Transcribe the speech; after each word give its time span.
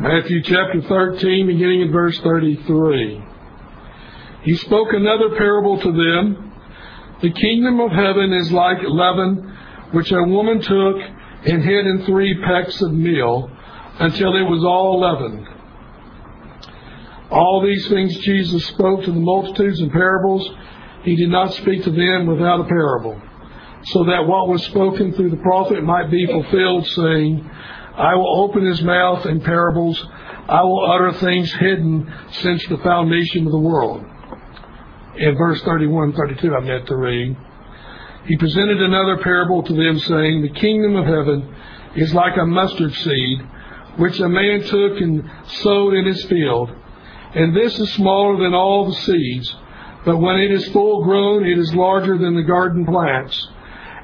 Matthew 0.00 0.40
chapter 0.44 0.80
13, 0.80 1.46
beginning 1.46 1.82
in 1.82 1.92
verse 1.92 2.18
33. 2.20 3.22
He 4.44 4.54
spoke 4.54 4.88
another 4.94 5.36
parable 5.36 5.78
to 5.78 5.92
them. 5.92 6.52
The 7.20 7.30
kingdom 7.30 7.80
of 7.80 7.90
heaven 7.90 8.32
is 8.32 8.50
like 8.50 8.78
leaven, 8.82 9.54
which 9.92 10.10
a 10.10 10.22
woman 10.22 10.62
took 10.62 10.96
and 11.44 11.62
hid 11.62 11.86
in 11.86 12.06
three 12.06 12.34
pecks 12.42 12.80
of 12.80 12.94
meal 12.94 13.50
until 13.98 14.36
it 14.36 14.48
was 14.48 14.64
all 14.64 15.00
leavened. 15.00 15.46
All 17.30 17.62
these 17.62 17.86
things 17.90 18.16
Jesus 18.20 18.64
spoke 18.68 19.04
to 19.04 19.12
the 19.12 19.20
multitudes 19.20 19.80
in 19.80 19.90
parables. 19.90 20.48
He 21.02 21.14
did 21.14 21.28
not 21.28 21.52
speak 21.52 21.84
to 21.84 21.90
them 21.90 22.26
without 22.26 22.60
a 22.60 22.64
parable, 22.64 23.20
so 23.84 24.04
that 24.04 24.26
what 24.26 24.48
was 24.48 24.64
spoken 24.64 25.12
through 25.12 25.28
the 25.28 25.36
prophet 25.36 25.84
might 25.84 26.10
be 26.10 26.24
fulfilled, 26.24 26.86
saying, 26.86 27.50
I 27.96 28.14
will 28.14 28.44
open 28.44 28.64
his 28.64 28.82
mouth 28.82 29.26
in 29.26 29.40
parables. 29.40 30.02
I 30.48 30.62
will 30.62 30.90
utter 30.90 31.12
things 31.12 31.52
hidden 31.52 32.12
since 32.30 32.66
the 32.66 32.78
foundation 32.78 33.46
of 33.46 33.52
the 33.52 33.58
world. 33.58 34.04
In 35.16 35.36
verse 35.36 35.60
31 35.62 36.12
32, 36.12 36.54
I 36.54 36.60
meant 36.60 36.86
to 36.86 36.96
read. 36.96 37.36
He 38.26 38.36
presented 38.36 38.80
another 38.80 39.18
parable 39.18 39.62
to 39.62 39.72
them, 39.72 39.98
saying, 39.98 40.42
The 40.42 40.60
kingdom 40.60 40.96
of 40.96 41.06
heaven 41.06 41.54
is 41.96 42.14
like 42.14 42.36
a 42.36 42.46
mustard 42.46 42.92
seed, 42.94 43.40
which 43.96 44.20
a 44.20 44.28
man 44.28 44.62
took 44.62 45.00
and 45.00 45.28
sowed 45.46 45.94
in 45.94 46.06
his 46.06 46.24
field. 46.24 46.70
And 47.34 47.56
this 47.56 47.78
is 47.78 47.92
smaller 47.94 48.42
than 48.42 48.54
all 48.54 48.86
the 48.86 48.94
seeds, 48.94 49.56
but 50.04 50.18
when 50.18 50.36
it 50.36 50.50
is 50.50 50.68
full 50.68 51.04
grown, 51.04 51.46
it 51.46 51.58
is 51.58 51.74
larger 51.74 52.18
than 52.18 52.34
the 52.34 52.42
garden 52.42 52.86
plants, 52.86 53.48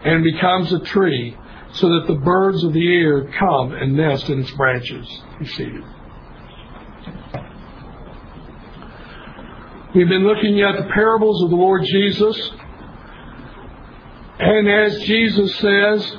and 0.04 0.22
becomes 0.22 0.72
a 0.72 0.80
tree, 0.80 1.36
so 1.72 1.88
that 1.88 2.06
the 2.06 2.14
birds 2.14 2.64
of 2.64 2.72
the 2.72 2.94
air 2.94 3.30
come 3.38 3.72
and 3.72 3.96
nest 3.96 4.28
in 4.28 4.40
its 4.40 4.50
branches. 4.52 5.06
Be 5.38 5.46
seated. 5.46 5.84
We've 9.94 10.08
been 10.08 10.26
looking 10.26 10.60
at 10.60 10.76
the 10.76 10.90
parables 10.92 11.42
of 11.42 11.50
the 11.50 11.56
Lord 11.56 11.82
Jesus. 11.84 12.50
And 14.38 14.68
as 14.68 15.00
Jesus 15.04 15.56
says 15.56 16.16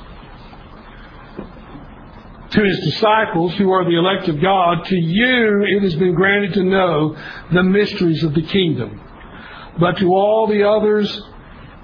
to 2.49 2.63
his 2.63 2.79
disciples, 2.91 3.53
who 3.55 3.71
are 3.71 3.85
the 3.85 3.97
elect 3.97 4.29
of 4.29 4.41
God, 4.41 4.85
to 4.85 4.95
you 4.95 5.65
it 5.67 5.83
has 5.83 5.95
been 5.95 6.15
granted 6.15 6.53
to 6.53 6.63
know 6.63 7.15
the 7.53 7.61
mysteries 7.61 8.23
of 8.23 8.33
the 8.33 8.41
kingdom. 8.41 8.99
But 9.79 9.97
to 9.97 10.07
all 10.07 10.47
the 10.47 10.67
others, 10.67 11.21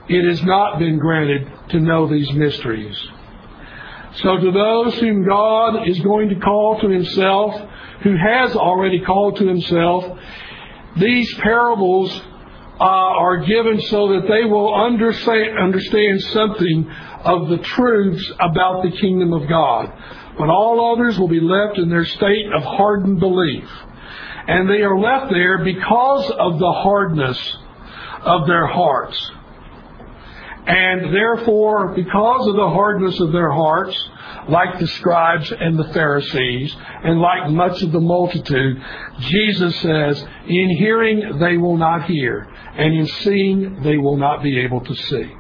it 0.08 0.28
has 0.28 0.42
not 0.44 0.80
been 0.80 0.98
granted 0.98 1.48
to 1.70 1.80
know 1.80 2.08
these 2.08 2.32
mysteries. 2.32 2.98
So 4.22 4.38
to 4.38 4.52
those 4.52 4.96
whom 5.00 5.26
God 5.26 5.88
is 5.88 6.00
going 6.02 6.30
to 6.30 6.36
call 6.36 6.80
to 6.82 6.90
himself, 6.90 7.56
who 8.04 8.16
has 8.16 8.56
already 8.56 9.00
called 9.00 9.38
to 9.38 9.48
himself, 9.48 10.20
these 10.98 11.34
parables 11.36 12.12
uh, 12.80 12.84
are 12.84 13.38
given 13.38 13.82
so 13.82 14.10
that 14.10 14.28
they 14.28 14.46
will 14.46 14.74
understand, 14.74 15.58
understand 15.58 16.22
something 16.22 16.92
of 17.24 17.50
the 17.50 17.58
truths 17.58 18.32
about 18.40 18.84
the 18.84 18.92
kingdom 18.92 19.34
of 19.34 19.48
God. 19.48 19.92
But 20.38 20.50
all 20.50 20.94
others 20.94 21.18
will 21.18 21.28
be 21.28 21.40
left 21.40 21.78
in 21.78 21.90
their 21.90 22.06
state 22.06 22.52
of 22.54 22.64
hardened 22.64 23.20
belief. 23.20 23.70
And 24.48 24.70
they 24.70 24.82
are 24.82 25.00
left 25.00 25.32
there 25.32 25.64
because 25.64 26.30
of 26.32 26.60
the 26.60 26.72
hardness 26.72 27.58
of 28.22 28.48
their 28.48 28.68
hearts. 28.68 29.32
And 30.66 31.14
therefore, 31.14 31.90
because 31.90 32.48
of 32.48 32.56
the 32.56 32.70
hardness 32.70 33.20
of 33.20 33.34
their 33.34 33.52
hearts, 33.52 33.98
like 34.48 34.80
the 34.80 34.88
scribes 34.88 35.52
and 35.52 35.78
the 35.78 35.94
Pharisees, 35.94 36.76
and 37.04 37.20
like 37.20 37.50
much 37.52 37.82
of 37.82 37.92
the 37.92 38.00
multitude, 38.00 38.82
Jesus 39.20 39.76
says, 39.82 40.26
In 40.48 40.78
hearing 40.78 41.38
they 41.40 41.58
will 41.58 41.76
not 41.76 42.06
hear, 42.06 42.50
and 42.76 42.94
in 42.94 43.08
seeing 43.08 43.84
they 43.84 43.98
will 43.98 44.18
not 44.18 44.42
be 44.42 44.60
able 44.62 44.80
to 44.82 44.96
see. 44.96 45.32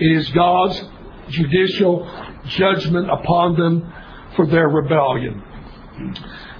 It 0.00 0.16
is 0.16 0.28
God's 0.30 0.82
judicial 1.28 2.06
judgment 2.46 3.10
upon 3.10 3.56
them 3.56 3.92
for 4.36 4.46
their 4.46 4.68
rebellion. 4.68 5.42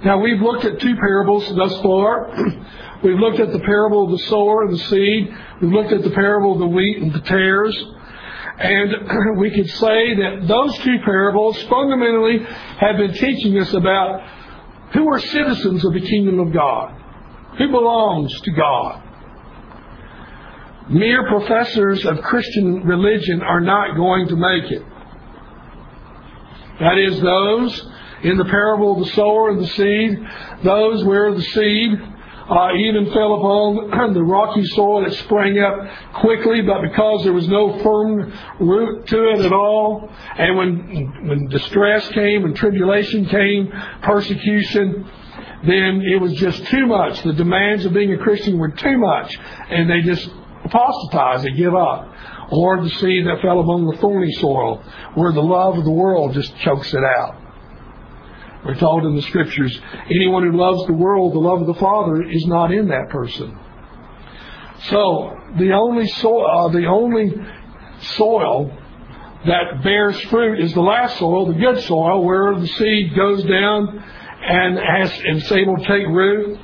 Now, 0.04 0.20
we've 0.20 0.40
looked 0.40 0.64
at 0.64 0.80
two 0.80 0.94
parables 0.96 1.54
thus 1.54 1.80
far. 1.82 2.30
We've 3.04 3.18
looked 3.18 3.38
at 3.38 3.52
the 3.52 3.60
parable 3.60 4.04
of 4.04 4.12
the 4.12 4.24
sower 4.26 4.62
and 4.62 4.72
the 4.72 4.78
seed. 4.78 5.36
We've 5.60 5.72
looked 5.72 5.92
at 5.92 6.02
the 6.02 6.10
parable 6.10 6.54
of 6.54 6.58
the 6.58 6.66
wheat 6.66 7.02
and 7.02 7.12
the 7.12 7.20
tares. 7.20 7.76
And 8.58 9.36
we 9.38 9.50
could 9.50 9.68
say 9.68 10.14
that 10.16 10.46
those 10.48 10.78
two 10.78 10.96
parables 11.04 11.62
fundamentally 11.64 12.38
have 12.78 12.96
been 12.96 13.12
teaching 13.12 13.58
us 13.58 13.74
about 13.74 14.22
who 14.94 15.06
are 15.12 15.20
citizens 15.20 15.84
of 15.84 15.92
the 15.92 16.00
kingdom 16.00 16.40
of 16.40 16.54
God, 16.54 16.98
who 17.58 17.70
belongs 17.70 18.40
to 18.40 18.50
God. 18.52 19.02
Mere 20.88 21.28
professors 21.28 22.06
of 22.06 22.22
Christian 22.22 22.84
religion 22.84 23.42
are 23.42 23.60
not 23.60 23.96
going 23.96 24.28
to 24.28 24.36
make 24.36 24.70
it. 24.70 24.82
That 26.80 26.96
is, 26.96 27.20
those 27.20 27.86
in 28.22 28.38
the 28.38 28.44
parable 28.46 28.94
of 28.94 29.06
the 29.06 29.14
sower 29.14 29.50
and 29.50 29.60
the 29.60 29.66
seed, 29.66 30.18
those 30.64 31.04
where 31.04 31.34
the 31.34 31.42
seed 31.42 32.13
uh, 32.48 32.68
even 32.76 33.06
fell 33.12 33.34
upon 33.34 34.12
the 34.14 34.22
rocky 34.22 34.64
soil 34.66 35.04
that 35.04 35.14
sprang 35.14 35.58
up 35.58 35.74
quickly, 36.20 36.60
but 36.62 36.82
because 36.82 37.24
there 37.24 37.32
was 37.32 37.48
no 37.48 37.78
firm 37.82 38.32
root 38.60 39.06
to 39.06 39.30
it 39.30 39.40
at 39.40 39.52
all, 39.52 40.10
and 40.36 40.56
when 40.56 41.28
when 41.28 41.48
distress 41.48 42.06
came 42.08 42.44
and 42.44 42.54
tribulation 42.54 43.26
came, 43.26 43.72
persecution, 44.02 45.08
then 45.64 46.02
it 46.04 46.20
was 46.20 46.32
just 46.34 46.64
too 46.66 46.86
much. 46.86 47.22
The 47.22 47.32
demands 47.32 47.84
of 47.86 47.94
being 47.94 48.12
a 48.12 48.18
Christian 48.18 48.58
were 48.58 48.70
too 48.70 48.98
much, 48.98 49.38
and 49.70 49.90
they 49.90 50.02
just 50.02 50.28
apostatize, 50.64 51.42
they 51.42 51.52
give 51.52 51.74
up. 51.74 52.12
Or 52.50 52.82
the 52.82 52.90
seed 52.90 53.26
that 53.26 53.40
fell 53.40 53.58
among 53.58 53.86
the 53.86 53.96
thorny 53.98 54.30
soil, 54.32 54.82
where 55.14 55.32
the 55.32 55.42
love 55.42 55.78
of 55.78 55.84
the 55.84 55.90
world 55.90 56.34
just 56.34 56.54
chokes 56.58 56.92
it 56.92 57.02
out. 57.02 57.43
We're 58.64 58.76
told 58.76 59.04
in 59.04 59.14
the 59.14 59.22
scriptures, 59.22 59.78
anyone 60.10 60.50
who 60.50 60.56
loves 60.56 60.86
the 60.86 60.94
world, 60.94 61.34
the 61.34 61.38
love 61.38 61.60
of 61.60 61.66
the 61.66 61.74
Father 61.74 62.22
is 62.22 62.46
not 62.46 62.72
in 62.72 62.88
that 62.88 63.10
person. 63.10 63.58
So 64.84 65.36
the 65.58 65.72
only 65.72 66.06
soil, 66.06 66.46
uh, 66.50 66.68
the 66.68 66.86
only 66.86 67.34
soil 68.16 68.72
that 69.46 69.82
bears 69.82 70.18
fruit 70.22 70.60
is 70.60 70.72
the 70.72 70.80
last 70.80 71.18
soil, 71.18 71.46
the 71.46 71.58
good 71.58 71.82
soil, 71.82 72.24
where 72.24 72.54
the 72.58 72.66
seed 72.66 73.14
goes 73.14 73.42
down 73.44 74.02
and 74.46 74.78
has 74.78 75.12
and 75.26 75.36
is 75.36 75.52
able 75.52 75.76
to 75.76 75.86
take 75.86 76.06
root. 76.06 76.58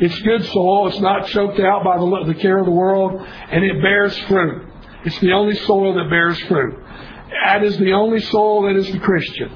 It's 0.00 0.18
good 0.20 0.44
soil. 0.46 0.88
It's 0.88 1.00
not 1.00 1.26
choked 1.28 1.58
out 1.60 1.84
by 1.84 1.98
the, 1.98 2.32
the 2.32 2.40
care 2.40 2.58
of 2.58 2.64
the 2.64 2.72
world, 2.72 3.20
and 3.50 3.64
it 3.64 3.80
bears 3.82 4.16
fruit. 4.28 4.64
It's 5.04 5.18
the 5.20 5.32
only 5.32 5.56
soil 5.56 5.94
that 5.94 6.10
bears 6.10 6.38
fruit. 6.40 6.78
That 7.44 7.64
is 7.64 7.76
the 7.78 7.92
only 7.92 8.20
soil 8.20 8.62
that 8.62 8.76
is 8.76 8.90
the 8.90 8.98
Christian. 8.98 9.50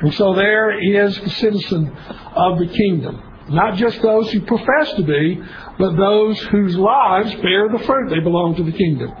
And 0.00 0.12
so 0.14 0.34
there 0.34 0.78
is 0.78 1.18
the 1.20 1.30
citizen 1.30 1.96
of 2.34 2.58
the 2.58 2.66
kingdom. 2.66 3.22
Not 3.48 3.76
just 3.76 4.02
those 4.02 4.30
who 4.32 4.40
profess 4.40 4.92
to 4.94 5.02
be, 5.02 5.40
but 5.78 5.96
those 5.96 6.38
whose 6.42 6.76
lives 6.76 7.32
bear 7.36 7.68
the 7.68 7.82
fruit. 7.84 8.10
They 8.10 8.20
belong 8.20 8.56
to 8.56 8.62
the 8.62 8.72
kingdom. 8.72 9.12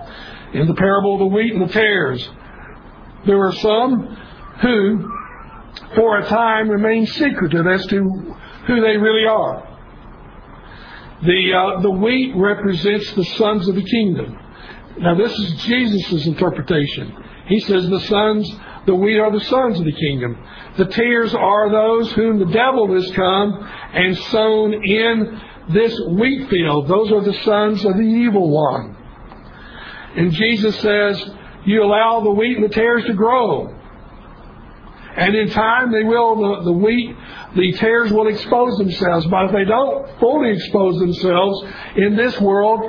In 0.52 0.66
the 0.66 0.74
parable 0.74 1.14
of 1.14 1.20
the 1.20 1.26
wheat 1.26 1.52
and 1.52 1.68
the 1.68 1.72
tares, 1.72 2.28
there 3.26 3.40
are 3.40 3.54
some 3.54 4.16
who, 4.62 5.10
for 5.94 6.18
a 6.18 6.26
time, 6.26 6.68
remain 6.68 7.06
secretive 7.06 7.66
as 7.66 7.86
to 7.86 8.34
who 8.66 8.80
they 8.80 8.96
really 8.96 9.26
are. 9.26 9.62
The, 11.22 11.52
uh, 11.52 11.80
the 11.80 11.90
wheat 11.90 12.34
represents 12.36 13.12
the 13.12 13.24
sons 13.24 13.68
of 13.68 13.74
the 13.74 13.82
kingdom. 13.82 14.38
Now, 14.98 15.14
this 15.14 15.32
is 15.32 15.64
Jesus' 15.64 16.26
interpretation. 16.26 17.14
He 17.48 17.60
says 17.60 17.88
the 17.88 18.00
sons, 18.00 18.50
the 18.86 18.94
wheat 18.94 19.18
are 19.18 19.32
the 19.32 19.44
sons 19.44 19.78
of 19.78 19.84
the 19.84 19.92
kingdom. 19.92 20.38
The 20.76 20.86
tares 20.86 21.34
are 21.34 21.70
those 21.70 22.12
whom 22.12 22.38
the 22.38 22.52
devil 22.52 22.92
has 22.94 23.10
come 23.12 23.68
and 23.92 24.16
sown 24.16 24.74
in 24.74 25.40
this 25.70 25.98
wheat 26.08 26.48
field. 26.48 26.88
Those 26.88 27.10
are 27.12 27.22
the 27.22 27.38
sons 27.42 27.84
of 27.84 27.96
the 27.96 28.02
evil 28.02 28.50
one. 28.50 28.96
And 30.16 30.32
Jesus 30.32 30.78
says, 30.80 31.30
you 31.64 31.82
allow 31.82 32.20
the 32.20 32.30
wheat 32.30 32.56
and 32.56 32.64
the 32.64 32.74
tares 32.74 33.04
to 33.06 33.14
grow. 33.14 33.74
And 35.16 35.34
in 35.34 35.50
time 35.50 35.90
they 35.90 36.04
will, 36.04 36.36
the, 36.36 36.64
the 36.66 36.72
wheat, 36.72 37.16
the 37.56 37.72
tares 37.72 38.12
will 38.12 38.28
expose 38.28 38.78
themselves. 38.78 39.26
But 39.26 39.46
if 39.46 39.52
they 39.52 39.64
don't 39.64 40.20
fully 40.20 40.52
expose 40.52 40.98
themselves 41.00 41.64
in 41.96 42.16
this 42.16 42.38
world, 42.40 42.82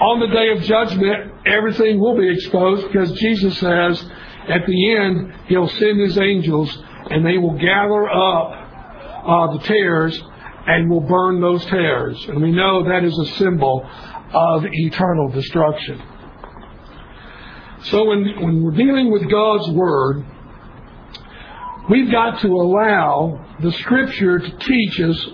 on 0.00 0.18
the 0.18 0.34
day 0.34 0.50
of 0.50 0.62
judgment, 0.62 1.32
everything 1.46 2.00
will 2.00 2.16
be 2.16 2.28
exposed 2.32 2.86
because 2.88 3.12
Jesus 3.12 3.56
says 3.58 4.04
at 4.48 4.66
the 4.66 4.96
end, 4.96 5.32
He'll 5.46 5.68
send 5.68 6.00
His 6.00 6.18
angels 6.18 6.76
and 7.10 7.24
they 7.26 7.38
will 7.38 7.58
gather 7.58 8.08
up 8.08 8.62
uh, 9.24 9.52
the 9.56 9.64
tares 9.64 10.20
and 10.66 10.88
will 10.90 11.00
burn 11.00 11.40
those 11.40 11.64
tares. 11.66 12.24
And 12.28 12.40
we 12.40 12.52
know 12.52 12.84
that 12.84 13.04
is 13.04 13.18
a 13.18 13.26
symbol 13.36 13.88
of 14.32 14.64
eternal 14.64 15.28
destruction. 15.28 16.00
So 17.84 18.04
when, 18.04 18.24
when 18.40 18.62
we're 18.62 18.70
dealing 18.70 19.10
with 19.10 19.28
God's 19.28 19.68
Word, 19.70 20.24
we've 21.90 22.10
got 22.10 22.40
to 22.42 22.48
allow 22.48 23.44
the 23.60 23.72
Scripture 23.72 24.38
to 24.38 24.58
teach 24.58 25.00
us 25.00 25.26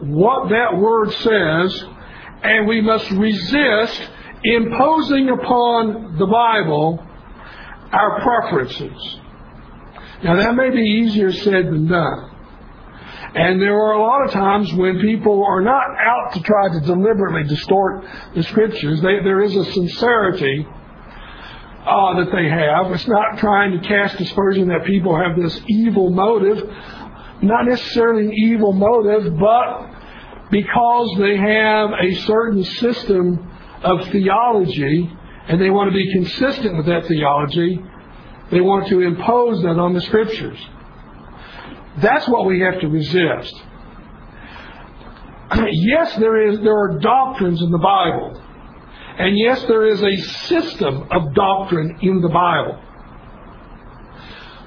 what 0.00 0.50
that 0.50 0.76
Word 0.76 1.12
says, 1.12 1.84
and 2.42 2.66
we 2.66 2.82
must 2.82 3.10
resist 3.12 4.10
imposing 4.44 5.30
upon 5.30 6.18
the 6.18 6.26
Bible 6.26 7.05
our 7.92 8.20
preferences. 8.20 9.18
Now, 10.24 10.36
that 10.36 10.54
may 10.54 10.70
be 10.70 10.80
easier 10.80 11.32
said 11.32 11.66
than 11.66 11.88
done. 11.88 12.30
And 13.34 13.60
there 13.60 13.74
are 13.74 13.92
a 13.92 14.00
lot 14.00 14.24
of 14.24 14.30
times 14.30 14.72
when 14.72 14.98
people 15.00 15.44
are 15.44 15.60
not 15.60 15.84
out 16.00 16.32
to 16.34 16.40
try 16.40 16.68
to 16.68 16.80
deliberately 16.80 17.44
distort 17.44 18.04
the 18.34 18.42
Scriptures. 18.44 19.02
They, 19.02 19.20
there 19.22 19.42
is 19.42 19.54
a 19.54 19.64
sincerity 19.72 20.66
uh, 21.86 22.24
that 22.24 22.32
they 22.32 22.48
have. 22.48 22.90
It's 22.92 23.06
not 23.06 23.38
trying 23.38 23.78
to 23.78 23.86
cast 23.86 24.18
aspersion 24.20 24.68
that 24.68 24.84
people 24.86 25.16
have 25.16 25.36
this 25.36 25.60
evil 25.68 26.10
motive. 26.10 26.66
Not 27.42 27.66
necessarily 27.66 28.26
an 28.26 28.32
evil 28.32 28.72
motive, 28.72 29.38
but 29.38 29.90
because 30.50 31.14
they 31.18 31.36
have 31.36 31.90
a 31.90 32.14
certain 32.22 32.64
system 32.64 33.50
of 33.82 34.08
theology 34.08 35.12
and 35.48 35.60
they 35.60 35.70
want 35.70 35.90
to 35.90 35.94
be 35.94 36.12
consistent 36.12 36.76
with 36.76 36.86
that 36.86 37.06
theology, 37.06 37.80
they 38.50 38.60
want 38.60 38.88
to 38.88 39.00
impose 39.00 39.62
that 39.62 39.78
on 39.78 39.94
the 39.94 40.00
Scriptures. 40.00 40.58
That's 41.98 42.28
what 42.28 42.46
we 42.46 42.60
have 42.60 42.80
to 42.80 42.88
resist. 42.88 43.54
yes, 45.70 46.16
there 46.16 46.48
is 46.48 46.60
there 46.60 46.76
are 46.76 46.98
doctrines 46.98 47.62
in 47.62 47.70
the 47.70 47.78
Bible. 47.78 48.42
And 49.18 49.38
yes, 49.38 49.62
there 49.62 49.86
is 49.86 50.02
a 50.02 50.16
system 50.48 51.08
of 51.10 51.34
doctrine 51.34 51.98
in 52.02 52.20
the 52.20 52.28
Bible. 52.28 52.82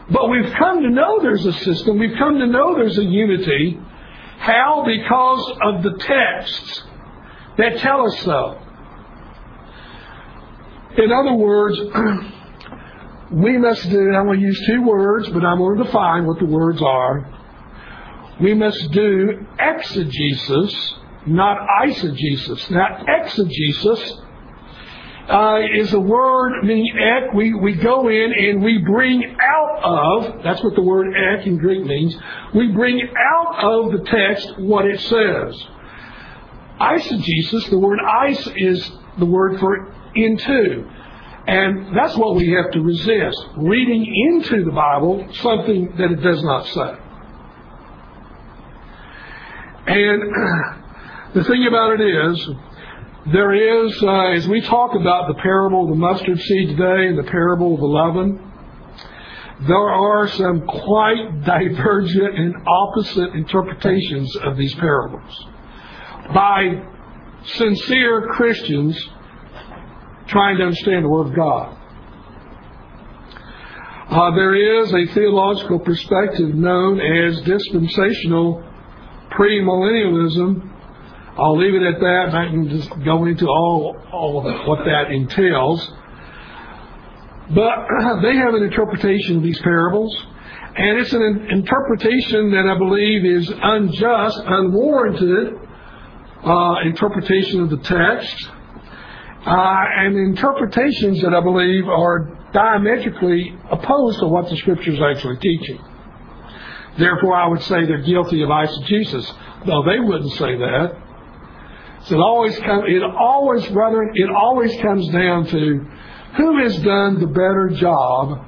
But 0.09 0.29
we've 0.29 0.51
come 0.53 0.81
to 0.81 0.89
know 0.89 1.19
there's 1.21 1.45
a 1.45 1.53
system. 1.53 1.99
We've 1.99 2.17
come 2.17 2.39
to 2.39 2.47
know 2.47 2.75
there's 2.75 2.97
a 2.97 3.03
unity. 3.03 3.79
How? 4.39 4.83
Because 4.85 5.51
of 5.61 5.83
the 5.83 5.97
texts 5.99 6.83
that 7.57 7.77
tell 7.77 8.07
us 8.07 8.19
so. 8.21 8.59
In 10.97 11.11
other 11.11 11.33
words, 11.33 11.79
we 13.31 13.57
must 13.57 13.89
do, 13.89 14.11
I'm 14.11 14.25
going 14.25 14.39
to 14.39 14.45
use 14.45 14.61
two 14.65 14.81
words, 14.81 15.29
but 15.29 15.45
I'm 15.45 15.59
going 15.59 15.77
to 15.77 15.83
define 15.83 16.25
what 16.25 16.39
the 16.39 16.45
words 16.45 16.81
are. 16.81 17.35
We 18.41 18.53
must 18.55 18.91
do 18.91 19.45
exegesis, 19.59 20.93
not 21.27 21.57
eisegesis. 21.83 22.71
Now, 22.71 23.03
exegesis 23.07 24.21
uh, 25.29 25.59
is 25.75 25.93
a 25.93 25.99
word 25.99 26.63
meaning 26.63 26.91
ek. 26.97 27.33
We, 27.33 27.53
we 27.53 27.75
go 27.75 28.07
in 28.07 28.33
and 28.33 28.63
we 28.63 28.79
bring 28.79 29.35
out 29.39 29.83
of, 29.83 30.43
that's 30.43 30.63
what 30.63 30.73
the 30.73 30.81
word 30.81 31.13
ek 31.15 31.45
in 31.45 31.57
Greek 31.57 31.85
means, 31.85 32.15
we 32.55 32.71
bring 32.71 33.01
out 33.15 33.63
of 33.63 33.91
the 33.91 34.09
text 34.09 34.57
what 34.57 34.85
it 34.85 34.99
says. 35.01 35.67
Eisegesis, 36.79 37.69
the 37.69 37.77
word 37.77 37.99
eis 37.99 38.47
is 38.55 38.91
the 39.19 39.25
word 39.25 39.59
for 39.59 39.93
into. 40.25 40.89
And 41.47 41.97
that's 41.97 42.15
what 42.15 42.35
we 42.35 42.51
have 42.51 42.71
to 42.71 42.81
resist 42.81 43.37
reading 43.57 44.05
into 44.31 44.63
the 44.63 44.71
Bible 44.71 45.27
something 45.41 45.93
that 45.97 46.11
it 46.11 46.21
does 46.21 46.43
not 46.43 46.65
say. 46.67 46.97
And 49.87 50.21
the 51.33 51.43
thing 51.43 51.65
about 51.67 51.99
it 51.99 52.01
is, 52.01 52.49
there 53.33 53.85
is, 53.85 54.03
uh, 54.03 54.27
as 54.35 54.47
we 54.47 54.61
talk 54.61 54.95
about 54.95 55.27
the 55.27 55.41
parable 55.41 55.83
of 55.83 55.89
the 55.89 55.95
mustard 55.95 56.39
seed 56.39 56.69
today 56.69 57.07
and 57.07 57.17
the 57.17 57.29
parable 57.29 57.73
of 57.73 57.79
the 57.79 57.85
leaven, 57.85 58.51
there 59.67 59.89
are 59.89 60.27
some 60.27 60.61
quite 60.67 61.41
divergent 61.45 62.37
and 62.37 62.55
opposite 62.67 63.33
interpretations 63.33 64.35
of 64.37 64.55
these 64.55 64.75
parables 64.75 65.45
by 66.33 66.83
sincere 67.43 68.27
Christians 68.33 68.95
trying 70.29 70.57
to 70.57 70.63
understand 70.63 71.05
the 71.05 71.09
Word 71.09 71.27
of 71.27 71.35
God. 71.35 71.75
Uh, 74.09 74.35
there 74.35 74.81
is 74.81 74.91
a 74.91 75.13
theological 75.13 75.79
perspective 75.79 76.55
known 76.55 76.99
as 76.99 77.41
dispensational 77.41 78.63
premillennialism. 79.31 80.67
I'll 81.37 81.57
leave 81.57 81.75
it 81.75 81.83
at 81.83 81.99
that. 81.99 82.33
I 82.33 82.49
can 82.49 82.69
just 82.69 82.89
go 83.05 83.25
into 83.25 83.47
all, 83.47 83.95
all 84.11 84.47
of 84.47 84.67
what 84.67 84.79
that 84.85 85.11
entails. 85.11 85.87
But 87.49 87.87
they 88.23 88.35
have 88.35 88.55
an 88.55 88.63
interpretation 88.63 89.37
of 89.37 89.43
these 89.43 89.59
parables, 89.61 90.15
and 90.75 90.99
it's 90.99 91.13
an 91.13 91.47
interpretation 91.51 92.51
that 92.51 92.67
I 92.67 92.77
believe 92.77 93.25
is 93.25 93.51
unjust, 93.61 94.41
unwarranted 94.45 95.53
uh, 96.43 96.75
interpretation 96.85 97.61
of 97.61 97.69
the 97.69 97.77
text 97.77 98.49
uh, 99.45 99.85
and 99.97 100.17
interpretations 100.17 101.21
that 101.21 101.33
I 101.33 101.41
believe 101.41 101.87
are 101.87 102.37
diametrically 102.53 103.55
opposed 103.71 104.19
to 104.19 104.27
what 104.27 104.49
the 104.49 104.57
Scripture 104.57 104.91
is 104.91 104.99
actually 105.01 105.37
teaching. 105.37 105.79
Therefore, 106.97 107.35
I 107.35 107.47
would 107.47 107.61
say 107.63 107.85
they're 107.85 108.01
guilty 108.01 108.41
of 108.43 108.49
eisegesis. 108.49 109.65
No, 109.65 109.85
they 109.85 109.99
wouldn't 109.99 110.33
say 110.33 110.57
that. 110.57 110.97
So 112.05 112.15
it 112.15 112.21
always 112.21 112.57
comes, 112.59 112.83
it 112.87 113.03
always, 113.03 113.67
brethren, 113.67 114.11
it 114.15 114.29
always 114.29 114.75
comes 114.81 115.07
down 115.09 115.45
to 115.47 115.85
who 116.37 116.63
has 116.63 116.77
done 116.79 117.19
the 117.19 117.27
better 117.27 117.69
job 117.75 118.45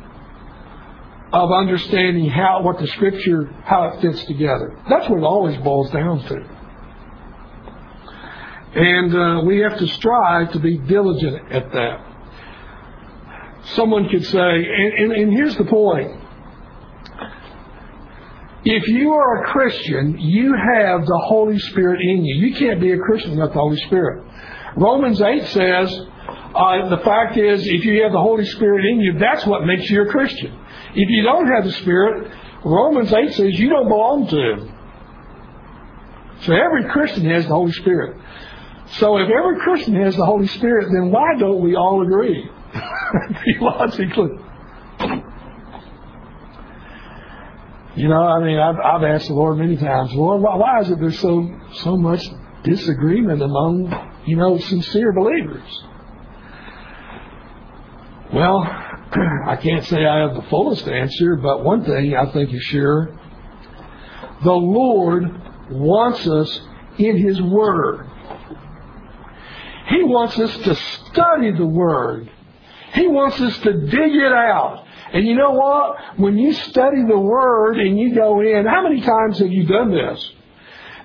of 1.33 1.51
understanding 1.51 2.29
how 2.29 2.61
what 2.61 2.79
the 2.79 2.87
Scripture 2.87 3.45
how 3.63 3.89
it 3.89 4.01
fits 4.01 4.25
together. 4.25 4.77
That's 4.89 5.07
what 5.09 5.19
it 5.19 5.23
always 5.23 5.57
boils 5.57 5.89
down 5.91 6.23
to. 6.27 6.50
And 8.73 9.15
uh, 9.15 9.41
we 9.45 9.59
have 9.59 9.77
to 9.79 9.87
strive 9.87 10.53
to 10.53 10.59
be 10.59 10.77
diligent 10.77 11.51
at 11.51 11.71
that. 11.73 12.07
Someone 13.75 14.07
could 14.09 14.25
say, 14.25 14.39
and, 14.39 14.93
and, 14.93 15.11
and 15.11 15.33
here's 15.33 15.55
the 15.57 15.65
point. 15.65 16.19
If 18.63 18.87
you 18.87 19.11
are 19.13 19.43
a 19.43 19.47
Christian, 19.51 20.19
you 20.19 20.53
have 20.53 21.05
the 21.05 21.21
Holy 21.25 21.59
Spirit 21.59 21.99
in 22.01 22.23
you. 22.23 22.47
You 22.47 22.55
can't 22.55 22.79
be 22.79 22.91
a 22.91 22.97
Christian 22.97 23.31
without 23.31 23.53
the 23.53 23.59
Holy 23.59 23.77
Spirit. 23.87 24.23
Romans 24.77 25.21
8 25.21 25.47
says, 25.47 25.99
uh, 26.53 26.89
the 26.89 27.01
fact 27.03 27.37
is, 27.37 27.65
if 27.65 27.85
you 27.85 28.03
have 28.03 28.11
the 28.11 28.19
Holy 28.21 28.45
Spirit 28.45 28.85
in 28.85 28.99
you, 28.99 29.17
that's 29.19 29.45
what 29.45 29.65
makes 29.65 29.89
you 29.89 30.03
a 30.03 30.05
Christian. 30.05 30.57
If 30.93 31.09
you 31.09 31.23
don't 31.23 31.47
have 31.47 31.63
the 31.63 31.71
Spirit, 31.71 32.31
Romans 32.63 33.11
8 33.11 33.33
says 33.33 33.59
you 33.59 33.69
don't 33.69 33.87
belong 33.87 34.27
to 34.27 34.37
Him. 34.37 34.77
So 36.41 36.53
every 36.53 36.89
Christian 36.89 37.25
has 37.29 37.43
the 37.47 37.53
Holy 37.53 37.71
Spirit. 37.71 38.17
So 38.93 39.17
if 39.17 39.29
every 39.29 39.59
Christian 39.59 39.95
has 39.95 40.15
the 40.15 40.25
Holy 40.25 40.47
Spirit, 40.47 40.89
then 40.91 41.11
why 41.11 41.37
don't 41.39 41.61
we 41.61 41.75
all 41.75 42.01
agree? 42.01 42.49
Theologically. 43.45 44.37
You 47.95 48.07
know, 48.07 48.23
I 48.23 48.43
mean, 48.43 48.57
I've, 48.57 48.79
I've 48.79 49.03
asked 49.03 49.27
the 49.27 49.33
Lord 49.33 49.57
many 49.57 49.75
times, 49.75 50.13
Lord, 50.13 50.41
why, 50.41 50.55
why 50.55 50.79
is 50.79 50.89
it 50.89 50.99
there's 50.99 51.19
so 51.19 51.49
so 51.73 51.97
much 51.97 52.25
disagreement 52.63 53.41
among 53.41 53.91
you 54.25 54.37
know 54.37 54.57
sincere 54.57 55.11
believers? 55.11 55.83
Well, 58.33 58.59
I 59.45 59.57
can't 59.61 59.83
say 59.85 60.05
I 60.05 60.19
have 60.21 60.35
the 60.35 60.47
fullest 60.49 60.87
answer, 60.87 61.35
but 61.35 61.65
one 61.65 61.83
thing 61.83 62.15
I 62.15 62.31
think 62.31 62.53
is 62.53 62.63
sure: 62.63 63.19
the 64.43 64.53
Lord 64.53 65.25
wants 65.69 66.25
us 66.27 66.61
in 66.97 67.17
His 67.17 67.41
Word. 67.41 68.09
He 69.89 70.03
wants 70.03 70.37
us 70.39 70.55
to 70.63 70.75
study 70.75 71.51
the 71.51 71.65
Word. 71.65 72.29
He 72.93 73.07
wants 73.07 73.39
us 73.39 73.57
to 73.59 73.73
dig 73.73 74.15
it 74.15 74.33
out. 74.33 74.85
And 75.13 75.25
you 75.25 75.35
know 75.35 75.51
what? 75.51 76.19
When 76.19 76.37
you 76.37 76.53
study 76.53 77.03
the 77.07 77.17
Word 77.17 77.77
and 77.77 77.99
you 77.99 78.15
go 78.15 78.41
in, 78.41 78.65
how 78.65 78.83
many 78.83 79.01
times 79.01 79.39
have 79.39 79.51
you 79.51 79.65
done 79.65 79.91
this? 79.91 80.31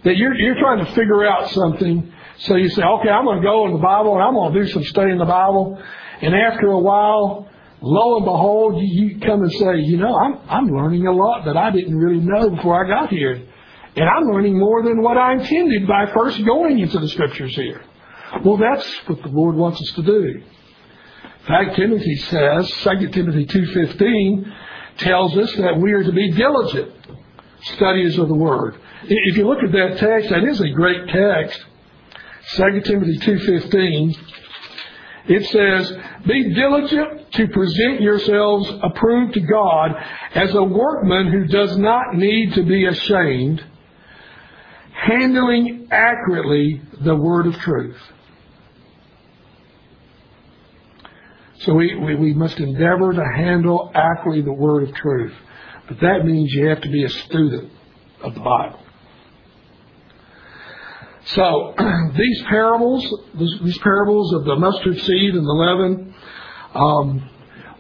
That 0.05 0.17
you're, 0.17 0.35
you're 0.35 0.59
trying 0.59 0.85
to 0.85 0.93
figure 0.93 1.27
out 1.27 1.51
something. 1.51 2.13
So 2.39 2.57
you 2.57 2.69
say, 2.69 2.83
okay, 2.83 3.09
I'm 3.09 3.25
going 3.25 3.41
to 3.41 3.43
go 3.43 3.67
in 3.67 3.73
the 3.73 3.79
Bible 3.79 4.15
and 4.15 4.23
I'm 4.23 4.35
going 4.35 4.53
to 4.53 4.63
do 4.63 4.69
some 4.69 4.85
study 4.85 5.11
in 5.11 5.19
the 5.19 5.25
Bible. 5.25 5.83
And 6.21 6.35
after 6.35 6.69
a 6.69 6.79
while, 6.79 7.49
lo 7.81 8.17
and 8.17 8.25
behold, 8.25 8.83
you, 8.83 9.19
come 9.21 9.43
and 9.43 9.53
say, 9.53 9.79
you 9.79 9.97
know, 9.97 10.17
I'm, 10.17 10.39
I'm 10.49 10.69
learning 10.69 11.07
a 11.07 11.13
lot 11.13 11.45
that 11.47 11.57
I 11.57 11.71
didn't 11.71 11.97
really 11.97 12.25
know 12.25 12.51
before 12.51 12.85
I 12.85 12.89
got 12.89 13.11
here. 13.11 13.43
And 13.97 14.09
I'm 14.09 14.25
learning 14.25 14.59
more 14.59 14.83
than 14.83 15.03
what 15.03 15.17
I 15.17 15.33
intended 15.33 15.89
by 15.89 16.07
first 16.13 16.45
going 16.45 16.79
into 16.79 16.99
the 16.99 17.09
Scriptures 17.09 17.55
here. 17.57 17.83
Well, 18.45 18.57
that's 18.57 18.87
what 19.07 19.23
the 19.23 19.29
Lord 19.29 19.57
wants 19.57 19.81
us 19.81 19.93
to 19.97 20.03
do. 20.03 20.43
In 21.41 21.47
fact, 21.47 21.77
Timothy 21.77 22.17
says, 22.17 22.71
2 22.83 23.09
Timothy 23.11 23.47
2.15 23.47 24.53
tells 24.99 25.37
us 25.37 25.53
that 25.57 25.79
we 25.79 25.93
are 25.93 26.03
to 26.03 26.13
be 26.13 26.33
diligent 26.33 26.93
studies 27.75 28.19
of 28.19 28.29
the 28.29 28.35
Word. 28.35 28.77
If 29.05 29.37
you 29.37 29.47
look 29.47 29.63
at 29.63 29.73
that 29.73 29.99
text, 29.99 30.31
that 30.31 30.45
is 30.45 30.61
a 30.61 30.71
great 30.71 31.09
text. 31.09 31.65
2 32.57 32.81
Timothy 32.83 33.19
2.15. 33.19 34.19
it 35.29 35.47
says, 35.47 35.99
Be 36.27 36.55
diligent 36.55 37.33
to 37.33 37.49
present 37.49 38.01
yourselves 38.01 38.69
approved 38.83 39.35
to 39.35 39.41
God 39.41 39.93
as 40.35 40.55
a 40.55 40.63
workman 40.63 41.29
who 41.29 41.45
does 41.45 41.77
not 41.77 42.15
need 42.15 42.55
to 42.55 42.63
be 42.65 42.87
ashamed, 42.87 43.65
handling 44.93 45.89
accurately 45.91 46.83
the 47.03 47.15
word 47.15 47.47
of 47.47 47.55
truth. 47.59 47.99
So 51.67 51.75
we, 51.75 51.97
we, 51.97 52.15
we 52.15 52.33
must 52.33 52.59
endeavor 52.61 53.13
to 53.13 53.25
handle 53.37 53.91
accurately 53.93 54.41
the 54.43 54.53
word 54.53 54.89
of 54.89 54.95
truth. 54.95 55.35
But 55.89 55.99
that 56.01 56.25
means 56.25 56.53
you 56.53 56.67
have 56.67 56.81
to 56.81 56.89
be 56.89 57.03
a 57.03 57.09
student 57.09 57.73
of 58.23 58.35
the 58.35 58.41
Bible. 58.41 58.79
So 61.25 61.75
these 62.17 62.43
parables, 62.49 63.03
these 63.35 63.79
parables 63.79 64.33
of 64.35 64.45
the 64.45 64.55
mustard 64.55 64.97
seed 65.01 65.35
and 65.35 65.45
the 65.45 65.53
leaven, 65.53 66.15
um, 66.73 67.31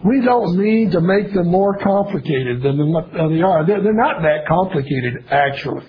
we 0.05 0.21
don't 0.21 0.59
need 0.59 0.91
to 0.91 1.01
make 1.01 1.33
them 1.33 1.49
more 1.49 1.79
complicated 1.79 2.63
than 2.63 2.79
they 2.79 3.41
are. 3.41 3.65
They're, 3.65 3.93
not 3.95 4.23
that 4.23 4.47
complicated, 4.49 5.27
actually. 5.31 5.87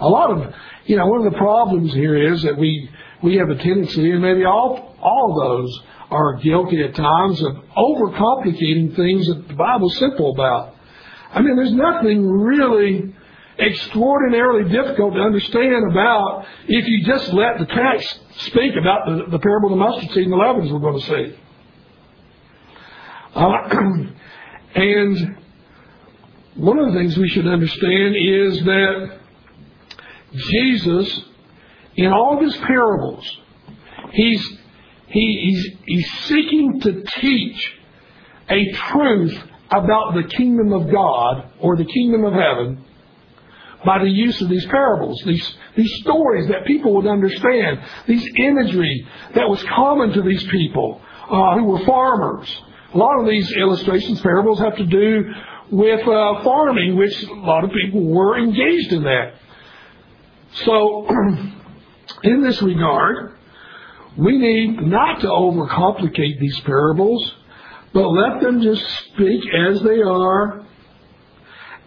A 0.00 0.08
lot 0.08 0.30
of, 0.30 0.54
you 0.84 0.96
know, 0.96 1.06
one 1.06 1.26
of 1.26 1.32
the 1.32 1.38
problems 1.38 1.94
here 1.94 2.34
is 2.34 2.42
that 2.42 2.58
we 2.58 2.90
we 3.22 3.36
have 3.36 3.50
a 3.50 3.56
tendency, 3.56 4.10
and 4.10 4.20
maybe 4.20 4.44
all 4.44 4.96
all 5.00 5.34
those 5.40 5.82
are 6.12 6.36
guilty 6.36 6.82
at 6.82 6.94
times 6.94 7.42
of 7.42 7.56
overcomplicating 7.76 8.94
things 8.94 9.26
that 9.26 9.48
the 9.48 9.54
Bible's 9.54 9.96
simple 9.98 10.32
about. 10.32 10.74
I 11.32 11.40
mean, 11.40 11.56
there's 11.56 11.72
nothing 11.72 12.28
really 12.28 13.14
extraordinarily 13.58 14.70
difficult 14.70 15.14
to 15.14 15.20
understand 15.20 15.90
about 15.90 16.46
if 16.68 16.86
you 16.86 17.04
just 17.04 17.32
let 17.32 17.58
the 17.58 17.66
text 17.66 18.20
speak 18.46 18.72
about 18.80 19.06
the, 19.06 19.30
the 19.30 19.38
parable 19.38 19.72
of 19.72 19.78
the 19.78 19.84
mustard 19.84 20.10
seed 20.10 20.24
and 20.24 20.32
the 20.32 20.36
leavens 20.36 20.72
we're 20.72 20.78
going 20.78 21.00
to 21.00 21.06
see. 21.06 21.38
Uh, 23.34 24.04
and 24.74 25.36
one 26.56 26.78
of 26.78 26.92
the 26.92 26.98
things 26.98 27.16
we 27.16 27.28
should 27.28 27.46
understand 27.46 28.14
is 28.16 28.58
that 28.64 29.18
Jesus, 30.34 31.20
in 31.96 32.12
all 32.12 32.36
of 32.36 32.42
his 32.42 32.56
parables, 32.58 33.38
he's, 34.12 34.58
he, 35.12 35.50
he's, 35.50 35.76
he's 35.84 36.12
seeking 36.24 36.80
to 36.80 37.04
teach 37.20 37.74
a 38.48 38.72
truth 38.72 39.38
about 39.70 40.14
the 40.14 40.24
kingdom 40.24 40.72
of 40.72 40.90
God 40.90 41.50
or 41.60 41.76
the 41.76 41.84
kingdom 41.84 42.24
of 42.24 42.32
heaven 42.32 42.84
by 43.84 43.98
the 43.98 44.08
use 44.08 44.40
of 44.40 44.48
these 44.48 44.64
parables, 44.66 45.22
these, 45.26 45.54
these 45.76 45.92
stories 46.00 46.48
that 46.48 46.64
people 46.66 46.94
would 46.94 47.06
understand, 47.06 47.80
these 48.06 48.26
imagery 48.38 49.06
that 49.34 49.48
was 49.48 49.62
common 49.64 50.12
to 50.12 50.22
these 50.22 50.44
people 50.44 51.00
uh, 51.28 51.58
who 51.58 51.64
were 51.64 51.84
farmers. 51.84 52.62
A 52.94 52.98
lot 52.98 53.20
of 53.20 53.26
these 53.26 53.50
illustrations, 53.52 54.20
parables, 54.20 54.60
have 54.60 54.76
to 54.76 54.86
do 54.86 55.24
with 55.70 56.00
uh, 56.06 56.42
farming, 56.42 56.96
which 56.96 57.22
a 57.24 57.34
lot 57.34 57.64
of 57.64 57.70
people 57.70 58.04
were 58.04 58.38
engaged 58.38 58.92
in 58.92 59.02
that. 59.04 59.34
So, 60.64 61.08
in 62.22 62.42
this 62.42 62.60
regard, 62.62 63.36
we 64.16 64.38
need 64.38 64.82
not 64.82 65.20
to 65.20 65.26
overcomplicate 65.26 66.38
these 66.38 66.60
parables, 66.60 67.34
but 67.92 68.08
let 68.08 68.40
them 68.40 68.60
just 68.62 68.84
speak 69.06 69.42
as 69.54 69.82
they 69.82 70.00
are 70.00 70.64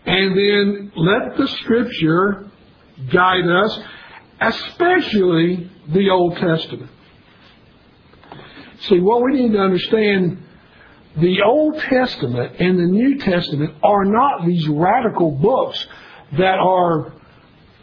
and 0.06 0.38
then 0.38 0.92
let 0.96 1.38
the 1.38 1.48
Scripture 1.48 2.50
guide 3.12 3.48
us, 3.48 3.80
especially 4.40 5.70
the 5.90 6.10
Old 6.10 6.38
Testament. 6.38 6.92
See, 8.82 9.00
what 9.00 9.24
we 9.24 9.42
need 9.42 9.54
to 9.54 9.60
understand 9.60 10.44
the 11.18 11.42
Old 11.44 11.80
Testament 11.80 12.60
and 12.60 12.78
the 12.78 12.86
New 12.86 13.18
Testament 13.18 13.74
are 13.82 14.06
not 14.06 14.46
these 14.46 14.68
radical 14.68 15.32
books 15.32 15.88
that 16.34 16.60
are, 16.60 17.14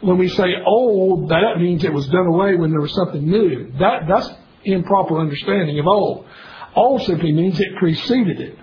when 0.03 0.17
we 0.17 0.29
say 0.29 0.45
old, 0.65 1.29
that 1.29 1.57
means 1.57 1.83
it 1.83 1.93
was 1.93 2.07
done 2.07 2.27
away 2.27 2.55
when 2.55 2.71
there 2.71 2.81
was 2.81 2.93
something 2.93 3.25
new. 3.25 3.71
That, 3.79 4.03
that's 4.07 4.29
improper 4.63 5.19
understanding 5.19 5.79
of 5.79 5.87
old. 5.87 6.27
Old 6.75 7.03
simply 7.03 7.31
means 7.31 7.59
it 7.59 7.75
preceded 7.77 8.39
it 8.39 8.57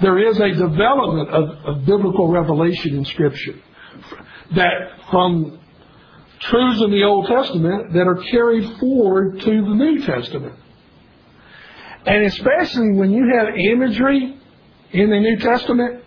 there 0.00 0.18
is 0.18 0.38
a 0.38 0.50
development 0.50 1.30
of, 1.30 1.48
of 1.64 1.86
biblical 1.86 2.28
revelation 2.28 2.96
in 2.96 3.04
Scripture 3.04 3.58
that 4.54 4.72
from 5.10 5.58
truths 6.40 6.82
in 6.82 6.90
the 6.90 7.02
Old 7.02 7.26
Testament 7.26 7.92
that 7.94 8.06
are 8.06 8.22
carried 8.30 8.78
forward 8.78 9.40
to 9.40 9.50
the 9.50 9.74
New 9.74 10.04
Testament. 10.04 10.54
And 12.04 12.26
especially 12.26 12.92
when 12.92 13.10
you 13.10 13.32
have 13.36 13.48
imagery 13.56 14.38
in 14.92 15.10
the 15.10 15.18
New 15.18 15.38
Testament, 15.38 16.04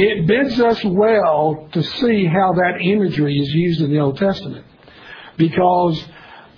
it 0.00 0.26
bids 0.26 0.58
us 0.60 0.82
well 0.84 1.68
to 1.72 1.82
see 1.82 2.24
how 2.24 2.54
that 2.54 2.80
imagery 2.80 3.36
is 3.36 3.48
used 3.50 3.80
in 3.82 3.90
the 3.90 3.98
Old 3.98 4.16
Testament. 4.16 4.64
Because 5.36 6.02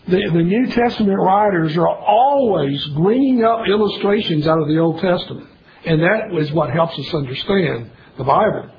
the, 0.06 0.30
the 0.32 0.42
New 0.42 0.66
Testament 0.68 1.18
writers 1.18 1.76
are 1.76 1.88
always 1.88 2.84
bringing 2.88 3.44
up 3.44 3.66
illustrations 3.68 4.46
out 4.46 4.60
of 4.60 4.68
the 4.68 4.78
Old 4.78 5.00
Testament. 5.00 5.48
And 5.84 6.00
that 6.00 6.38
is 6.40 6.52
what 6.52 6.70
helps 6.70 6.98
us 6.98 7.12
understand 7.14 7.90
the 8.16 8.24
Bible. 8.24 8.70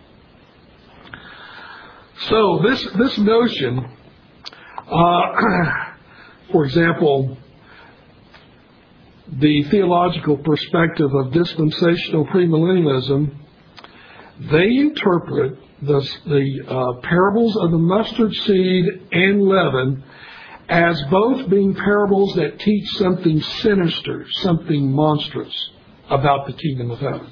So 2.29 2.61
this 2.63 2.87
this 2.95 3.17
notion, 3.17 3.85
uh, 4.87 5.31
for 6.51 6.63
example, 6.63 7.37
the 9.27 9.63
theological 9.63 10.37
perspective 10.37 11.13
of 11.13 11.33
dispensational 11.33 12.25
premillennialism, 12.27 13.42
they 14.51 14.77
interpret 14.77 15.57
the, 15.81 16.09
the 16.25 16.63
uh, 16.67 17.01
parables 17.01 17.57
of 17.57 17.71
the 17.71 17.77
mustard 17.77 18.33
seed 18.33 18.85
and 19.11 19.41
leaven 19.41 20.03
as 20.69 21.01
both 21.09 21.49
being 21.49 21.75
parables 21.75 22.33
that 22.35 22.59
teach 22.59 22.87
something 22.97 23.41
sinister, 23.41 24.25
something 24.41 24.91
monstrous 24.91 25.69
about 26.09 26.47
the 26.47 26.53
kingdom 26.53 26.91
of 26.91 26.99
heaven. 26.99 27.31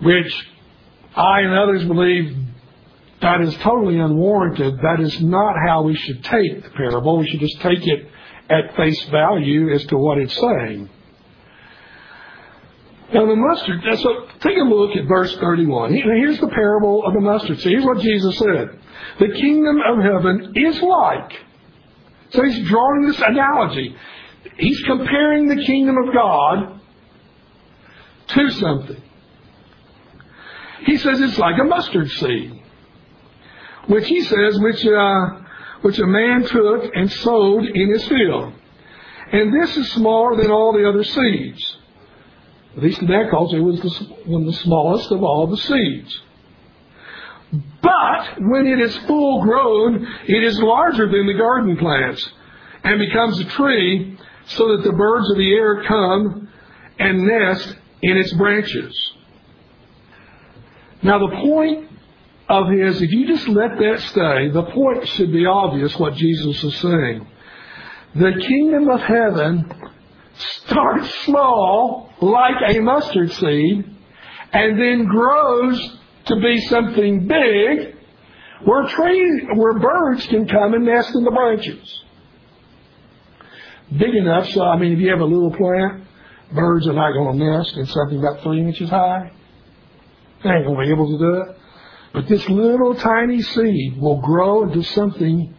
Which 0.00 0.32
I 1.14 1.40
and 1.40 1.54
others 1.54 1.84
believe 1.84 2.36
that 3.20 3.40
is 3.40 3.54
totally 3.56 3.98
unwarranted. 3.98 4.78
That 4.78 5.00
is 5.00 5.20
not 5.20 5.56
how 5.66 5.82
we 5.82 5.96
should 5.96 6.22
take 6.22 6.62
the 6.62 6.70
parable. 6.70 7.18
We 7.18 7.28
should 7.28 7.40
just 7.40 7.60
take 7.60 7.84
it 7.86 8.08
at 8.48 8.76
face 8.76 9.02
value 9.10 9.72
as 9.72 9.84
to 9.86 9.96
what 9.98 10.18
it's 10.18 10.34
saying. 10.34 10.88
Now 13.12 13.24
the 13.24 13.36
mustard, 13.36 13.82
so 14.00 14.26
take 14.40 14.58
a 14.58 14.68
look 14.68 14.94
at 14.96 15.06
verse 15.06 15.34
31. 15.38 15.94
Here's 15.94 16.40
the 16.40 16.48
parable 16.48 17.06
of 17.06 17.14
the 17.14 17.20
mustard 17.20 17.58
seed. 17.58 17.72
Here's 17.72 17.84
what 17.84 18.00
Jesus 18.00 18.38
said. 18.38 18.78
The 19.18 19.28
kingdom 19.34 19.80
of 19.80 19.98
heaven 19.98 20.52
is 20.54 20.82
like. 20.82 21.32
So 22.30 22.44
he's 22.44 22.68
drawing 22.68 23.06
this 23.06 23.18
analogy. 23.18 23.96
He's 24.58 24.82
comparing 24.82 25.48
the 25.48 25.64
kingdom 25.64 25.96
of 25.96 26.14
God 26.14 26.80
to 28.28 28.50
something. 28.50 29.02
He 30.84 30.98
says 30.98 31.20
it's 31.20 31.38
like 31.38 31.58
a 31.58 31.64
mustard 31.64 32.10
seed, 32.10 32.62
which 33.86 34.06
he 34.06 34.20
says, 34.22 34.58
which, 34.60 34.86
uh, 34.86 35.30
which 35.80 35.98
a 35.98 36.06
man 36.06 36.44
took 36.44 36.90
and 36.94 37.10
sowed 37.10 37.64
in 37.64 37.90
his 37.90 38.06
field. 38.06 38.52
And 39.32 39.62
this 39.62 39.76
is 39.78 39.90
smaller 39.92 40.36
than 40.36 40.50
all 40.50 40.74
the 40.74 40.88
other 40.88 41.04
seeds. 41.04 41.77
At 42.78 42.84
least 42.84 43.00
in 43.00 43.08
that 43.08 43.28
culture, 43.28 43.56
it 43.56 43.60
was 43.60 43.80
the, 43.80 43.90
one 44.26 44.42
of 44.42 44.46
the 44.46 44.60
smallest 44.60 45.10
of 45.10 45.24
all 45.24 45.48
the 45.48 45.56
seeds. 45.56 46.20
But 47.82 48.40
when 48.40 48.68
it 48.68 48.78
is 48.80 48.96
full 48.98 49.42
grown, 49.42 50.06
it 50.28 50.44
is 50.44 50.60
larger 50.60 51.10
than 51.10 51.26
the 51.26 51.34
garden 51.34 51.76
plants 51.76 52.24
and 52.84 53.00
becomes 53.00 53.40
a 53.40 53.46
tree 53.46 54.16
so 54.46 54.76
that 54.76 54.84
the 54.84 54.92
birds 54.92 55.28
of 55.28 55.38
the 55.38 55.52
air 55.52 55.82
come 55.88 56.48
and 57.00 57.26
nest 57.26 57.74
in 58.00 58.16
its 58.16 58.32
branches. 58.34 58.96
Now, 61.02 61.18
the 61.18 61.34
point 61.34 61.90
of 62.48 62.70
his, 62.70 63.02
if 63.02 63.10
you 63.10 63.26
just 63.26 63.48
let 63.48 63.76
that 63.76 64.00
stay, 64.10 64.50
the 64.50 64.70
point 64.72 65.08
should 65.08 65.32
be 65.32 65.46
obvious 65.46 65.98
what 65.98 66.14
Jesus 66.14 66.62
is 66.62 66.76
saying. 66.76 67.26
The 68.14 68.40
kingdom 68.40 68.88
of 68.88 69.00
heaven 69.00 69.90
starts 70.38 71.12
small, 71.24 72.10
like 72.20 72.76
a 72.76 72.80
mustard 72.80 73.32
seed, 73.32 73.96
and 74.52 74.80
then 74.80 75.06
grows 75.06 75.98
to 76.26 76.36
be 76.36 76.60
something 76.62 77.26
big 77.26 77.96
where 78.64 78.88
trees, 78.88 79.42
where 79.54 79.78
birds 79.78 80.26
can 80.26 80.48
come 80.48 80.74
and 80.74 80.84
nest 80.84 81.14
in 81.14 81.24
the 81.24 81.30
branches 81.30 82.02
big 83.96 84.14
enough 84.14 84.48
so, 84.50 84.62
I 84.62 84.78
mean, 84.78 84.92
if 84.92 84.98
you 84.98 85.10
have 85.10 85.20
a 85.20 85.24
little 85.24 85.50
plant, 85.50 86.04
birds 86.52 86.86
are 86.86 86.92
not 86.92 87.12
going 87.12 87.38
to 87.38 87.44
nest 87.44 87.76
in 87.76 87.86
something 87.86 88.18
about 88.18 88.42
three 88.42 88.60
inches 88.60 88.90
high. 88.90 89.32
They 90.42 90.50
ain't 90.50 90.66
going 90.66 90.78
to 90.78 90.84
be 90.84 90.90
able 90.90 91.06
to 91.06 91.18
do 91.18 91.34
it. 91.42 91.56
But 92.12 92.28
this 92.28 92.46
little 92.48 92.94
tiny 92.94 93.42
seed 93.42 93.98
will 93.98 94.20
grow 94.20 94.64
into 94.64 94.82
something 94.82 95.54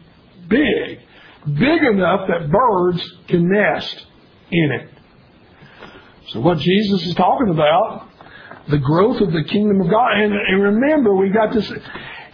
big 0.47 0.99
big 1.45 1.83
enough 1.83 2.27
that 2.27 2.51
birds 2.51 3.13
can 3.27 3.49
nest 3.49 4.05
in 4.51 4.71
it. 4.71 4.89
So 6.29 6.41
what 6.41 6.59
Jesus 6.59 7.05
is 7.07 7.15
talking 7.15 7.49
about, 7.49 8.07
the 8.69 8.77
growth 8.77 9.21
of 9.21 9.31
the 9.31 9.43
kingdom 9.43 9.81
of 9.81 9.89
God, 9.89 10.11
and, 10.13 10.33
and 10.33 10.61
remember 10.61 11.15
we 11.15 11.29
got 11.29 11.53
this, 11.53 11.71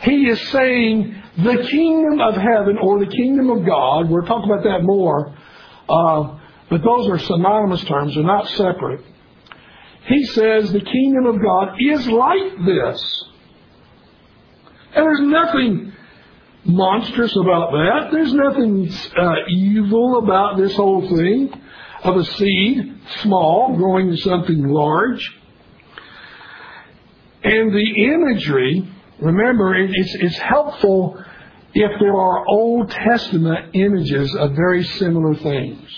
he 0.01 0.27
is 0.27 0.49
saying 0.49 1.15
the 1.37 1.67
kingdom 1.69 2.19
of 2.19 2.35
heaven 2.35 2.77
or 2.81 2.99
the 2.99 3.11
kingdom 3.11 3.49
of 3.49 3.65
God, 3.65 4.09
we'll 4.09 4.25
talk 4.25 4.43
about 4.43 4.63
that 4.63 4.83
more, 4.83 5.35
uh, 5.87 6.37
but 6.69 6.81
those 6.83 7.07
are 7.09 7.19
synonymous 7.19 7.83
terms, 7.85 8.15
they're 8.15 8.23
not 8.23 8.47
separate. 8.49 9.01
He 10.07 10.25
says 10.25 10.71
the 10.71 10.81
kingdom 10.81 11.25
of 11.25 11.41
God 11.41 11.77
is 11.79 12.05
like 12.07 12.65
this. 12.65 13.23
And 14.93 15.05
there's 15.05 15.21
nothing 15.21 15.93
monstrous 16.63 17.35
about 17.35 17.71
that. 17.71 18.09
There's 18.11 18.33
nothing 18.33 18.91
uh, 19.17 19.35
evil 19.49 20.19
about 20.19 20.57
this 20.57 20.75
whole 20.75 21.07
thing 21.07 21.61
of 22.05 22.17
a 22.17 22.25
seed, 22.25 22.99
small, 23.21 23.75
growing 23.75 24.11
to 24.11 24.17
something 24.17 24.63
large. 24.63 25.27
And 27.43 27.73
the 27.73 28.03
imagery, 28.13 28.87
remember, 29.19 29.75
it's, 29.75 30.15
it's 30.15 30.37
helpful 30.37 31.23
if 31.73 31.91
there 31.99 32.15
are 32.15 32.47
Old 32.47 32.91
Testament 32.91 33.75
images 33.75 34.33
of 34.35 34.51
very 34.51 34.83
similar 34.83 35.35
things. 35.35 35.89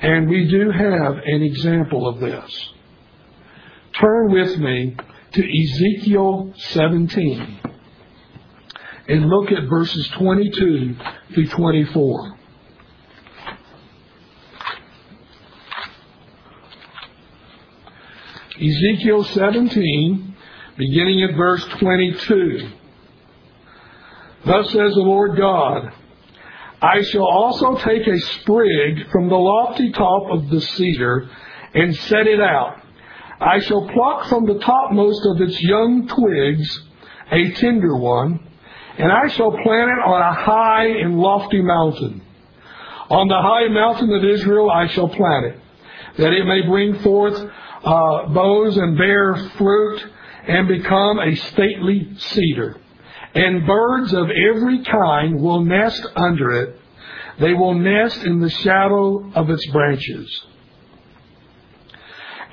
And 0.00 0.28
we 0.28 0.48
do 0.48 0.70
have 0.70 1.16
an 1.24 1.42
example 1.42 2.08
of 2.08 2.20
this. 2.20 2.70
Turn 4.00 4.32
with 4.32 4.58
me 4.58 4.96
to 5.32 5.62
Ezekiel 5.62 6.52
17 6.56 7.60
and 9.08 9.26
look 9.28 9.52
at 9.52 9.68
verses 9.68 10.08
22 10.16 10.96
through 11.34 11.48
24. 11.48 12.33
Ezekiel 18.60 19.24
17, 19.24 20.36
beginning 20.76 21.22
at 21.24 21.34
verse 21.36 21.64
22. 21.80 22.70
Thus 24.44 24.66
says 24.70 24.94
the 24.94 25.00
Lord 25.00 25.36
God, 25.36 25.92
I 26.80 27.02
shall 27.02 27.26
also 27.26 27.76
take 27.78 28.06
a 28.06 28.20
sprig 28.20 29.10
from 29.10 29.28
the 29.28 29.34
lofty 29.34 29.90
top 29.90 30.30
of 30.30 30.50
the 30.50 30.60
cedar 30.60 31.28
and 31.74 31.96
set 31.96 32.28
it 32.28 32.40
out. 32.40 32.80
I 33.40 33.58
shall 33.58 33.88
pluck 33.88 34.28
from 34.28 34.46
the 34.46 34.60
topmost 34.60 35.26
of 35.34 35.40
its 35.40 35.60
young 35.60 36.06
twigs 36.06 36.80
a 37.32 37.50
tender 37.54 37.96
one, 37.96 38.38
and 38.98 39.10
I 39.10 39.28
shall 39.28 39.50
plant 39.50 39.90
it 39.90 40.04
on 40.06 40.22
a 40.22 40.32
high 40.32 40.86
and 40.86 41.18
lofty 41.18 41.60
mountain. 41.60 42.22
On 43.10 43.26
the 43.26 43.42
high 43.42 43.66
mountain 43.66 44.12
of 44.12 44.24
Israel 44.24 44.70
I 44.70 44.86
shall 44.86 45.08
plant 45.08 45.46
it, 45.46 45.60
that 46.18 46.32
it 46.32 46.44
may 46.46 46.62
bring 46.62 47.00
forth 47.00 47.50
uh, 47.84 48.28
boughs 48.28 48.76
and 48.76 48.96
bear 48.96 49.36
fruit 49.56 50.04
and 50.48 50.68
become 50.68 51.18
a 51.18 51.34
stately 51.34 52.08
cedar. 52.18 52.76
And 53.34 53.66
birds 53.66 54.12
of 54.12 54.28
every 54.30 54.84
kind 54.84 55.40
will 55.40 55.64
nest 55.64 56.06
under 56.14 56.62
it. 56.62 56.80
They 57.40 57.52
will 57.52 57.74
nest 57.74 58.22
in 58.22 58.40
the 58.40 58.50
shadow 58.50 59.30
of 59.34 59.50
its 59.50 59.66
branches. 59.66 60.46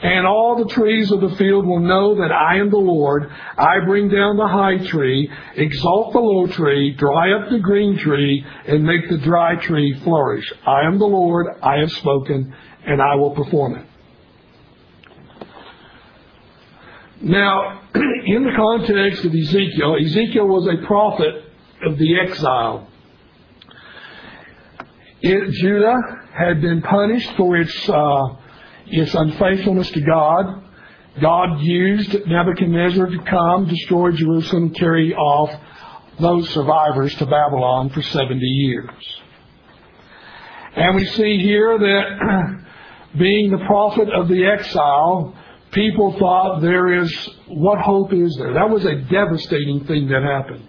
And 0.01 0.25
all 0.25 0.55
the 0.57 0.73
trees 0.73 1.11
of 1.11 1.21
the 1.21 1.35
field 1.35 1.67
will 1.67 1.79
know 1.79 2.15
that 2.15 2.31
I 2.31 2.57
am 2.57 2.71
the 2.71 2.77
Lord. 2.77 3.31
I 3.55 3.85
bring 3.85 4.09
down 4.09 4.35
the 4.35 4.47
high 4.47 4.79
tree, 4.88 5.29
exalt 5.55 6.13
the 6.13 6.19
low 6.19 6.47
tree, 6.47 6.95
dry 6.95 7.31
up 7.33 7.51
the 7.51 7.59
green 7.59 8.00
tree, 8.00 8.43
and 8.67 8.83
make 8.83 9.07
the 9.09 9.19
dry 9.19 9.57
tree 9.57 9.93
flourish. 10.03 10.51
I 10.65 10.88
am 10.88 10.97
the 10.97 11.05
Lord. 11.05 11.45
I 11.61 11.77
have 11.77 11.91
spoken, 11.91 12.55
and 12.83 13.00
I 13.00 13.13
will 13.15 13.35
perform 13.35 13.75
it. 13.75 13.85
Now, 17.23 17.81
in 18.25 18.43
the 18.43 18.53
context 18.55 19.25
of 19.25 19.33
Ezekiel, 19.33 19.97
Ezekiel 20.03 20.47
was 20.47 20.67
a 20.67 20.85
prophet 20.87 21.43
of 21.85 21.97
the 21.97 22.19
exile. 22.19 22.88
It, 25.21 25.51
Judah 25.51 25.97
had 26.34 26.62
been 26.62 26.81
punished 26.81 27.31
for 27.38 27.57
its 27.57 27.89
uh, 27.89 28.36
its 28.88 29.13
unfaithfulness 29.13 29.91
to 29.91 30.01
God. 30.01 30.63
God 31.21 31.60
used 31.60 32.15
Nebuchadnezzar 32.25 33.07
to 33.07 33.19
come, 33.19 33.67
destroy 33.67 34.12
Jerusalem, 34.12 34.73
carry 34.73 35.13
off 35.13 35.51
those 36.19 36.49
survivors 36.49 37.13
to 37.15 37.25
Babylon 37.25 37.89
for 37.89 38.01
70 38.01 38.39
years. 38.39 38.89
And 40.75 40.95
we 40.95 41.05
see 41.05 41.39
here 41.39 41.77
that 41.77 42.63
being 43.17 43.51
the 43.51 43.63
prophet 43.67 44.10
of 44.10 44.27
the 44.27 44.45
exile, 44.45 45.36
people 45.71 46.17
thought 46.19 46.62
there 46.62 47.01
is, 47.01 47.29
what 47.47 47.79
hope 47.79 48.13
is 48.13 48.36
there? 48.38 48.53
That 48.53 48.69
was 48.69 48.86
a 48.86 48.95
devastating 48.95 49.86
thing 49.86 50.07
that 50.07 50.23
happened. 50.23 50.67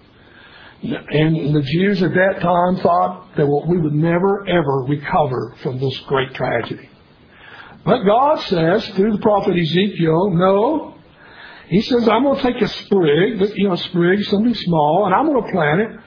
And 0.82 1.54
the 1.54 1.62
Jews 1.62 2.02
at 2.02 2.10
that 2.10 2.40
time 2.40 2.76
thought 2.82 3.36
that 3.36 3.46
we 3.46 3.78
would 3.78 3.94
never 3.94 4.48
ever 4.48 4.84
recover 4.88 5.54
from 5.62 5.78
this 5.78 5.96
great 6.00 6.34
tragedy. 6.34 6.88
But 7.84 8.02
God 8.04 8.40
says 8.42 8.88
through 8.90 9.12
the 9.12 9.22
prophet 9.22 9.56
Ezekiel, 9.56 10.30
no. 10.30 10.94
He 11.68 11.82
says, 11.82 12.08
I'm 12.08 12.24
going 12.24 12.36
to 12.36 12.42
take 12.42 12.60
a 12.60 12.68
sprig, 12.68 13.40
you 13.56 13.68
know, 13.68 13.76
sprig, 13.76 14.24
something 14.24 14.54
small, 14.54 15.06
and 15.06 15.14
I'm 15.14 15.26
going 15.26 15.44
to 15.44 15.52
plant 15.52 15.80
it 15.80 16.00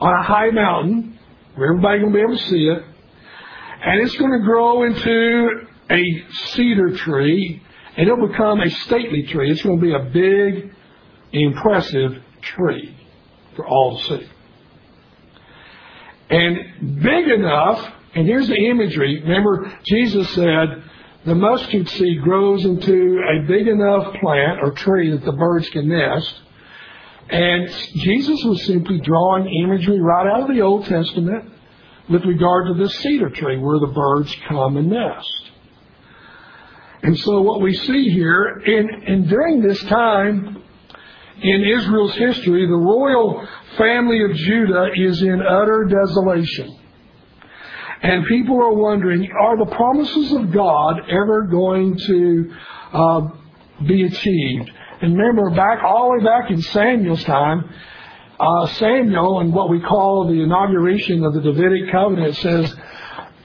on 0.00 0.20
a 0.20 0.22
high 0.22 0.50
mountain 0.50 1.18
where 1.54 1.70
everybody's 1.70 2.02
going 2.02 2.12
to 2.12 2.16
be 2.16 2.22
able 2.22 2.36
to 2.36 2.48
see 2.48 2.66
it. 2.66 2.82
And 3.84 4.00
it's 4.02 4.16
going 4.16 4.32
to 4.32 4.44
grow 4.44 4.84
into 4.84 5.66
a 5.90 6.24
cedar 6.52 6.96
tree, 6.96 7.62
and 7.98 8.08
it'll 8.08 8.28
become 8.28 8.60
a 8.60 8.70
stately 8.70 9.24
tree. 9.24 9.50
It's 9.50 9.62
going 9.62 9.80
to 9.80 9.84
be 9.84 9.92
a 9.92 10.10
big, 10.10 10.72
impressive 11.32 12.22
tree 12.40 12.96
for 13.56 13.66
all 13.66 13.98
to 13.98 14.04
see. 14.04 14.28
And 16.30 17.02
big 17.02 17.26
enough, 17.26 17.92
and 18.14 18.24
here's 18.24 18.46
the 18.46 18.54
imagery. 18.54 19.20
Remember, 19.20 19.76
Jesus 19.84 20.30
said, 20.30 20.84
the 21.26 21.34
mustard 21.34 21.88
seed 21.88 22.22
grows 22.22 22.64
into 22.64 23.20
a 23.20 23.46
big 23.48 23.66
enough 23.66 24.14
plant 24.20 24.60
or 24.62 24.70
tree 24.70 25.10
that 25.10 25.24
the 25.24 25.32
birds 25.32 25.68
can 25.70 25.88
nest. 25.88 26.40
And 27.28 27.68
Jesus 27.96 28.44
was 28.44 28.64
simply 28.64 29.00
drawing 29.00 29.52
imagery 29.64 30.00
right 30.00 30.26
out 30.28 30.48
of 30.48 30.54
the 30.54 30.62
Old 30.62 30.86
Testament 30.86 31.52
with 32.08 32.24
regard 32.24 32.68
to 32.68 32.74
this 32.74 32.96
cedar 33.00 33.30
tree 33.30 33.58
where 33.58 33.80
the 33.80 33.92
birds 33.92 34.34
come 34.46 34.76
and 34.76 34.88
nest. 34.88 35.47
And 37.02 37.18
so 37.18 37.40
what 37.42 37.60
we 37.60 37.74
see 37.74 38.10
here, 38.10 38.44
and, 38.44 38.90
and 39.08 39.28
during 39.28 39.62
this 39.62 39.80
time 39.84 40.62
in 41.40 41.64
Israel's 41.64 42.14
history, 42.14 42.66
the 42.66 42.74
royal 42.74 43.46
family 43.76 44.24
of 44.24 44.34
Judah 44.34 44.88
is 44.96 45.22
in 45.22 45.40
utter 45.40 45.88
desolation. 45.88 46.78
And 48.02 48.26
people 48.26 48.56
are 48.56 48.74
wondering, 48.74 49.28
are 49.32 49.58
the 49.58 49.74
promises 49.74 50.32
of 50.32 50.52
God 50.52 51.00
ever 51.08 51.48
going 51.50 51.96
to 51.96 52.54
uh, 52.92 53.20
be 53.86 54.04
achieved? 54.04 54.70
And 55.00 55.16
remember, 55.16 55.50
back 55.50 55.82
all 55.84 56.10
the 56.10 56.18
way 56.18 56.24
back 56.24 56.50
in 56.50 56.60
Samuel's 56.62 57.22
time, 57.24 57.72
uh, 58.38 58.66
Samuel 58.74 59.40
and 59.40 59.52
what 59.52 59.68
we 59.68 59.80
call 59.80 60.28
the 60.28 60.42
inauguration 60.42 61.24
of 61.24 61.34
the 61.34 61.40
Davidic 61.40 61.90
covenant 61.90 62.36
says 62.36 62.74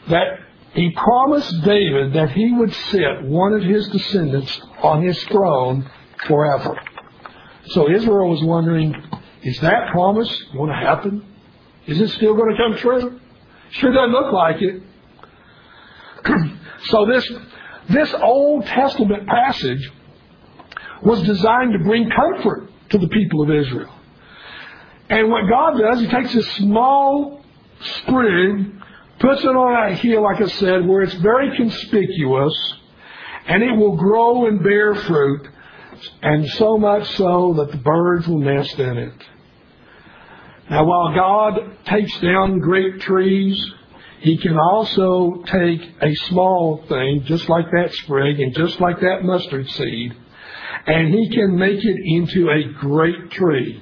that 0.10 0.40
he 0.74 0.92
promised 0.92 1.64
David 1.64 2.14
that 2.14 2.32
he 2.32 2.52
would 2.52 2.74
sit 2.74 3.24
one 3.24 3.54
of 3.54 3.62
his 3.62 3.88
descendants 3.90 4.60
on 4.82 5.04
his 5.04 5.22
throne 5.26 5.90
forever. 6.26 6.80
So 7.68 7.90
Israel 7.90 8.30
was 8.30 8.44
wondering, 8.44 8.96
is 9.44 9.60
that 9.60 9.92
promise 9.92 10.44
going 10.54 10.70
to 10.70 10.76
happen? 10.76 11.26
Is 11.86 12.02
it 12.02 12.10
still 12.10 12.34
going 12.36 12.56
to 12.56 12.58
come 12.58 12.78
true? 12.78 13.20
Sure 13.72 13.94
doesn't 13.94 14.12
look 14.12 14.34
like 14.34 14.62
it. 14.62 14.84
so 16.86 17.06
this, 17.06 17.32
this 17.90 18.14
Old 18.16 18.66
Testament 18.66 19.28
passage 19.28 19.92
was 21.04 21.22
designed 21.24 21.74
to 21.74 21.84
bring 21.84 22.10
comfort 22.10 22.70
to 22.90 22.98
the 22.98 23.08
people 23.10 23.44
of 23.44 23.52
Israel. 23.52 23.94
And 25.10 25.30
what 25.30 25.50
God 25.50 25.78
does, 25.78 26.00
He 26.00 26.08
takes 26.08 26.34
a 26.34 26.44
small 26.44 27.44
sprig, 27.82 28.72
puts 29.24 29.42
it 29.42 29.48
on 29.48 29.92
a 29.92 29.96
hill, 29.96 30.22
like 30.22 30.42
I 30.42 30.48
said, 30.48 30.86
where 30.86 31.02
it's 31.02 31.14
very 31.16 31.56
conspicuous, 31.56 32.54
and 33.48 33.64
it 33.64 33.72
will 33.72 33.96
grow 33.96 34.48
and 34.48 34.62
bear 34.62 34.94
fruit, 34.96 35.48
and 36.22 36.46
so 36.52 36.78
much 36.78 37.10
so 37.16 37.54
that 37.58 37.72
the 37.72 37.78
birds 37.78 38.28
will 38.28 38.40
nest 38.40 38.78
in 38.78 38.98
it. 38.98 39.14
Now, 40.70 40.84
while 40.84 41.16
God 41.16 41.78
takes 41.86 42.20
down 42.20 42.60
great 42.60 43.00
trees, 43.00 43.58
He 44.20 44.38
can 44.40 44.58
also 44.58 45.42
take 45.48 45.82
a 46.02 46.14
small 46.28 46.84
thing, 46.90 47.24
just 47.26 47.48
like 47.48 47.66
that 47.72 47.94
sprig 47.94 48.42
and 48.42 48.54
just 48.54 48.82
like 48.82 49.00
that 49.00 49.24
mustard 49.24 49.70
seed, 49.70 50.14
and 50.86 51.14
He 51.14 51.30
can 51.30 51.58
make 51.58 51.80
it 51.82 51.98
into 52.04 52.50
a 52.50 52.74
great 52.74 53.32
tree. 53.32 53.82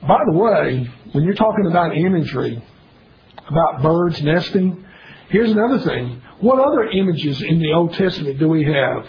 By 0.00 0.20
the 0.24 0.38
way, 0.38 0.90
when 1.12 1.24
you're 1.24 1.34
talking 1.34 1.66
about 1.66 1.96
imagery, 1.96 2.62
about 3.48 3.82
birds 3.82 4.20
nesting, 4.22 4.84
here's 5.28 5.50
another 5.50 5.80
thing. 5.80 6.22
What 6.40 6.58
other 6.58 6.84
images 6.90 7.42
in 7.42 7.58
the 7.58 7.72
Old 7.72 7.94
Testament 7.94 8.38
do 8.38 8.48
we 8.48 8.64
have 8.64 9.06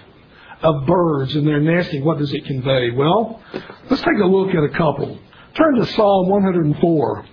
of 0.62 0.86
birds 0.86 1.36
and 1.36 1.48
their 1.48 1.60
nesting? 1.60 2.04
What 2.04 2.18
does 2.18 2.34
it 2.34 2.46
convey? 2.46 2.92
Well, 2.92 3.42
let's 3.90 4.02
take 4.02 4.20
a 4.22 4.28
look 4.28 4.50
at 4.50 4.64
a 4.64 4.70
couple. 4.70 5.18
Turn 5.56 5.76
to 5.76 5.86
Psalm 5.88 6.30
104. 6.30 7.26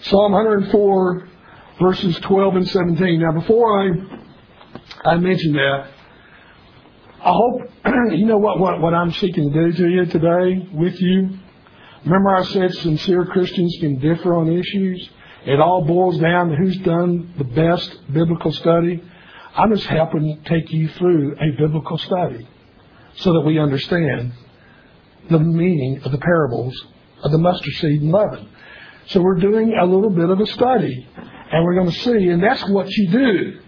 Psalm 0.00 0.32
104, 0.32 1.28
verses 1.80 2.16
12 2.20 2.56
and 2.56 2.68
17. 2.68 3.20
Now, 3.20 3.32
before 3.32 3.82
I 3.82 3.90
I 5.04 5.16
mention 5.16 5.52
that, 5.52 5.86
I 7.20 7.32
hope 7.32 7.62
you 8.12 8.26
know 8.26 8.38
what, 8.38 8.58
what, 8.58 8.80
what 8.80 8.94
I'm 8.94 9.12
seeking 9.12 9.52
to 9.52 9.70
do 9.70 9.72
to 9.72 9.88
you 9.88 10.06
today 10.06 10.68
with 10.72 11.00
you. 11.00 11.30
Remember, 12.04 12.36
I 12.36 12.44
said 12.44 12.72
sincere 12.74 13.24
Christians 13.26 13.76
can 13.80 13.98
differ 13.98 14.34
on 14.34 14.52
issues. 14.52 15.08
It 15.44 15.60
all 15.60 15.84
boils 15.84 16.18
down 16.18 16.50
to 16.50 16.56
who's 16.56 16.76
done 16.78 17.34
the 17.38 17.44
best 17.44 18.12
biblical 18.12 18.52
study. 18.52 19.02
I'm 19.54 19.74
just 19.74 19.86
helping 19.86 20.42
take 20.44 20.72
you 20.72 20.88
through 20.88 21.36
a 21.40 21.56
biblical 21.58 21.98
study 21.98 22.46
so 23.16 23.32
that 23.32 23.40
we 23.40 23.58
understand 23.58 24.32
the 25.30 25.38
meaning 25.38 26.02
of 26.04 26.12
the 26.12 26.18
parables 26.18 26.74
of 27.22 27.32
the 27.32 27.38
mustard 27.38 27.74
seed 27.74 28.02
and 28.02 28.12
leaven. 28.12 28.48
So 29.08 29.20
we're 29.20 29.40
doing 29.40 29.74
a 29.74 29.84
little 29.84 30.10
bit 30.10 30.28
of 30.28 30.38
a 30.38 30.46
study, 30.46 31.06
and 31.16 31.64
we're 31.64 31.74
going 31.74 31.90
to 31.90 31.98
see, 32.00 32.28
and 32.28 32.42
that's 32.42 32.68
what 32.68 32.88
you 32.90 33.10
do. 33.10 33.60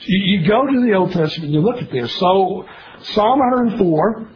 You, 0.00 0.40
you 0.40 0.48
go 0.48 0.66
to 0.66 0.86
the 0.86 0.94
Old 0.94 1.12
Testament 1.12 1.44
and 1.44 1.54
you 1.54 1.60
look 1.60 1.80
at 1.80 1.90
this. 1.90 2.12
So 2.16 2.66
Psalm 3.14 3.38
104, 3.38 4.28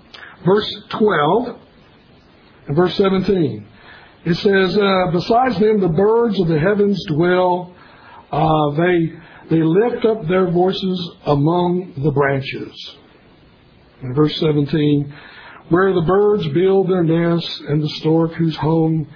verse 0.44 0.83
12 0.90 1.61
and 2.68 2.76
verse 2.76 2.94
17. 2.96 3.66
It 4.24 4.35
says, 4.35 4.76
uh, 4.76 5.11
Besides 5.12 5.59
them, 5.59 5.81
the 5.81 5.88
birds 5.88 6.38
of 6.38 6.48
the 6.48 6.59
heavens 6.59 7.02
dwell. 7.07 7.74
Uh, 8.31 8.70
they, 8.72 9.12
they 9.50 9.62
lift 9.62 10.04
up 10.04 10.28
their 10.28 10.50
voices 10.50 11.11
among 11.24 11.94
the 11.96 12.11
branches. 12.11 12.96
In 14.02 14.14
verse 14.14 14.38
17, 14.38 15.12
where 15.70 15.94
the 15.94 16.02
birds 16.02 16.46
build 16.48 16.90
their 16.90 17.02
nests 17.02 17.61
and 17.68 17.83
the 17.83 17.88
stork 17.88 18.33
whose 18.35 18.57
home 18.57 19.09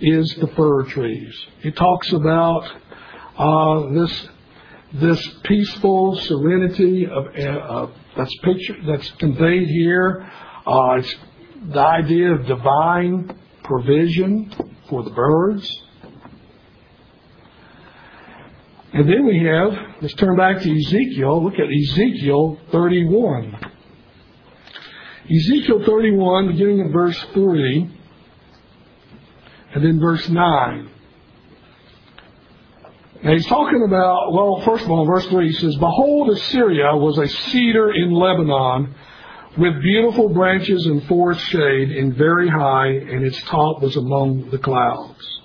is 0.00 0.34
the 0.36 0.48
fir 0.48 0.82
trees. 0.84 1.34
It 1.62 1.76
talks 1.76 2.12
about 2.12 2.64
uh, 3.38 3.92
this 3.92 4.28
this 4.92 5.28
peaceful 5.44 6.16
serenity 6.16 7.06
of, 7.06 7.26
uh, 7.26 7.86
that's 8.16 8.34
pictured 8.42 8.78
that's 8.86 9.10
conveyed 9.12 9.68
here. 9.68 10.30
Uh, 10.66 10.96
it's 10.98 11.14
the 11.72 11.80
idea 11.80 12.32
of 12.32 12.46
divine 12.46 13.38
provision 13.62 14.52
for 14.88 15.02
the 15.02 15.10
birds. 15.10 15.82
And 18.92 19.08
then 19.08 19.26
we 19.26 19.44
have, 19.44 19.72
let's 20.00 20.14
turn 20.14 20.36
back 20.36 20.62
to 20.62 20.70
Ezekiel. 20.70 21.44
Look 21.44 21.54
at 21.54 21.66
Ezekiel 21.70 22.58
31. 22.72 23.56
Ezekiel 25.28 25.84
31, 25.84 26.46
beginning 26.52 26.78
in 26.78 26.92
verse 26.92 27.20
3, 27.34 27.90
and 29.74 29.84
then 29.84 30.00
verse 30.00 30.28
9. 30.28 30.90
Now 33.22 33.32
he's 33.32 33.46
talking 33.46 33.82
about, 33.82 34.32
well, 34.32 34.62
first 34.64 34.84
of 34.84 34.90
all, 34.90 35.04
verse 35.04 35.26
3, 35.26 35.48
he 35.48 35.52
says, 35.54 35.74
Behold, 35.76 36.30
Assyria 36.30 36.96
was 36.96 37.18
a 37.18 37.26
cedar 37.26 37.92
in 37.92 38.12
Lebanon 38.12 38.94
with 39.56 39.80
beautiful 39.82 40.28
branches 40.28 40.84
and 40.86 41.02
forest 41.04 41.40
shade 41.40 41.90
and 41.90 42.14
very 42.14 42.48
high, 42.48 42.88
and 42.88 43.24
its 43.24 43.40
top 43.42 43.80
was 43.82 43.96
among 43.96 44.50
the 44.50 44.58
clouds. 44.58 45.40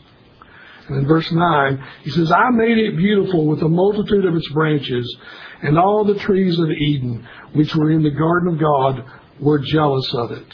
And 0.87 0.97
in 0.97 1.07
verse 1.07 1.31
9, 1.31 1.87
he 2.03 2.09
says, 2.09 2.31
I 2.31 2.49
made 2.49 2.77
it 2.77 2.97
beautiful 2.97 3.45
with 3.45 3.61
a 3.61 3.69
multitude 3.69 4.25
of 4.25 4.35
its 4.35 4.49
branches, 4.49 5.17
and 5.61 5.79
all 5.79 6.03
the 6.03 6.19
trees 6.19 6.59
of 6.59 6.69
Eden, 6.69 7.27
which 7.53 7.73
were 7.75 7.91
in 7.91 8.03
the 8.03 8.09
garden 8.09 8.53
of 8.53 8.59
God, 8.59 9.05
were 9.39 9.59
jealous 9.59 10.13
of 10.13 10.31
it. 10.31 10.47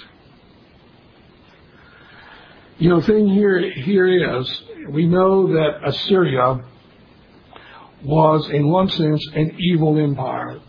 You 2.78 2.90
know, 2.90 3.02
thing 3.02 3.28
here, 3.28 3.72
here 3.72 4.40
is, 4.40 4.64
we 4.90 5.08
know 5.08 5.48
that 5.54 5.80
Assyria 5.84 6.64
was, 8.04 8.48
in 8.50 8.70
one 8.70 8.90
sense, 8.90 9.28
an 9.34 9.56
evil 9.60 9.98
empire. 9.98 10.60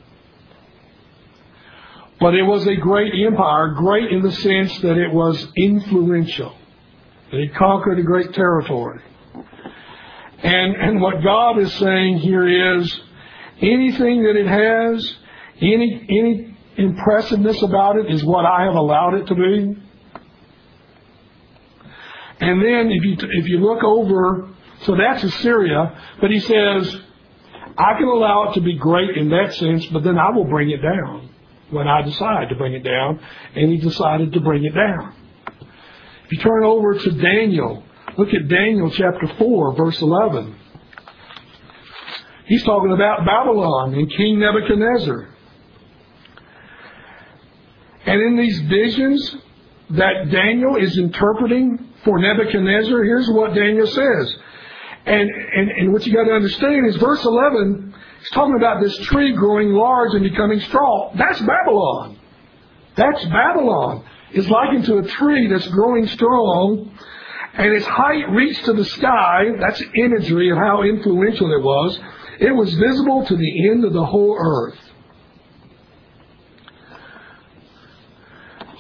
But 2.20 2.34
it 2.34 2.42
was 2.42 2.66
a 2.66 2.74
great 2.76 3.12
empire, 3.26 3.74
great 3.74 4.10
in 4.10 4.22
the 4.22 4.32
sense 4.32 4.76
that 4.80 4.96
it 4.96 5.12
was 5.12 5.46
influential. 5.56 6.54
It 7.30 7.54
conquered 7.54 7.98
a 7.98 8.02
great 8.02 8.32
territory. 8.32 9.00
And, 10.42 10.76
and 10.76 11.00
what 11.00 11.22
God 11.22 11.58
is 11.58 11.72
saying 11.74 12.18
here 12.18 12.78
is 12.78 13.00
anything 13.60 14.24
that 14.24 14.36
it 14.36 14.46
has, 14.46 15.16
any, 15.60 16.06
any 16.08 16.56
impressiveness 16.76 17.62
about 17.62 17.96
it 17.96 18.10
is 18.12 18.24
what 18.24 18.44
I 18.44 18.64
have 18.64 18.74
allowed 18.74 19.14
it 19.14 19.26
to 19.26 19.34
be. 19.34 19.82
And 22.40 22.62
then 22.62 22.90
if 22.92 23.04
you, 23.04 23.16
if 23.30 23.48
you 23.48 23.58
look 23.58 23.82
over, 23.84 24.48
so 24.82 24.96
that's 24.96 25.22
Assyria, 25.22 26.00
but 26.20 26.30
he 26.30 26.40
says, 26.40 26.96
I 27.76 27.94
can 27.94 28.08
allow 28.08 28.50
it 28.50 28.54
to 28.54 28.60
be 28.60 28.76
great 28.76 29.16
in 29.16 29.28
that 29.30 29.54
sense, 29.54 29.86
but 29.86 30.02
then 30.02 30.18
I 30.18 30.30
will 30.30 30.44
bring 30.44 30.70
it 30.70 30.80
down 30.82 31.27
when 31.70 31.86
I 31.86 32.02
decide 32.02 32.48
to 32.48 32.54
bring 32.56 32.72
it 32.74 32.84
down. 32.84 33.20
And 33.54 33.70
he 33.70 33.78
decided 33.78 34.32
to 34.32 34.40
bring 34.40 34.64
it 34.64 34.74
down. 34.74 35.14
If 36.24 36.32
you 36.32 36.38
turn 36.38 36.64
over 36.64 36.94
to 36.94 37.10
Daniel, 37.12 37.84
look 38.16 38.28
at 38.28 38.48
Daniel 38.48 38.90
chapter 38.90 39.26
4, 39.38 39.76
verse 39.76 40.00
11. 40.00 40.54
He's 42.46 42.64
talking 42.64 42.92
about 42.92 43.26
Babylon 43.26 43.94
and 43.94 44.10
King 44.10 44.40
Nebuchadnezzar. 44.40 45.28
And 48.06 48.22
in 48.22 48.36
these 48.38 48.58
visions 48.60 49.36
that 49.90 50.30
Daniel 50.30 50.76
is 50.76 50.96
interpreting 50.96 51.92
for 52.04 52.18
Nebuchadnezzar, 52.18 53.04
here's 53.04 53.28
what 53.28 53.54
Daniel 53.54 53.86
says. 53.86 54.36
And, 55.04 55.30
and, 55.30 55.70
and 55.70 55.92
what 55.92 56.06
you 56.06 56.14
got 56.14 56.24
to 56.24 56.32
understand 56.32 56.86
is 56.86 56.96
verse 56.96 57.22
11 57.24 57.87
is 58.22 58.30
talking 58.30 58.56
about 58.56 58.80
this 58.80 58.96
tree 59.06 59.32
growing 59.34 59.72
large 59.72 60.14
and 60.14 60.22
becoming 60.22 60.60
strong. 60.60 61.14
That's 61.16 61.40
Babylon. 61.40 62.18
That's 62.96 63.24
Babylon. 63.26 64.04
It's 64.32 64.48
likened 64.48 64.84
to 64.86 64.98
a 64.98 65.08
tree 65.08 65.48
that's 65.48 65.66
growing 65.68 66.06
strong 66.08 66.90
and 67.54 67.72
its 67.72 67.86
height 67.86 68.30
reached 68.30 68.64
to 68.66 68.72
the 68.72 68.84
sky. 68.84 69.46
That's 69.58 69.82
imagery 69.96 70.50
of 70.50 70.58
how 70.58 70.82
influential 70.82 71.52
it 71.52 71.62
was. 71.62 71.98
It 72.40 72.52
was 72.52 72.72
visible 72.74 73.26
to 73.26 73.36
the 73.36 73.68
end 73.68 73.84
of 73.84 73.92
the 73.92 74.04
whole 74.04 74.36
earth. 74.38 74.78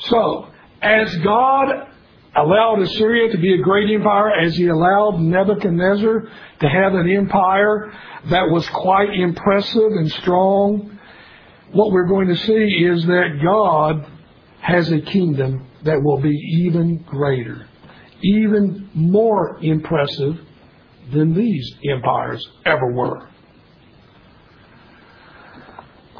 So, 0.02 0.48
as 0.80 1.14
God 1.16 1.88
allowed 2.38 2.80
Assyria 2.80 3.32
to 3.32 3.38
be 3.38 3.54
a 3.54 3.62
great 3.62 3.90
empire 3.90 4.32
as 4.32 4.56
he 4.56 4.68
allowed 4.68 5.20
Nebuchadnezzar 5.20 6.28
to 6.60 6.68
have 6.68 6.94
an 6.94 7.10
empire 7.10 7.92
that 8.30 8.50
was 8.50 8.68
quite 8.68 9.12
impressive 9.14 9.92
and 9.92 10.10
strong. 10.12 10.98
What 11.72 11.92
we're 11.92 12.06
going 12.08 12.28
to 12.28 12.36
see 12.36 12.52
is 12.52 13.04
that 13.06 13.40
God 13.42 14.06
has 14.60 14.90
a 14.90 15.00
kingdom 15.00 15.66
that 15.84 16.02
will 16.02 16.20
be 16.20 16.36
even 16.62 16.98
greater, 16.98 17.66
even 18.22 18.90
more 18.94 19.58
impressive 19.62 20.40
than 21.12 21.34
these 21.34 21.74
empires 21.90 22.46
ever 22.66 22.92
were. 22.92 23.28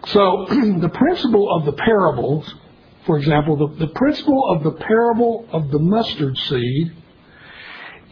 So, 0.06 0.46
the 0.80 0.90
principle 0.92 1.54
of 1.56 1.66
the 1.66 1.72
parables 1.72 2.54
for 3.06 3.18
example, 3.18 3.56
the, 3.56 3.86
the 3.86 3.92
principle 3.92 4.48
of 4.50 4.62
the 4.62 4.72
parable 4.72 5.48
of 5.50 5.70
the 5.70 5.78
mustard 5.78 6.36
seed 6.36 6.92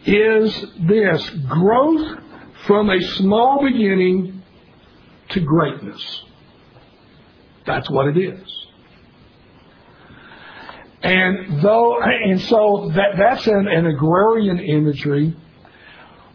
is 0.05 0.65
this 0.79 1.29
growth 1.47 2.19
from 2.65 2.89
a 2.89 3.01
small 3.01 3.63
beginning 3.63 4.41
to 5.29 5.39
greatness. 5.41 6.23
That's 7.65 7.89
what 7.89 8.07
it 8.07 8.17
is. 8.17 8.67
And 11.03 11.61
though, 11.61 12.01
and 12.01 12.41
so 12.41 12.91
that, 12.95 13.17
that's 13.17 13.45
an, 13.45 13.67
an 13.67 13.85
agrarian 13.85 14.59
imagery, 14.59 15.35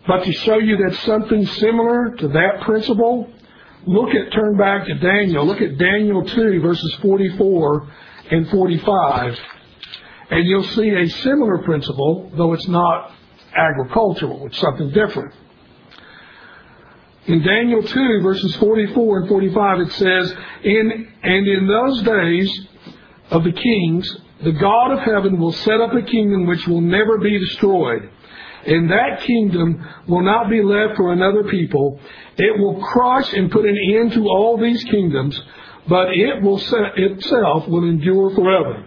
but 0.07 0.25
to 0.25 0.33
show 0.33 0.59
you 0.59 0.77
that 0.79 0.97
something 1.01 1.47
similar 1.47 2.15
to 2.17 2.29
that 2.29 2.61
principle, 2.63 3.31
look 3.87 4.11
at, 4.11 4.33
turn 4.33 4.57
back 4.57 4.87
to 4.87 4.95
Daniel. 4.95 5.47
Look 5.47 5.61
at 5.61 5.79
Daniel 5.79 6.25
2, 6.25 6.61
verses 6.61 6.95
44 7.03 7.89
and 8.31 8.49
45. 8.49 9.39
And 10.31 10.47
you'll 10.47 10.65
see 10.65 10.89
a 10.89 11.09
similar 11.09 11.59
principle, 11.59 12.31
though 12.37 12.53
it's 12.55 12.69
not 12.69 13.13
agricultural, 13.55 14.47
it's 14.47 14.59
something 14.59 14.91
different. 14.91 15.35
In 17.27 17.43
Daniel 17.43 17.83
2, 17.83 18.21
verses 18.23 18.57
44 18.57 19.21
and 19.21 19.29
45, 19.29 19.81
it 19.81 19.93
says, 19.93 20.35
in, 20.65 21.09
And 21.23 21.47
in 21.47 21.69
those 21.69 22.03
days 22.03 22.67
of 23.31 23.45
the 23.45 23.53
kings, 23.53 24.17
the 24.43 24.53
God 24.53 24.93
of 24.93 24.99
heaven 25.01 25.39
will 25.39 25.53
set 25.53 25.81
up 25.81 25.93
a 25.93 26.03
kingdom 26.03 26.47
which 26.47 26.67
will 26.67 26.81
never 26.81 27.19
be 27.19 27.39
destroyed. 27.39 28.11
And 28.67 28.91
that 28.91 29.21
kingdom 29.21 29.87
will 30.09 30.23
not 30.23 30.51
be 30.51 30.63
left 30.63 30.97
for 30.97 31.13
another 31.13 31.45
people. 31.45 32.01
It 32.37 32.59
will 32.59 32.83
crush 32.83 33.33
and 33.33 33.51
put 33.51 33.67
an 33.67 33.77
end 33.77 34.13
to 34.13 34.27
all 34.27 34.57
these 34.57 34.83
kingdoms, 34.85 35.41
but 35.89 36.09
it 36.13 36.43
will 36.43 36.61
itself 36.97 37.69
will 37.69 37.89
endure 37.89 38.35
forever. 38.35 38.87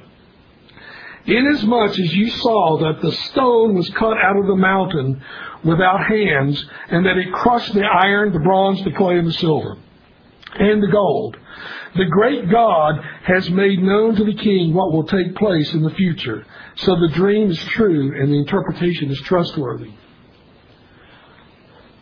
Inasmuch 1.25 1.91
as 1.91 2.13
you 2.13 2.29
saw 2.29 2.77
that 2.79 3.01
the 3.01 3.11
stone 3.11 3.75
was 3.75 3.89
cut 3.89 4.15
out 4.17 4.37
of 4.37 4.47
the 4.47 4.55
mountain 4.55 5.21
without 5.63 6.05
hands, 6.05 6.63
and 6.89 7.05
that 7.05 7.17
it 7.17 7.33
crushed 7.33 7.73
the 7.73 7.83
iron, 7.83 8.31
the 8.31 8.39
bronze, 8.39 8.83
the 8.83 8.91
clay, 8.91 9.17
and 9.17 9.27
the 9.27 9.33
silver, 9.33 9.77
and 10.59 10.83
the 10.83 10.91
gold, 10.91 11.35
the 11.95 12.05
great 12.05 12.49
God 12.51 12.95
has 13.23 13.49
made 13.49 13.81
known 13.81 14.15
to 14.15 14.23
the 14.23 14.35
king 14.35 14.73
what 14.73 14.91
will 14.91 15.07
take 15.07 15.35
place 15.35 15.73
in 15.73 15.81
the 15.81 15.89
future. 15.91 16.45
So 16.75 16.95
the 16.95 17.13
dream 17.13 17.49
is 17.49 17.63
true 17.69 18.21
and 18.21 18.31
the 18.31 18.37
interpretation 18.37 19.09
is 19.09 19.19
trustworthy. 19.21 19.91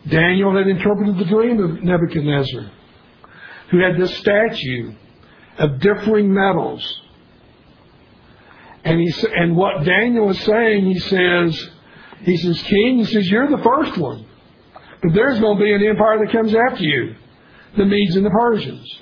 Daniel 0.08 0.54
had 0.56 0.66
interpreted 0.66 1.16
the 1.16 1.24
dream 1.24 1.62
of 1.62 1.82
Nebuchadnezzar, 1.82 2.70
who 3.70 3.78
had 3.78 3.96
this 3.98 4.16
statue 4.18 4.92
of 5.58 5.80
differing 5.80 6.32
metals. 6.32 7.00
And 8.84 9.00
he 9.00 9.12
and 9.34 9.56
what 9.56 9.84
Daniel 9.84 10.30
is 10.30 10.40
saying, 10.40 10.84
he 10.84 10.98
says, 10.98 11.70
he 12.22 12.36
says, 12.36 12.62
King, 12.62 12.98
he 12.98 13.04
says, 13.04 13.30
you're 13.30 13.48
the 13.48 13.62
first 13.62 13.96
one. 13.98 14.26
But 15.02 15.14
there's 15.14 15.40
going 15.40 15.58
to 15.58 15.64
be 15.64 15.72
an 15.72 15.82
empire 15.82 16.18
that 16.24 16.32
comes 16.32 16.54
after 16.54 16.82
you, 16.82 17.14
the 17.76 17.84
Medes 17.84 18.16
and 18.16 18.24
the 18.24 18.30
Persians. 18.30 19.00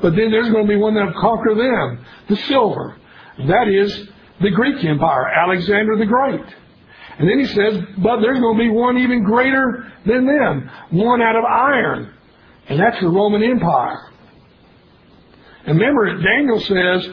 But 0.00 0.14
then 0.14 0.30
there's 0.30 0.50
going 0.50 0.66
to 0.66 0.68
be 0.68 0.76
one 0.76 0.94
that 0.94 1.06
will 1.06 1.20
conquer 1.20 1.54
them, 1.54 2.04
the 2.28 2.36
silver. 2.46 2.96
That 3.46 3.68
is 3.68 4.08
the 4.40 4.50
Greek 4.50 4.84
Empire, 4.84 5.26
Alexander 5.26 5.96
the 5.96 6.06
Great. 6.06 6.44
And 7.18 7.28
then 7.28 7.38
he 7.40 7.46
says, 7.46 7.82
but 7.98 8.20
there's 8.20 8.38
going 8.38 8.56
to 8.56 8.64
be 8.64 8.70
one 8.70 8.98
even 8.98 9.24
greater 9.24 9.92
than 10.06 10.26
them, 10.26 10.70
one 10.90 11.20
out 11.20 11.36
of 11.36 11.44
iron. 11.44 12.14
And 12.68 12.78
that's 12.78 13.00
the 13.00 13.08
Roman 13.08 13.42
Empire. 13.42 14.12
And 15.66 15.78
remember, 15.78 16.22
Daniel 16.22 16.60
says, 16.60 17.08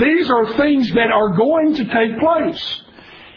these 0.00 0.30
are 0.30 0.56
things 0.56 0.88
that 0.94 1.10
are 1.12 1.36
going 1.36 1.74
to 1.76 1.84
take 1.84 2.18
place. 2.18 2.82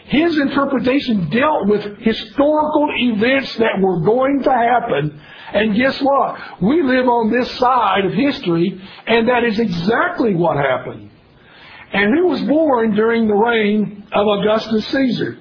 His 0.06 0.38
interpretation 0.38 1.30
dealt 1.30 1.66
with 1.66 1.98
historical 1.98 2.88
events 2.96 3.56
that 3.56 3.80
were 3.80 4.00
going 4.00 4.42
to 4.44 4.50
happen. 4.50 5.20
And 5.52 5.76
guess 5.76 6.00
what? 6.00 6.62
We 6.62 6.82
live 6.82 7.08
on 7.08 7.30
this 7.30 7.50
side 7.58 8.04
of 8.04 8.12
history, 8.12 8.80
and 9.06 9.28
that 9.28 9.44
is 9.44 9.58
exactly 9.58 10.34
what 10.34 10.56
happened. 10.56 11.10
And 11.92 12.14
who 12.16 12.26
was 12.28 12.42
born 12.42 12.94
during 12.94 13.26
the 13.26 13.34
reign 13.34 14.06
of 14.12 14.26
Augustus 14.26 14.86
Caesar? 14.88 15.38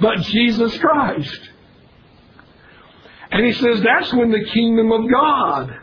But 0.00 0.18
Jesus 0.20 0.76
Christ. 0.78 1.40
And 3.34 3.44
he 3.44 3.52
says 3.52 3.82
that's 3.82 4.14
when 4.14 4.30
the 4.30 4.44
kingdom 4.44 4.92
of 4.92 5.10
God 5.10 5.76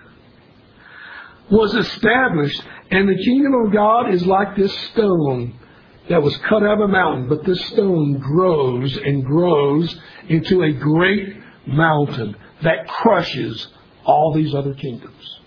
was 1.49 1.75
established. 1.75 2.63
And 2.89 3.09
the 3.09 3.21
kingdom 3.25 3.53
of 3.65 3.73
God 3.73 4.13
is 4.13 4.25
like 4.25 4.55
this 4.55 4.73
stone 4.91 5.59
that 6.07 6.23
was 6.23 6.35
cut 6.47 6.63
out 6.63 6.75
of 6.75 6.79
a 6.79 6.87
mountain, 6.87 7.27
but 7.27 7.43
this 7.43 7.59
stone 7.65 8.19
grows 8.19 8.95
and 8.95 9.25
grows 9.25 9.99
into 10.29 10.63
a 10.63 10.71
great 10.71 11.35
mountain 11.67 12.37
that 12.63 12.87
crushes 12.87 13.67
all 14.05 14.33
these 14.33 14.55
other 14.55 14.73
kingdoms. 14.73 15.39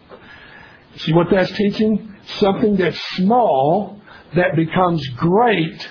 See 0.97 1.15
what 1.15 1.29
that's 1.31 1.53
teaching? 1.53 2.15
Something 2.39 2.77
that's 2.77 3.01
small 3.17 3.99
that 4.37 4.57
becomes 4.57 5.09
great 5.17 5.91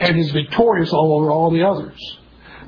and 0.00 0.18
is 0.18 0.30
victorious 0.30 0.90
all 0.90 1.18
over 1.18 1.30
all 1.30 1.50
the 1.50 1.62
others. 1.62 2.18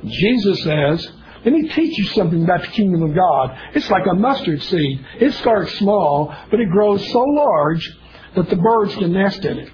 Jesus 0.07 0.63
says, 0.63 1.11
let 1.45 1.53
me 1.53 1.69
teach 1.69 1.97
you 1.97 2.05
something 2.07 2.43
about 2.43 2.63
the 2.63 2.69
kingdom 2.69 3.03
of 3.03 3.15
God. 3.15 3.57
It's 3.75 3.89
like 3.89 4.07
a 4.11 4.15
mustard 4.15 4.63
seed. 4.65 5.05
It 5.21 5.33
starts 5.35 5.73
small, 5.79 6.35
but 6.51 6.59
it 6.59 6.69
grows 6.71 7.07
so 7.13 7.21
large 7.21 7.89
that 8.35 8.51
the 8.51 8.57
birds 8.57 8.95
can 8.97 9.13
nest 9.13 9.45
in 9.45 9.59
it. 9.59 9.71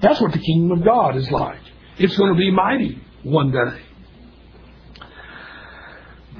That's 0.00 0.20
what 0.20 0.32
the 0.32 0.38
kingdom 0.38 0.78
of 0.78 0.84
God 0.84 1.16
is 1.16 1.30
like. 1.30 1.60
It's 1.98 2.16
going 2.16 2.32
to 2.32 2.38
be 2.38 2.50
mighty 2.50 3.00
one 3.22 3.50
day. 3.50 3.82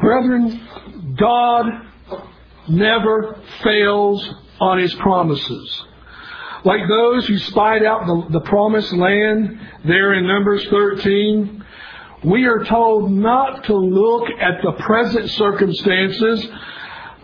Brethren, 0.00 0.68
God 1.16 1.66
never 2.68 3.40
fails 3.62 4.28
on 4.60 4.78
his 4.78 4.94
promises. 4.94 5.82
Like 6.64 6.88
those 6.88 7.26
who 7.26 7.38
spied 7.38 7.84
out 7.84 8.06
the, 8.06 8.38
the 8.38 8.40
promised 8.40 8.92
land 8.92 9.60
there 9.84 10.14
in 10.14 10.26
Numbers 10.26 10.64
13, 10.70 11.61
we 12.24 12.46
are 12.46 12.64
told 12.64 13.10
not 13.10 13.64
to 13.64 13.74
look 13.74 14.28
at 14.40 14.62
the 14.62 14.72
present 14.82 15.28
circumstances, 15.30 16.46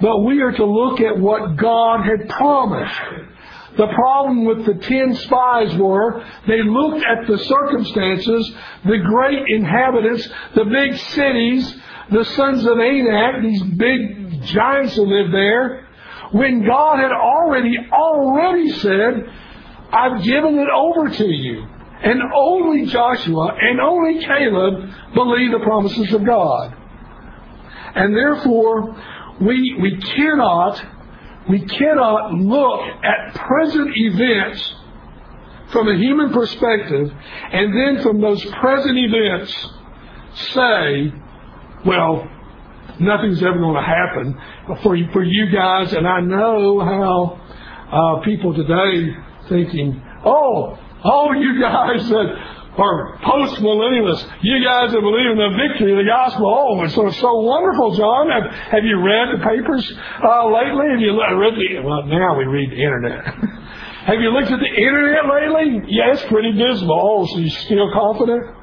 but 0.00 0.24
we 0.24 0.40
are 0.42 0.52
to 0.52 0.64
look 0.64 1.00
at 1.00 1.18
what 1.18 1.56
God 1.56 2.04
had 2.04 2.28
promised. 2.28 3.00
The 3.76 3.86
problem 3.86 4.44
with 4.44 4.66
the 4.66 4.74
ten 4.74 5.14
spies 5.14 5.76
were 5.76 6.24
they 6.48 6.62
looked 6.62 7.04
at 7.04 7.28
the 7.28 7.38
circumstances, 7.38 8.52
the 8.84 8.98
great 8.98 9.44
inhabitants, 9.48 10.28
the 10.54 10.64
big 10.64 10.98
cities, 10.98 11.76
the 12.10 12.24
sons 12.24 12.64
of 12.66 12.78
Anak, 12.78 13.42
these 13.42 13.62
big 13.62 14.42
giants 14.42 14.96
that 14.96 15.02
lived 15.02 15.32
there, 15.32 15.86
when 16.32 16.66
God 16.66 16.98
had 16.98 17.12
already, 17.12 17.76
already 17.92 18.70
said, 18.80 19.30
I've 19.92 20.22
given 20.24 20.58
it 20.58 20.68
over 20.74 21.08
to 21.08 21.26
you. 21.26 21.66
And 22.02 22.20
only 22.34 22.86
Joshua 22.86 23.56
and 23.60 23.80
only 23.80 24.24
Caleb 24.24 24.90
believed 25.14 25.54
the 25.54 25.60
promises 25.64 26.12
of 26.12 26.24
God. 26.24 26.76
And 27.94 28.14
therefore, 28.14 28.96
we, 29.40 29.76
we 29.80 29.96
cannot 29.96 30.84
we 31.48 31.64
cannot 31.64 32.34
look 32.34 32.80
at 33.02 33.34
present 33.34 33.90
events 33.94 34.74
from 35.70 35.88
a 35.88 35.96
human 35.96 36.30
perspective 36.30 37.10
and 37.52 37.74
then 37.74 38.02
from 38.02 38.20
those 38.20 38.44
present 38.44 38.98
events 38.98 39.68
say, 40.52 41.12
well, 41.86 42.28
nothing's 43.00 43.42
ever 43.42 43.58
going 43.58 43.76
to 43.76 43.82
happen 43.82 44.38
for 44.82 44.94
you, 44.94 45.08
for 45.12 45.22
you 45.22 45.50
guys. 45.50 45.92
And 45.94 46.06
I 46.06 46.20
know 46.20 46.80
how 46.80 47.40
uh, 47.90 48.20
people 48.24 48.54
today 48.54 49.16
thinking, 49.48 50.02
oh, 50.24 50.78
oh, 51.04 51.32
you 51.32 51.60
guys 51.60 52.08
that 52.08 52.58
are 52.78 53.18
post 53.22 53.60
millennialists. 53.60 54.24
You 54.42 54.64
guys 54.64 54.92
that 54.92 55.00
believe 55.00 55.30
in 55.32 55.38
the 55.38 55.50
victory 55.68 55.92
of 55.92 55.98
the 55.98 56.08
gospel. 56.08 56.46
Oh, 56.46 56.82
it's 56.84 56.94
so, 56.94 57.10
so 57.10 57.40
wonderful, 57.40 57.96
John. 57.96 58.30
Have, 58.30 58.52
have 58.70 58.84
you 58.84 59.02
read 59.02 59.34
the 59.34 59.44
papers 59.44 59.82
uh, 60.22 60.46
lately? 60.46 60.86
Have 60.90 61.00
you 61.00 61.18
read 61.18 61.54
the, 61.54 61.80
well, 61.82 62.06
now 62.06 62.38
we 62.38 62.44
read 62.44 62.70
the 62.70 62.80
internet. 62.80 63.24
have 64.06 64.20
you 64.20 64.30
looked 64.30 64.50
at 64.50 64.60
the 64.60 64.74
internet 64.80 65.26
lately? 65.26 65.82
Yeah, 65.88 66.12
it's 66.12 66.24
pretty 66.26 66.52
dismal. 66.52 66.94
Oh, 66.94 67.26
so 67.26 67.38
you 67.38 67.50
still 67.50 67.90
confident? 67.92 68.54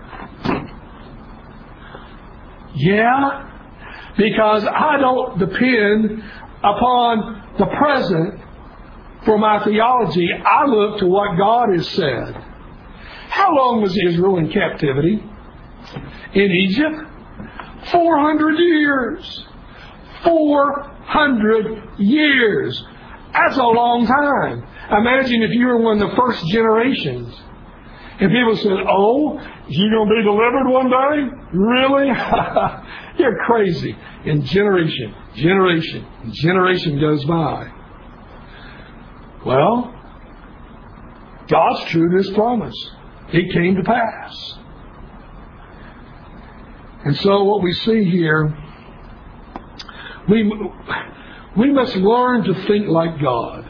Yeah, 2.76 3.50
because 4.18 4.66
I 4.66 4.98
don't 5.00 5.40
depend 5.40 6.24
upon 6.60 7.44
the 7.58 7.66
present 7.68 8.42
for 9.26 9.38
my 9.38 9.64
theology. 9.64 10.30
I 10.34 10.66
look 10.66 11.00
to 11.00 11.08
what 11.08 11.38
God 11.38 11.70
has 11.76 11.88
said. 11.90 12.36
How 13.30 13.54
long 13.56 13.82
was 13.82 13.98
Israel 14.08 14.38
in 14.38 14.52
captivity? 14.52 15.22
In 16.34 16.52
Egypt? 16.52 16.96
400 17.92 18.58
years. 18.58 19.46
400 20.24 22.00
years. 22.00 22.84
That's 23.34 23.58
a 23.58 23.64
long 23.64 24.08
time. 24.08 24.66
Imagine 24.92 25.44
if 25.44 25.52
you 25.52 25.68
were 25.68 25.78
one 25.78 26.02
of 26.02 26.10
the 26.10 26.16
first 26.16 26.46
generations. 26.48 27.36
And 28.20 28.32
people 28.32 28.56
said, 28.58 28.78
Oh, 28.88 29.40
you're 29.68 29.92
going 29.92 30.08
to 30.08 30.16
be 30.16 30.24
delivered 30.24 30.70
one 30.70 30.90
day? 30.90 31.38
Really? 31.54 32.08
You're 33.18 33.38
crazy. 33.46 33.96
And 34.26 34.46
generation, 34.46 35.14
generation, 35.36 36.06
generation 36.32 37.00
goes 37.00 37.26
by. 37.26 37.72
Well, 39.46 39.94
God's 41.48 41.90
true 41.92 42.10
to 42.10 42.18
his 42.18 42.30
promise 42.32 42.76
it 43.30 43.54
came 43.54 43.76
to 43.76 43.84
pass. 43.84 44.54
And 47.06 47.16
so 47.18 47.44
what 47.44 47.62
we 47.62 47.74
see 47.74 48.10
here, 48.10 48.58
we, 50.28 50.52
we 51.58 51.72
must 51.72 51.96
learn 51.96 52.44
to 52.46 52.66
think 52.66 52.88
like 52.88 53.22
God. 53.22 53.70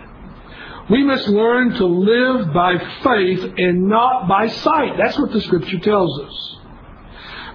We 0.90 1.04
must 1.04 1.28
learn 1.28 1.72
to 1.72 1.86
live 1.86 2.54
by 2.54 2.78
faith 3.04 3.54
and 3.58 3.90
not 3.90 4.28
by 4.28 4.48
sight. 4.48 4.94
That's 4.98 5.18
what 5.18 5.32
the 5.32 5.42
scripture 5.42 5.80
tells 5.80 6.20
us. 6.22 6.56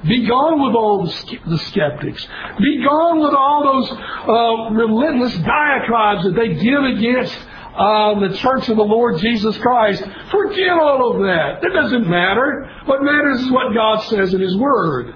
Be 0.06 0.26
gone 0.26 0.66
with 0.66 0.74
all 0.74 1.04
the 1.04 1.58
skeptics. 1.58 2.26
Be 2.58 2.82
gone 2.82 3.20
with 3.20 3.34
all 3.34 3.62
those 3.64 3.90
uh, 3.90 4.74
relentless 4.74 5.34
diatribes 5.38 6.24
that 6.24 6.34
they 6.34 6.54
give 6.54 6.82
against 6.84 7.38
uh, 7.80 8.20
the 8.20 8.36
church 8.36 8.68
of 8.68 8.76
the 8.76 8.82
Lord 8.84 9.18
Jesus 9.18 9.56
Christ. 9.56 10.02
Forget 10.30 10.68
all 10.68 11.14
of 11.14 11.22
that. 11.22 11.64
It 11.64 11.72
doesn't 11.72 12.06
matter. 12.06 12.70
What 12.84 13.02
matters 13.02 13.40
is 13.40 13.50
what 13.50 13.74
God 13.74 14.02
says 14.02 14.34
in 14.34 14.40
His 14.42 14.54
Word. 14.56 15.14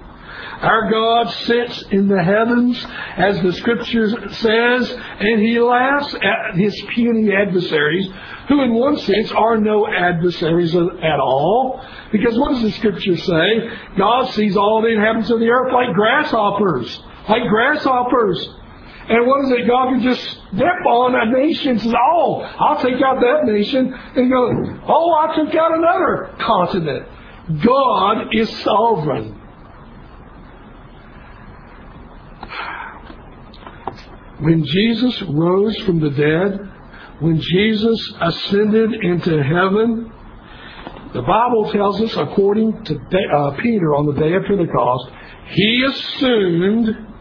Our 0.61 0.89
God 0.89 1.29
sits 1.29 1.83
in 1.91 2.07
the 2.07 2.23
heavens, 2.23 2.83
as 3.17 3.39
the 3.41 3.53
Scripture 3.53 4.09
says, 4.31 4.91
and 5.19 5.41
He 5.43 5.59
laughs 5.59 6.15
at 6.15 6.55
His 6.55 6.73
puny 6.95 7.29
adversaries, 7.35 8.09
who 8.47 8.63
in 8.63 8.73
one 8.73 8.97
sense 8.97 9.31
are 9.31 9.57
no 9.57 9.87
adversaries 9.87 10.73
at 10.73 11.19
all. 11.19 11.85
Because 12.11 12.35
what 12.39 12.53
does 12.53 12.63
the 12.63 12.71
Scripture 12.71 13.17
say? 13.17 13.69
God 13.95 14.31
sees 14.31 14.57
all 14.57 14.81
the 14.81 14.87
inhabitants 14.87 15.29
of 15.29 15.39
the 15.39 15.49
earth 15.49 15.71
like 15.71 15.93
grasshoppers. 15.93 16.99
Like 17.29 17.43
grasshoppers. 17.47 18.49
And 19.07 19.27
what 19.27 19.45
is 19.45 19.51
it? 19.51 19.67
God 19.67 19.89
can 19.89 20.01
just 20.01 20.21
step 20.21 20.85
on 20.87 21.13
a 21.13 21.31
nation 21.31 21.71
and 21.71 21.81
says, 21.81 21.93
Oh, 21.93 22.41
I'll 22.41 22.81
take 22.81 23.01
out 23.03 23.19
that 23.21 23.41
nation. 23.45 23.93
And 24.15 24.31
go, 24.31 24.51
Oh, 24.87 25.13
I 25.13 25.35
took 25.35 25.53
out 25.53 25.77
another 25.77 26.35
continent. 26.39 27.07
God 27.63 28.33
is 28.33 28.49
sovereign. 28.63 29.41
When 34.39 34.65
Jesus 34.65 35.21
rose 35.29 35.77
from 35.83 35.99
the 35.99 36.09
dead, 36.09 36.71
when 37.19 37.39
Jesus 37.39 38.13
ascended 38.19 38.91
into 39.03 39.41
heaven, 39.43 40.11
the 41.13 41.21
Bible 41.21 41.71
tells 41.71 42.01
us, 42.01 42.17
according 42.17 42.83
to 42.85 42.95
uh, 42.95 43.51
Peter 43.61 43.95
on 43.95 44.07
the 44.07 44.19
day 44.19 44.33
of 44.33 44.43
Pentecost, 44.45 45.11
he 45.51 45.85
assumed 45.87 47.14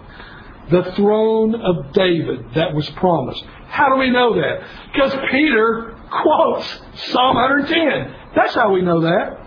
the 0.71 0.93
throne 0.97 1.55
of 1.55 1.93
David 1.93 2.55
that 2.55 2.75
was 2.75 2.89
promised. 2.91 3.45
How 3.69 3.89
do 3.89 3.97
we 3.97 4.11
know 4.11 4.35
that? 4.35 4.67
Because 4.93 5.13
Peter 5.31 5.97
quotes 6.11 6.81
Psalm 7.11 7.37
110. 7.37 8.15
That's 8.35 8.55
how 8.55 8.73
we 8.73 8.83
know 8.83 9.01
that. 9.03 9.41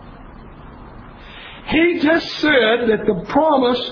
He 1.68 2.00
just 2.00 2.28
said 2.40 2.90
that 2.90 3.06
the 3.06 3.26
promise 3.30 3.92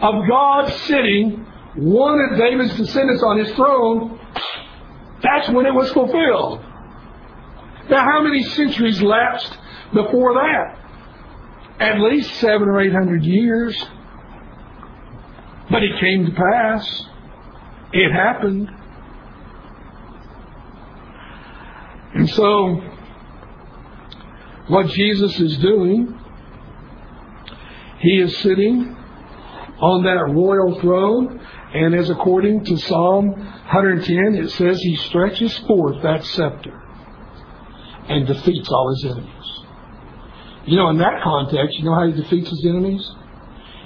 of 0.00 0.14
God 0.28 0.72
sitting 0.86 1.46
one 1.76 2.20
of 2.20 2.38
David's 2.38 2.76
descendants 2.76 3.22
on 3.22 3.38
his 3.38 3.50
throne, 3.54 4.18
that's 5.22 5.48
when 5.50 5.66
it 5.66 5.74
was 5.74 5.90
fulfilled. 5.92 6.60
Now, 7.88 8.04
how 8.04 8.22
many 8.22 8.42
centuries 8.42 9.00
lapsed 9.02 9.56
before 9.94 10.34
that? 10.34 10.78
At 11.80 12.00
least 12.00 12.34
seven 12.34 12.68
or 12.68 12.80
eight 12.80 12.92
hundred 12.92 13.24
years. 13.24 13.76
But 15.72 15.82
it 15.82 15.98
came 15.98 16.26
to 16.26 16.32
pass. 16.32 17.06
It 17.92 18.12
happened. 18.12 18.70
And 22.14 22.28
so, 22.28 22.80
what 24.68 24.86
Jesus 24.88 25.40
is 25.40 25.56
doing, 25.58 26.18
he 28.00 28.20
is 28.20 28.36
sitting 28.38 28.96
on 29.80 30.04
that 30.04 30.32
royal 30.32 30.78
throne 30.80 31.40
and 31.74 31.94
as 31.94 32.10
according 32.10 32.64
to 32.66 32.76
Psalm 32.76 33.28
110, 33.30 34.34
it 34.34 34.50
says 34.50 34.78
he 34.78 34.96
stretches 34.96 35.56
forth 35.60 36.02
that 36.02 36.22
scepter 36.22 36.78
and 38.08 38.26
defeats 38.26 38.68
all 38.68 38.90
his 38.90 39.04
enemies. 39.06 39.60
You 40.66 40.76
know, 40.76 40.90
in 40.90 40.98
that 40.98 41.22
context, 41.24 41.78
you 41.78 41.84
know 41.84 41.94
how 41.94 42.06
he 42.06 42.12
defeats 42.12 42.50
his 42.50 42.64
enemies? 42.66 43.10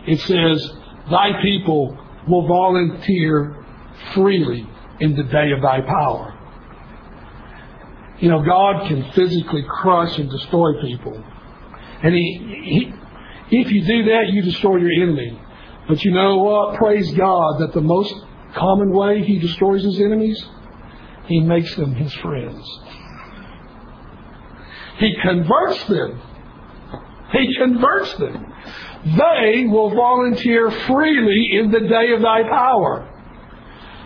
It 0.07 0.21
says, 0.21 0.73
Thy 1.11 1.41
people 1.43 1.97
will 2.29 2.47
volunteer 2.47 3.65
freely 4.15 4.69
in 5.01 5.15
the 5.17 5.23
day 5.23 5.53
of 5.53 5.63
thy 5.63 5.81
power. 5.83 6.33
You 8.19 8.31
know, 8.31 8.43
God 8.43 8.89
can 8.89 9.11
physically 9.13 9.65
crush 9.69 10.19
and 10.19 10.31
destroy 10.31 10.81
people. 10.81 11.23
And 12.03 12.15
he, 12.15 12.93
he, 13.51 13.61
if 13.61 13.71
you 13.71 13.85
do 13.85 14.05
that, 14.11 14.33
you 14.33 14.43
destroy 14.43 14.77
your 14.77 14.91
enemy. 15.03 15.41
But 15.89 16.03
you 16.03 16.11
know 16.13 16.39
what? 16.39 16.79
Praise 16.79 17.13
God 17.13 17.61
that 17.61 17.73
the 17.73 17.81
most 17.81 18.15
common 18.55 18.91
way 18.91 19.23
he 19.23 19.39
destroys 19.39 19.85
his 19.85 20.01
enemies, 20.01 20.45
he 21.27 21.41
makes 21.41 21.75
them 21.77 21.95
his 21.95 22.13
friends. 22.15 22.67
He 24.99 25.15
converts 25.23 25.85
them. 25.85 26.21
He 27.33 27.55
converts 27.59 28.15
them. 28.15 28.53
They 29.07 29.67
will 29.67 29.95
volunteer 29.95 30.71
freely 30.71 31.51
in 31.53 31.71
the 31.71 31.81
day 31.81 32.13
of 32.13 32.23
thy 32.23 32.43
power. 32.43 33.09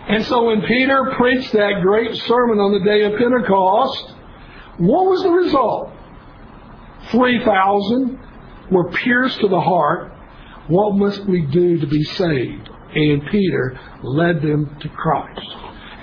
And 0.07 0.23
so 0.25 0.45
when 0.45 0.61
Peter 0.61 1.13
preached 1.17 1.53
that 1.53 1.81
great 1.81 2.15
sermon 2.15 2.59
on 2.59 2.73
the 2.73 2.85
day 2.85 3.03
of 3.03 3.17
Pentecost, 3.17 4.13
what 4.77 5.05
was 5.05 5.23
the 5.23 5.29
result? 5.29 5.91
3,000 7.09 8.19
were 8.69 8.91
pierced 8.91 9.39
to 9.39 9.47
the 9.47 9.59
heart 9.59 10.11
what 10.67 10.95
must 10.95 11.25
we 11.25 11.41
do 11.41 11.79
to 11.79 11.87
be 11.87 12.03
saved? 12.03 12.69
And 12.95 13.25
Peter 13.29 13.79
led 14.03 14.41
them 14.41 14.77
to 14.81 14.89
Christ. 14.89 15.47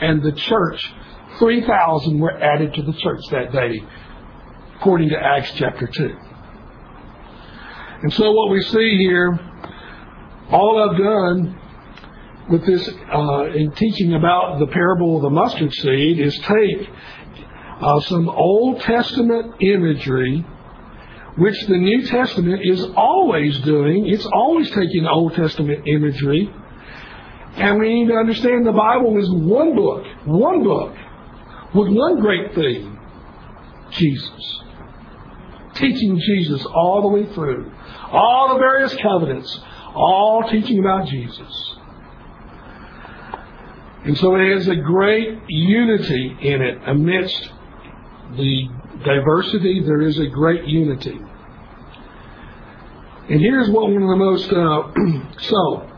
And 0.01 0.23
the 0.23 0.33
church, 0.33 0.93
3,000 1.39 2.19
were 2.19 2.37
added 2.37 2.75
to 2.75 2.83
the 2.83 2.93
church 2.93 3.21
that 3.31 3.53
day, 3.53 3.83
according 4.77 5.11
to 5.11 5.17
Acts 5.17 5.53
chapter 5.55 5.87
2. 5.87 6.17
And 8.03 8.13
so 8.13 8.33
what 8.33 8.51
we 8.51 8.63
see 8.63 8.97
here, 8.99 9.39
all 10.51 10.89
I've 10.89 10.99
done 10.99 11.61
with 12.49 12.65
this 12.65 12.89
uh, 13.13 13.47
in 13.55 13.73
teaching 13.73 14.15
about 14.15 14.59
the 14.59 14.67
parable 14.69 15.17
of 15.17 15.23
the 15.23 15.31
mustard 15.31 15.73
seed 15.73 16.21
is 16.21 16.39
take 16.41 16.89
uh, 17.81 18.01
some 18.01 18.29
Old 18.29 18.81
Testament 18.81 19.61
imagery 19.61 20.45
which 21.39 21.61
the 21.67 21.77
New 21.77 22.05
Testament 22.07 22.63
is 22.65 22.85
always 22.97 23.59
doing. 23.61 24.09
It's 24.09 24.27
always 24.27 24.69
taking 24.71 25.07
Old 25.07 25.35
Testament 25.35 25.87
imagery. 25.87 26.53
And 27.55 27.79
we 27.79 27.95
need 27.95 28.09
to 28.09 28.15
understand 28.15 28.67
the 28.67 28.73
Bible 28.73 29.17
is 29.19 29.31
one 29.31 29.75
book, 29.77 30.05
one 30.25 30.65
book, 30.65 30.95
with 31.75 31.89
one 31.89 32.21
great 32.21 32.55
theme 32.55 32.99
Jesus. 33.91 34.63
Teaching 35.79 36.21
Jesus 36.21 36.65
all 36.67 37.03
the 37.03 37.09
way 37.09 37.33
through. 37.35 37.73
All 38.11 38.55
the 38.55 38.59
various 38.59 38.95
covenants, 38.97 39.61
all 39.95 40.45
teaching 40.51 40.79
about 40.79 41.09
Jesus. 41.09 41.75
And 44.05 44.17
so 44.19 44.35
it 44.37 44.55
has 44.55 44.69
a 44.69 44.77
great 44.77 45.39
unity 45.49 46.37
in 46.41 46.63
it 46.63 46.79
amidst 46.87 47.51
the 48.37 48.69
diversity, 49.05 49.83
there 49.85 50.03
is 50.03 50.19
a 50.19 50.27
great 50.27 50.65
unity. 50.67 51.19
And 53.31 53.41
here's 53.41 53.69
what 53.69 53.91
one 53.91 54.03
of 54.03 54.09
the 54.09 54.17
most, 54.17 54.51
uh, 54.53 55.39
so, 55.49 55.91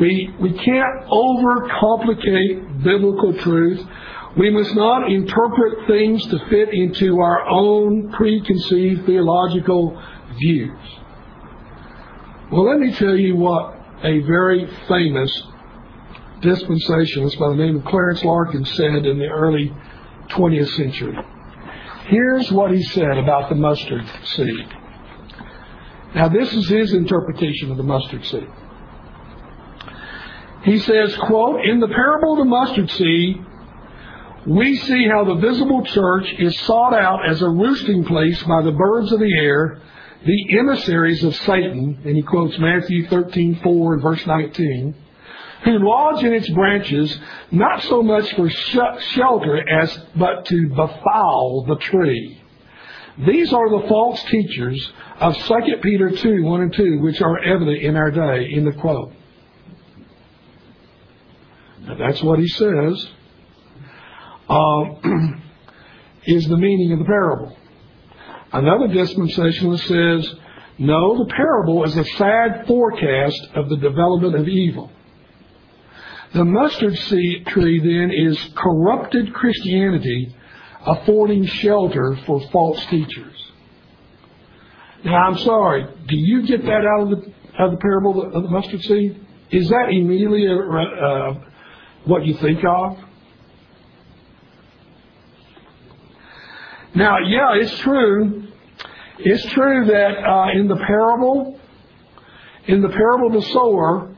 we, 0.00 0.34
we 0.40 0.52
can't 0.52 1.06
overcomplicate 1.10 2.84
biblical 2.84 3.32
truth. 3.38 3.84
We 4.38 4.50
must 4.50 4.72
not 4.76 5.10
interpret 5.10 5.88
things 5.88 6.24
to 6.26 6.38
fit 6.48 6.72
into 6.72 7.18
our 7.18 7.44
own 7.48 8.12
preconceived 8.12 9.04
theological 9.04 10.00
views. 10.38 10.78
Well, 12.52 12.64
let 12.64 12.78
me 12.78 12.92
tell 12.92 13.16
you 13.16 13.34
what 13.34 13.74
a 14.04 14.20
very 14.20 14.66
famous 14.86 15.42
dispensationalist 16.40 17.36
by 17.36 17.48
the 17.48 17.56
name 17.56 17.78
of 17.78 17.84
Clarence 17.84 18.22
Larkin 18.22 18.64
said 18.64 19.06
in 19.06 19.18
the 19.18 19.26
early 19.26 19.74
20th 20.30 20.76
century. 20.76 21.18
Here's 22.06 22.50
what 22.52 22.70
he 22.70 22.82
said 22.84 23.18
about 23.18 23.48
the 23.48 23.56
mustard 23.56 24.04
seed. 24.24 24.68
Now, 26.14 26.28
this 26.28 26.52
is 26.54 26.68
his 26.68 26.94
interpretation 26.94 27.72
of 27.72 27.76
the 27.76 27.82
mustard 27.82 28.24
seed. 28.24 28.48
He 30.62 30.78
says, 30.78 31.16
quote, 31.16 31.64
In 31.64 31.80
the 31.80 31.88
parable 31.88 32.32
of 32.34 32.38
the 32.38 32.44
mustard 32.44 32.90
seed, 32.90 33.44
we 34.48 34.76
see 34.78 35.06
how 35.08 35.24
the 35.24 35.34
visible 35.34 35.84
church 35.84 36.26
is 36.38 36.58
sought 36.60 36.94
out 36.94 37.28
as 37.28 37.42
a 37.42 37.48
roosting 37.48 38.04
place 38.04 38.42
by 38.44 38.62
the 38.62 38.72
birds 38.72 39.12
of 39.12 39.20
the 39.20 39.38
air, 39.38 39.80
the 40.24 40.58
emissaries 40.58 41.22
of 41.22 41.36
Satan, 41.36 42.00
and 42.04 42.16
he 42.16 42.22
quotes 42.22 42.58
Matthew 42.58 43.06
13, 43.08 43.60
4 43.62 43.94
and 43.94 44.02
verse 44.02 44.26
19, 44.26 44.94
who 45.64 45.78
lodge 45.86 46.24
in 46.24 46.32
its 46.32 46.48
branches 46.50 47.18
not 47.50 47.82
so 47.84 48.02
much 48.02 48.34
for 48.34 48.48
sh- 48.48 49.02
shelter 49.10 49.68
as 49.68 49.98
but 50.16 50.46
to 50.46 50.68
befoul 50.70 51.66
the 51.68 51.76
tree. 51.76 52.42
These 53.26 53.52
are 53.52 53.68
the 53.68 53.88
false 53.88 54.22
teachers 54.24 54.92
of 55.20 55.36
2 55.36 55.54
Peter 55.82 56.10
2, 56.10 56.42
1 56.42 56.60
and 56.62 56.72
2, 56.72 57.00
which 57.00 57.20
are 57.20 57.38
evident 57.42 57.82
in 57.82 57.96
our 57.96 58.10
day, 58.10 58.48
in 58.50 58.64
the 58.64 58.72
quote. 58.72 59.12
Now 61.80 61.96
that's 61.96 62.22
what 62.22 62.38
he 62.38 62.48
says, 62.48 63.08
is 66.26 66.46
the 66.48 66.56
meaning 66.56 66.92
of 66.92 67.00
the 67.00 67.04
parable. 67.04 67.56
Another 68.52 68.88
dispensationalist 68.88 69.86
says, 69.86 70.34
no, 70.78 71.18
the 71.18 71.30
parable 71.34 71.84
is 71.84 71.96
a 71.96 72.04
sad 72.04 72.66
forecast 72.66 73.48
of 73.54 73.68
the 73.68 73.76
development 73.76 74.36
of 74.36 74.48
evil. 74.48 74.90
The 76.32 76.44
mustard 76.44 76.96
seed 76.96 77.46
tree 77.46 77.80
then 77.80 78.10
is 78.10 78.38
corrupted 78.54 79.32
Christianity 79.34 80.34
affording 80.86 81.46
shelter 81.46 82.18
for 82.26 82.40
false 82.50 82.84
teachers. 82.86 83.34
Now, 85.04 85.28
I'm 85.28 85.38
sorry. 85.38 85.86
Do 86.06 86.16
you 86.16 86.46
get 86.46 86.64
that 86.64 86.84
out 86.84 87.02
of 87.02 87.10
the 87.10 87.32
out 87.58 87.66
of 87.66 87.70
the 87.72 87.78
parable 87.78 88.22
of 88.34 88.42
the 88.42 88.48
mustard 88.48 88.82
seed? 88.82 89.26
Is 89.50 89.68
that 89.68 89.88
immediately 89.90 90.46
uh, 90.46 90.52
uh, 90.52 91.44
what 92.04 92.24
you 92.26 92.34
think 92.34 92.60
of? 92.64 92.98
Now, 96.94 97.18
yeah, 97.18 97.54
it's 97.54 97.78
true. 97.80 98.48
It's 99.18 99.44
true 99.52 99.86
that 99.86 100.24
uh, 100.24 100.58
in 100.58 100.68
the 100.68 100.76
parable, 100.76 101.58
in 102.66 102.82
the 102.82 102.88
parable 102.88 103.28
of 103.28 103.32
the 103.34 103.48
sower, 103.50 104.14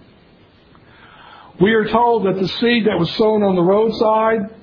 we 1.60 1.72
are 1.72 1.88
told 1.88 2.26
that 2.26 2.40
the 2.40 2.48
seed 2.48 2.86
that 2.86 2.98
was 2.98 3.10
sown 3.12 3.42
on 3.42 3.54
the 3.54 3.62
roadside, 3.62 4.56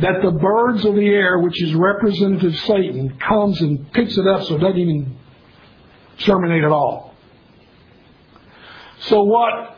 that 0.00 0.22
the 0.22 0.30
birds 0.30 0.84
of 0.84 0.94
the 0.94 1.06
air, 1.06 1.38
which 1.38 1.62
is 1.62 1.74
representative 1.74 2.56
Satan, 2.60 3.18
comes 3.18 3.60
and 3.60 3.90
picks 3.92 4.16
it 4.16 4.26
up 4.26 4.44
so 4.44 4.56
it 4.56 4.60
doesn't 4.60 4.78
even 4.78 5.18
germinate 6.18 6.64
at 6.64 6.70
all. 6.70 7.14
So 9.00 9.22
what 9.22 9.76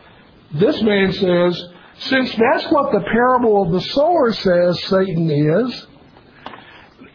this 0.54 0.80
man 0.82 1.12
says, 1.12 1.64
since 1.98 2.34
that's 2.34 2.70
what 2.70 2.92
the 2.92 3.00
parable 3.00 3.62
of 3.62 3.72
the 3.72 3.80
sower 3.80 4.32
says 4.32 4.82
Satan 4.84 5.30
is, 5.30 5.86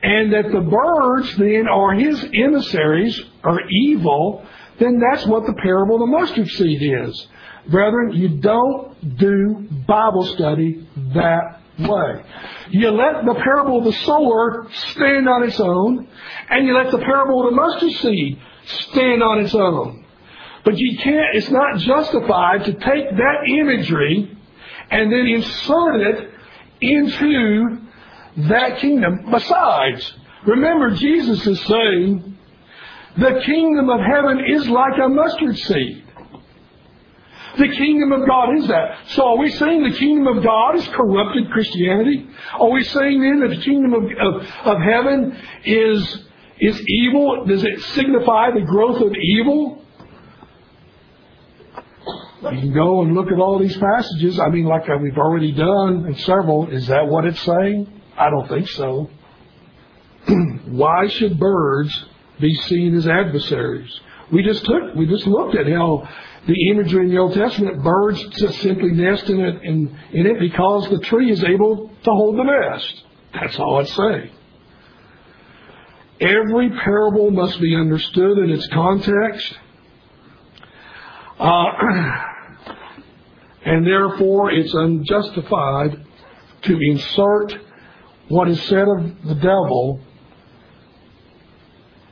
and 0.04 0.34
that 0.34 0.52
the 0.52 0.62
birds 0.62 1.36
then 1.38 1.68
are 1.68 1.94
his 1.94 2.24
emissaries, 2.34 3.20
are 3.44 3.60
evil, 3.70 4.46
then 4.80 5.00
that's 5.00 5.26
what 5.26 5.46
the 5.46 5.54
parable 5.54 5.96
of 5.96 6.02
the 6.02 6.18
mustard 6.18 6.48
seed 6.48 6.82
is. 6.82 7.28
Brethren, 7.68 8.14
you 8.14 8.30
don't 8.38 9.18
do 9.18 9.68
Bible 9.88 10.26
study 10.36 10.88
that 11.14 11.62
way. 11.80 12.24
You 12.70 12.92
let 12.92 13.26
the 13.26 13.34
parable 13.36 13.80
of 13.80 13.86
the 13.86 13.94
sower 13.94 14.68
stand 14.92 15.28
on 15.28 15.44
its 15.44 15.60
own, 15.60 16.08
and 16.50 16.66
you 16.66 16.76
let 16.76 16.92
the 16.92 17.00
parable 17.00 17.44
of 17.46 17.52
the 17.52 17.56
mustard 17.56 17.92
seed 17.92 18.40
stand 18.66 19.24
on 19.24 19.40
its 19.40 19.56
own. 19.56 20.06
But 20.64 20.78
you 20.78 20.98
can't, 20.98 21.36
it's 21.36 21.50
not 21.50 21.80
justified 21.80 22.66
to 22.66 22.74
take 22.74 23.10
that 23.10 23.48
imagery 23.48 24.38
and 24.90 25.12
then 25.12 25.26
insert 25.28 26.02
it 26.02 26.32
into 26.82 27.87
that 28.38 28.80
kingdom. 28.80 29.30
Besides, 29.32 30.14
remember 30.46 30.92
Jesus 30.92 31.46
is 31.46 31.60
saying, 31.62 32.38
the 33.18 33.42
kingdom 33.46 33.90
of 33.90 34.00
heaven 34.00 34.44
is 34.48 34.68
like 34.70 34.94
a 35.04 35.10
mustard 35.10 35.58
seed. 35.58 36.04
The 37.58 37.70
kingdom 37.70 38.12
of 38.12 38.28
God 38.28 38.56
is 38.60 38.68
that. 38.68 39.00
So 39.08 39.30
are 39.30 39.38
we 39.38 39.50
saying 39.50 39.82
the 39.82 39.98
kingdom 39.98 40.38
of 40.38 40.44
God 40.44 40.76
is 40.76 40.88
corrupted 40.90 41.50
Christianity? 41.52 42.30
Are 42.54 42.70
we 42.70 42.84
saying 42.84 43.20
then 43.20 43.40
that 43.40 43.50
the 43.50 43.64
kingdom 43.64 43.94
of, 43.94 44.04
of, 44.04 44.48
of 44.66 44.82
heaven 44.82 45.36
is, 45.66 46.26
is 46.60 46.80
evil? 46.88 47.46
Does 47.46 47.64
it 47.64 47.82
signify 47.96 48.52
the 48.52 48.62
growth 48.62 49.02
of 49.02 49.12
evil? 49.16 49.84
You 52.44 52.60
can 52.60 52.74
go 52.74 53.02
and 53.02 53.16
look 53.16 53.32
at 53.32 53.40
all 53.40 53.58
these 53.58 53.76
passages. 53.76 54.40
I 54.40 54.50
mean, 54.50 54.66
like 54.66 54.88
we've 55.02 55.18
already 55.18 55.52
done 55.52 56.06
in 56.06 56.16
several. 56.18 56.70
Is 56.70 56.86
that 56.88 57.08
what 57.08 57.26
it's 57.26 57.42
saying? 57.42 57.97
I 58.18 58.30
don't 58.30 58.48
think 58.50 58.68
so. 58.70 59.10
Why 60.66 61.08
should 61.08 61.40
birds 61.40 62.06
be 62.40 62.54
seen 62.56 62.96
as 62.96 63.08
adversaries? 63.08 64.00
We 64.32 64.44
just 64.44 64.66
took, 64.66 64.96
we 64.96 65.06
just 65.06 65.26
looked 65.28 65.56
at 65.56 65.68
how 65.68 66.10
the 66.48 66.70
imagery 66.72 67.06
in 67.06 67.12
the 67.12 67.18
Old 67.18 67.34
Testament, 67.34 67.84
birds 67.84 68.22
just 68.40 68.60
simply 68.62 68.92
nest 68.92 69.30
in 69.30 69.40
it, 69.40 69.64
in, 69.64 69.98
in 70.12 70.26
it 70.26 70.40
because 70.40 70.90
the 70.90 71.00
tree 71.00 71.32
is 71.32 71.44
able 71.44 71.90
to 72.04 72.12
hold 72.12 72.38
the 72.38 72.44
nest. 72.44 73.04
That's 73.34 73.60
all 73.60 73.80
it's 73.80 73.94
saying. 73.94 74.32
Every 76.20 76.72
parable 76.72 77.32
must 77.32 77.62
be 77.62 77.76
understood 77.76 78.40
in 78.40 78.50
its 78.50 78.68
context. 78.68 79.54
Uh, 81.40 81.66
and 83.66 83.86
therefore, 83.86 84.52
it's 84.52 84.74
unjustified 84.74 86.04
to 86.64 86.80
insert 86.82 87.67
what 88.30 88.50
is 88.50 88.62
said 88.64 88.88
of 88.88 89.24
the 89.26 89.36
devil 89.36 90.02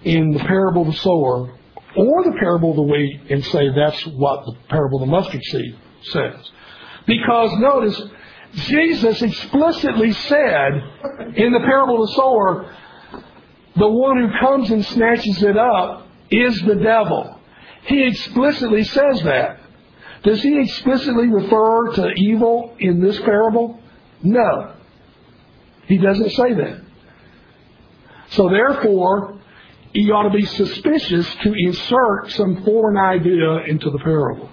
in 0.03 0.31
the 0.31 0.39
parable 0.39 0.83
of 0.83 0.87
the 0.87 0.99
sower 0.99 1.51
or 1.97 2.23
the 2.23 2.35
parable 2.39 2.71
of 2.71 2.75
the 2.75 2.81
wheat 2.81 3.21
and 3.29 3.43
say 3.45 3.69
that's 3.75 4.05
what 4.07 4.45
the 4.45 4.53
parable 4.69 5.01
of 5.01 5.07
the 5.07 5.11
mustard 5.11 5.43
seed 5.43 5.77
says. 6.03 6.51
Because 7.07 7.51
notice, 7.59 8.01
Jesus 8.53 9.21
explicitly 9.21 10.13
said 10.13 10.73
in 11.35 11.51
the 11.51 11.59
parable 11.59 12.03
of 12.03 12.09
the 12.09 12.15
sower, 12.15 12.75
the 13.75 13.89
one 13.89 14.17
who 14.17 14.39
comes 14.39 14.71
and 14.71 14.85
snatches 14.85 15.43
it 15.43 15.57
up 15.57 16.07
is 16.29 16.61
the 16.61 16.75
devil. 16.75 17.39
He 17.83 18.03
explicitly 18.07 18.83
says 18.83 19.21
that. 19.23 19.59
Does 20.23 20.41
he 20.41 20.59
explicitly 20.59 21.27
refer 21.27 21.93
to 21.95 22.09
evil 22.15 22.75
in 22.79 23.01
this 23.01 23.19
parable? 23.19 23.79
No. 24.23 24.74
He 25.87 25.97
doesn't 25.97 26.31
say 26.31 26.53
that. 26.53 26.81
So 28.31 28.49
therefore, 28.49 29.39
you 29.93 30.13
ought 30.13 30.23
to 30.23 30.35
be 30.35 30.45
suspicious 30.45 31.27
to 31.43 31.53
insert 31.53 32.31
some 32.31 32.63
foreign 32.63 32.97
idea 32.97 33.65
into 33.67 33.89
the 33.91 33.99
parable. 33.99 34.49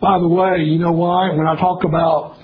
By 0.00 0.18
the 0.18 0.28
way, 0.28 0.58
you 0.64 0.78
know 0.78 0.92
why? 0.92 1.30
When 1.30 1.46
I 1.46 1.56
talk 1.56 1.84
about 1.84 2.36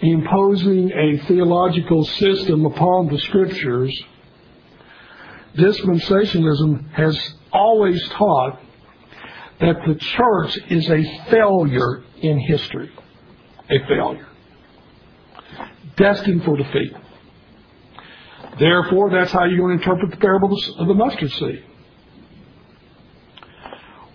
imposing 0.00 0.92
a 0.92 1.18
theological 1.26 2.04
system 2.04 2.64
upon 2.64 3.08
the 3.08 3.18
scriptures, 3.18 3.92
dispensationalism 5.56 6.90
has 6.92 7.18
always 7.52 8.00
taught 8.10 8.60
that 9.60 9.76
the 9.86 9.94
church 9.96 10.58
is 10.68 10.88
a 10.88 11.02
failure 11.30 12.04
in 12.22 12.38
history. 12.38 12.90
A 13.68 13.78
failure. 13.88 14.29
Destined 16.00 16.44
for 16.44 16.56
defeat. 16.56 16.94
Therefore, 18.58 19.10
that's 19.10 19.30
how 19.32 19.44
you're 19.44 19.58
going 19.58 19.78
to 19.78 19.82
interpret 19.82 20.10
the 20.10 20.16
parable 20.16 20.58
of 20.78 20.88
the 20.88 20.94
mustard 20.94 21.30
seed. 21.30 21.64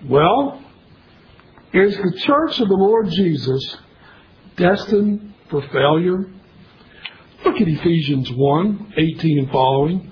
Well, 0.05 0.61
is 1.73 1.95
the 1.95 2.19
church 2.25 2.59
of 2.59 2.67
the 2.67 2.75
Lord 2.75 3.09
Jesus 3.09 3.77
destined 4.55 5.33
for 5.49 5.61
failure? 5.69 6.31
Look 7.43 7.61
at 7.61 7.67
Ephesians 7.67 8.31
1 8.31 8.93
18 8.97 9.39
and 9.39 9.51
following. 9.51 10.11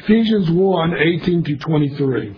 Ephesians 0.00 0.50
1 0.50 0.94
18 0.96 1.44
to 1.44 1.56
23. 1.56 2.36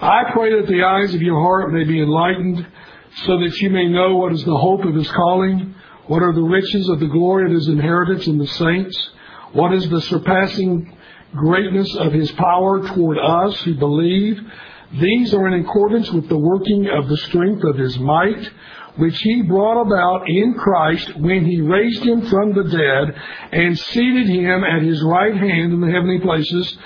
I 0.00 0.30
pray 0.32 0.60
that 0.60 0.68
the 0.68 0.84
eyes 0.84 1.14
of 1.14 1.22
your 1.22 1.40
heart 1.40 1.72
may 1.72 1.84
be 1.84 2.00
enlightened, 2.00 2.66
so 3.26 3.38
that 3.38 3.56
you 3.60 3.70
may 3.70 3.88
know 3.88 4.16
what 4.16 4.32
is 4.32 4.44
the 4.44 4.56
hope 4.56 4.84
of 4.84 4.94
his 4.94 5.10
calling 5.10 5.74
what 6.06 6.22
are 6.22 6.32
the 6.32 6.42
riches 6.42 6.88
of 6.88 7.00
the 7.00 7.06
glory 7.06 7.46
of 7.46 7.52
his 7.52 7.68
inheritance 7.68 8.26
in 8.26 8.38
the 8.38 8.46
saints? 8.46 9.10
What 9.52 9.72
is 9.72 9.88
the 9.88 10.00
surpassing 10.00 10.96
greatness 11.34 11.94
of 11.96 12.12
his 12.12 12.30
power 12.32 12.86
toward 12.88 13.18
us 13.18 13.60
who 13.62 13.74
believe? 13.74 14.40
These 15.00 15.32
are 15.32 15.46
in 15.46 15.64
accordance 15.64 16.10
with 16.10 16.28
the 16.28 16.38
working 16.38 16.88
of 16.88 17.08
the 17.08 17.16
strength 17.18 17.62
of 17.64 17.78
his 17.78 17.98
might, 17.98 18.50
which 18.96 19.18
he 19.20 19.42
brought 19.42 19.80
about 19.80 20.28
in 20.28 20.54
Christ 20.54 21.16
when 21.16 21.46
he 21.46 21.60
raised 21.60 22.02
him 22.02 22.26
from 22.26 22.52
the 22.52 22.64
dead 22.64 23.22
and 23.52 23.78
seated 23.78 24.28
him 24.28 24.64
at 24.64 24.82
his 24.82 25.02
right 25.04 25.34
hand 25.34 25.72
in 25.72 25.80
the 25.80 25.90
heavenly 25.90 26.20
places, 26.20 26.76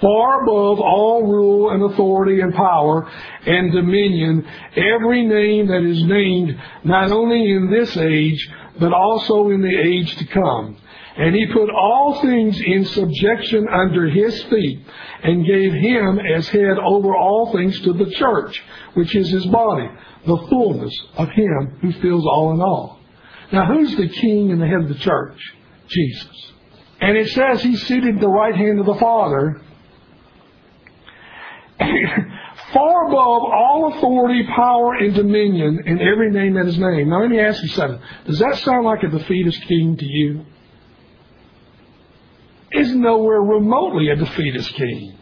far 0.00 0.42
above 0.42 0.80
all 0.80 1.22
rule 1.22 1.70
and 1.70 1.82
authority 1.82 2.40
and 2.40 2.54
power 2.54 3.10
and 3.46 3.72
dominion, 3.72 4.46
every 4.76 5.24
name 5.24 5.68
that 5.68 5.82
is 5.82 6.02
named 6.04 6.60
not 6.84 7.10
only 7.10 7.50
in 7.50 7.70
this 7.70 7.96
age, 7.96 8.50
but 8.78 8.92
also 8.92 9.50
in 9.50 9.62
the 9.62 9.76
age 9.76 10.16
to 10.16 10.26
come. 10.26 10.76
And 11.16 11.34
he 11.34 11.46
put 11.52 11.70
all 11.70 12.20
things 12.20 12.60
in 12.60 12.84
subjection 12.86 13.68
under 13.68 14.08
his 14.08 14.42
feet, 14.44 14.84
and 15.22 15.46
gave 15.46 15.72
him 15.72 16.18
as 16.18 16.48
head 16.48 16.76
over 16.78 17.14
all 17.14 17.52
things 17.52 17.80
to 17.80 17.92
the 17.92 18.10
church, 18.10 18.62
which 18.94 19.14
is 19.14 19.30
his 19.30 19.46
body, 19.46 19.88
the 20.26 20.46
fullness 20.48 20.92
of 21.16 21.28
him 21.30 21.78
who 21.80 21.92
fills 21.92 22.26
all 22.26 22.52
in 22.52 22.60
all. 22.60 23.00
Now 23.52 23.66
who's 23.66 23.96
the 23.96 24.08
king 24.08 24.50
and 24.50 24.60
the 24.60 24.66
head 24.66 24.82
of 24.82 24.88
the 24.88 24.96
church? 24.96 25.38
Jesus. 25.86 26.52
And 27.00 27.16
it 27.16 27.28
says 27.30 27.62
he's 27.62 27.86
seated 27.86 28.16
at 28.16 28.20
the 28.20 28.28
right 28.28 28.54
hand 28.54 28.80
of 28.80 28.86
the 28.86 28.94
Father, 28.96 29.60
far 32.72 33.08
above 33.08 33.42
all 33.44 33.92
authority, 33.96 34.44
power, 34.54 34.94
and 34.94 35.14
dominion 35.14 35.80
in 35.86 36.00
every 36.00 36.30
name 36.30 36.54
that 36.54 36.66
is 36.66 36.78
named. 36.78 37.08
Now 37.10 37.20
let 37.20 37.30
me 37.30 37.40
ask 37.40 37.62
you 37.62 37.68
something. 37.70 38.00
Does 38.26 38.38
that 38.38 38.56
sound 38.58 38.84
like 38.84 39.02
a 39.02 39.08
defeatist 39.08 39.62
king 39.62 39.96
to 39.96 40.04
you? 40.04 40.44
Is 42.72 42.94
nowhere 42.94 43.40
remotely 43.40 44.08
a 44.10 44.16
defeatist 44.16 44.74
king. 44.74 45.16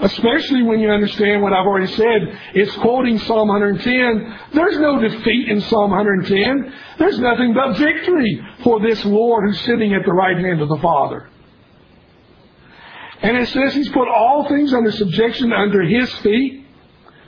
especially 0.00 0.62
when 0.62 0.80
you 0.80 0.90
understand 0.90 1.42
what 1.42 1.52
I've 1.52 1.66
already 1.66 1.92
said. 1.92 2.40
It's 2.54 2.74
quoting 2.76 3.18
Psalm 3.20 3.48
110. 3.48 4.40
There's 4.52 4.78
no 4.78 5.00
defeat 5.00 5.48
in 5.48 5.60
Psalm 5.62 5.90
110. 5.90 6.72
There's 6.98 7.18
nothing 7.18 7.54
but 7.54 7.78
victory 7.78 8.40
for 8.62 8.80
this 8.80 9.04
Lord 9.04 9.44
who's 9.46 9.60
sitting 9.60 9.94
at 9.94 10.04
the 10.04 10.12
right 10.12 10.36
hand 10.36 10.60
of 10.60 10.68
the 10.68 10.78
Father. 10.78 11.30
And 13.24 13.38
it 13.38 13.48
says 13.48 13.72
he's 13.72 13.88
put 13.88 14.06
all 14.06 14.46
things 14.50 14.74
under 14.74 14.92
subjection 14.92 15.50
under 15.50 15.80
his 15.80 16.12
feet, 16.16 16.66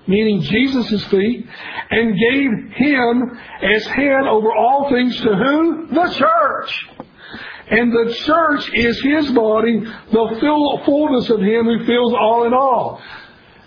meaning 0.07 0.43
Jesus' 0.43 1.03
feet, 1.07 1.47
and 1.91 2.15
gave 2.31 2.51
him 2.77 3.41
as 3.63 3.87
head 3.87 4.27
over 4.29 4.53
all 4.53 4.91
things 4.91 5.17
to 5.23 5.35
who? 5.35 5.87
The 5.87 6.11
church. 6.11 6.89
And 7.69 7.91
the 7.91 8.15
church 8.27 8.71
is 8.75 9.01
his 9.01 9.31
body, 9.33 9.81
the 9.81 10.37
full 10.39 10.83
fullness 10.85 11.31
of 11.31 11.41
him 11.41 11.65
who 11.65 11.87
fills 11.87 12.13
all 12.13 12.45
in 12.45 12.53
all. 12.53 13.01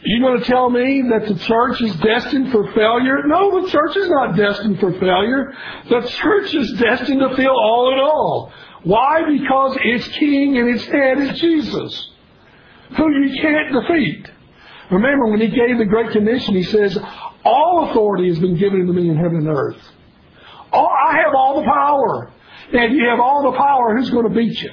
You 0.03 0.21
going 0.21 0.39
to 0.39 0.45
tell 0.45 0.69
me 0.69 1.01
that 1.09 1.27
the 1.27 1.39
church 1.39 1.81
is 1.81 1.95
destined 1.95 2.51
for 2.51 2.71
failure? 2.73 3.23
No, 3.25 3.59
the 3.59 3.69
church 3.71 3.97
is 3.97 4.07
not 4.07 4.37
destined 4.37 4.79
for 4.79 4.91
failure. 4.99 5.51
The 5.89 6.07
church 6.07 6.53
is 6.53 6.73
destined 6.73 7.21
to 7.21 7.35
fill 7.35 7.59
all 7.59 7.91
in 7.91 7.99
all. 7.99 8.53
Why? 8.83 9.23
Because 9.27 9.77
its 9.81 10.07
king 10.09 10.59
and 10.59 10.69
its 10.69 10.85
head 10.85 11.17
is 11.17 11.39
Jesus, 11.39 12.08
who 12.97 13.11
you 13.11 13.41
can't 13.41 13.73
defeat. 13.73 14.29
Remember, 14.91 15.27
when 15.27 15.41
he 15.41 15.47
gave 15.47 15.77
the 15.77 15.85
Great 15.85 16.11
Commission, 16.11 16.55
he 16.55 16.63
says, 16.63 16.97
All 17.43 17.89
authority 17.89 18.27
has 18.29 18.39
been 18.39 18.57
given 18.57 18.87
to 18.87 18.93
me 18.93 19.09
in 19.09 19.15
heaven 19.15 19.37
and 19.37 19.47
earth. 19.47 19.77
All, 20.71 20.89
I 20.89 21.17
have 21.17 21.33
all 21.35 21.61
the 21.61 21.65
power. 21.65 22.31
And 22.71 22.95
you 22.95 23.07
have 23.09 23.19
all 23.19 23.51
the 23.51 23.57
power, 23.57 23.97
who's 23.97 24.09
going 24.11 24.27
to 24.27 24.35
beat 24.35 24.61
you? 24.61 24.71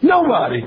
Nobody. 0.00 0.64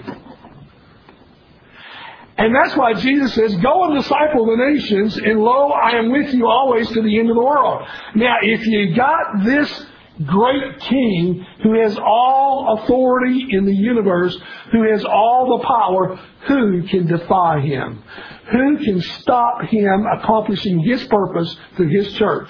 And 2.38 2.53
that's 2.55 2.76
why 2.78 2.93
Jesus 2.93 3.34
says, 3.34 3.55
Go 3.57 3.86
and 3.86 4.01
disciple 4.01 4.45
the 4.45 4.57
nations, 4.57 5.18
and 5.18 5.39
lo, 5.39 5.70
I 5.70 5.97
am 5.97 6.11
with 6.11 6.34
you 6.34 6.47
always 6.47 6.88
to 6.89 7.01
the 7.01 7.20
end 7.20 7.30
of 7.30 7.36
the 7.36 7.41
world. 7.41 7.88
Now, 8.13 8.36
if 8.43 8.65
you 8.65 8.95
got 8.95 9.43
this 9.43 9.86
great 10.26 10.80
king 10.82 11.45
who 11.63 11.80
has 11.82 11.97
all 11.97 12.80
authority 12.80 13.47
in 13.51 13.65
the 13.65 13.74
universe, 13.74 14.38
who 14.72 14.89
has 14.91 15.03
all 15.05 15.57
the 15.57 15.65
power, 15.65 16.15
who 16.47 16.88
can 16.88 17.07
defy 17.07 17.59
him? 17.59 18.03
Who 18.51 18.78
can 18.84 19.01
stop 19.01 19.63
him 19.63 20.05
accomplishing 20.18 20.80
his 20.80 21.03
purpose 21.05 21.55
through 21.76 21.89
his 21.89 22.13
church? 22.13 22.49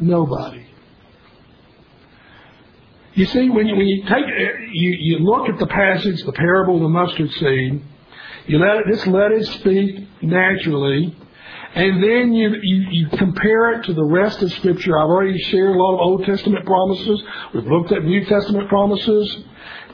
Nobody. 0.00 0.66
You 3.14 3.26
see, 3.26 3.48
when 3.48 3.66
you, 3.68 3.76
when 3.76 3.86
you 3.86 4.02
take 4.02 4.24
you, 4.72 4.96
you 5.00 5.18
look 5.20 5.48
at 5.48 5.58
the 5.58 5.68
passage, 5.68 6.24
the 6.24 6.32
parable 6.32 6.76
of 6.76 6.82
the 6.82 6.88
mustard 6.88 7.30
seed, 7.30 7.82
you 8.46 8.58
let 8.58 8.78
it 8.78 8.84
just 8.90 9.06
let 9.06 9.30
it 9.30 9.46
speak 9.46 10.08
naturally, 10.20 11.16
and 11.74 12.02
then 12.02 12.32
you, 12.32 12.54
you, 12.62 12.86
you 12.90 13.08
compare 13.18 13.72
it 13.72 13.86
to 13.86 13.94
the 13.94 14.04
rest 14.04 14.40
of 14.42 14.52
Scripture. 14.52 14.96
I've 14.96 15.08
already 15.08 15.38
shared 15.38 15.74
a 15.74 15.78
lot 15.78 15.94
of 15.94 16.00
Old 16.00 16.24
Testament 16.24 16.64
promises. 16.64 17.22
We've 17.52 17.66
looked 17.66 17.90
at 17.90 18.04
New 18.04 18.24
Testament 18.26 18.68
promises. 18.68 19.38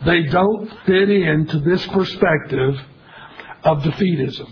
They 0.05 0.24
don't 0.24 0.70
fit 0.85 1.09
into 1.09 1.59
this 1.61 1.87
perspective 1.87 2.78
of 3.64 3.78
defeatism. 3.78 4.51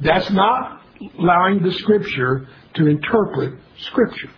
That's 0.00 0.30
not 0.30 0.82
allowing 1.16 1.62
the 1.62 1.72
Scripture 1.72 2.48
to 2.74 2.86
interpret 2.88 3.58
Scripture. 3.78 4.30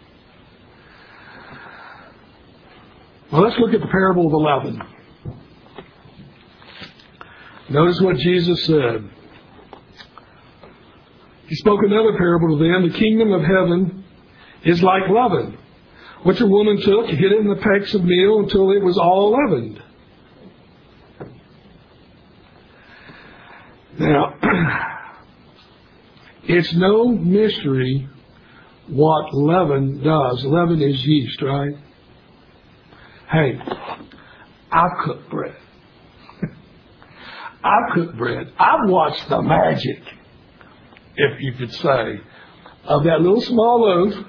Well, 3.32 3.42
let's 3.42 3.58
look 3.58 3.72
at 3.72 3.80
the 3.80 3.88
parable 3.88 4.26
of 4.26 4.30
the 4.30 4.36
leaven. 4.36 4.82
Notice 7.70 8.00
what 8.00 8.16
Jesus 8.16 8.64
said. 8.64 9.10
He 11.48 11.54
spoke 11.56 11.80
another 11.82 12.16
parable 12.16 12.58
to 12.58 12.64
them. 12.64 12.90
The 12.90 12.98
kingdom 12.98 13.32
of 13.32 13.42
heaven 13.42 14.04
is 14.64 14.82
like 14.82 15.08
leaven, 15.08 15.56
which 16.22 16.40
a 16.40 16.46
woman 16.46 16.80
took, 16.80 17.06
hid 17.06 17.32
it 17.32 17.40
in 17.40 17.48
the 17.48 17.56
pecks 17.56 17.94
of 17.94 18.04
meal 18.04 18.40
until 18.40 18.70
it 18.72 18.82
was 18.82 18.98
all 18.98 19.32
leavened. 19.32 19.82
Now, 23.98 24.34
it's 26.44 26.72
no 26.74 27.08
mystery 27.08 28.08
what 28.88 29.34
leaven 29.34 30.02
does. 30.02 30.44
Leaven 30.44 30.82
is 30.82 31.04
yeast, 31.04 31.40
right? 31.42 31.74
Hey, 33.30 33.58
I've 34.70 35.04
cooked 35.04 35.30
bread. 35.30 35.56
I've 37.64 37.94
cooked 37.94 38.16
bread. 38.16 38.52
I've 38.58 38.88
watched 38.88 39.28
the 39.28 39.42
magic, 39.42 40.02
if 41.18 41.40
you 41.40 41.52
could 41.52 41.72
say, 41.72 42.20
of 42.84 43.04
that 43.04 43.20
little 43.20 43.40
small 43.40 43.82
loaf. 43.82 44.24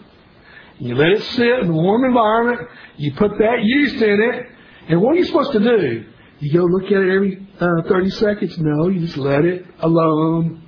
You 0.80 0.96
let 0.96 1.10
it 1.10 1.24
sit 1.24 1.60
in 1.60 1.70
a 1.70 1.74
warm 1.74 2.06
environment. 2.06 2.68
You 2.98 3.14
put 3.14 3.32
that 3.38 3.64
yeast 3.64 4.02
in 4.02 4.22
it. 4.22 4.46
And 4.90 5.02
what 5.02 5.16
are 5.16 5.18
you 5.18 5.26
supposed 5.26 5.52
to 5.52 5.60
do? 5.60 6.06
You 6.40 6.54
go 6.54 6.66
look 6.66 6.86
at 6.86 6.92
it 6.92 7.14
every 7.14 7.48
uh, 7.60 7.88
30 7.88 8.10
seconds? 8.12 8.58
No, 8.58 8.88
you 8.88 9.02
just 9.02 9.18
let 9.18 9.46
it 9.46 9.66
alone. 9.80 10.68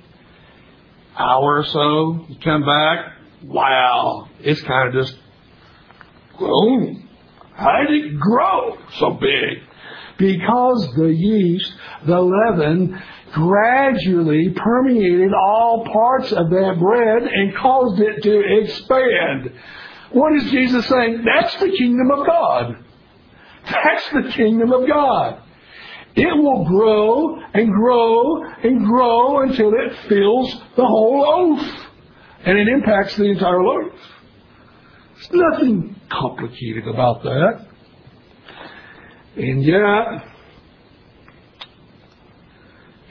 Hour 1.16 1.58
or 1.58 1.64
so. 1.64 2.26
You 2.28 2.36
come 2.42 2.64
back. 2.64 3.12
Wow. 3.42 4.28
It's 4.40 4.60
kind 4.62 4.88
of 4.88 4.94
just 4.94 5.18
grown. 6.36 7.08
How 7.54 7.84
did 7.88 8.04
it 8.04 8.18
grow 8.18 8.78
so 8.98 9.10
big? 9.12 9.58
Because 10.18 10.88
the 10.94 11.08
yeast, 11.08 11.72
the 12.06 12.20
leaven, 12.20 13.02
gradually 13.32 14.50
permeated 14.50 15.32
all 15.32 15.86
parts 15.90 16.32
of 16.32 16.50
that 16.50 16.76
bread 16.78 17.22
and 17.22 17.56
caused 17.56 18.00
it 18.00 18.22
to 18.22 18.62
expand. 18.62 19.52
What 20.10 20.34
is 20.36 20.50
Jesus 20.50 20.86
saying? 20.86 21.24
That's 21.24 21.56
the 21.56 21.70
kingdom 21.70 22.10
of 22.10 22.26
God. 22.26 22.84
That's 23.64 24.08
the 24.10 24.32
kingdom 24.32 24.72
of 24.72 24.86
God. 24.86 25.42
It 26.14 26.36
will 26.36 26.64
grow 26.66 27.40
and 27.54 27.72
grow 27.72 28.44
and 28.62 28.84
grow 28.84 29.40
until 29.40 29.72
it 29.72 29.96
fills 30.08 30.52
the 30.76 30.84
whole 30.84 31.20
loaf. 31.20 31.88
And 32.44 32.58
it 32.58 32.68
impacts 32.68 33.16
the 33.16 33.24
entire 33.24 33.62
loaf. 33.62 33.92
There's 35.14 35.30
nothing 35.52 35.96
complicated 36.10 36.86
about 36.86 37.22
that. 37.22 37.66
And 39.36 39.64
yet, 39.64 40.31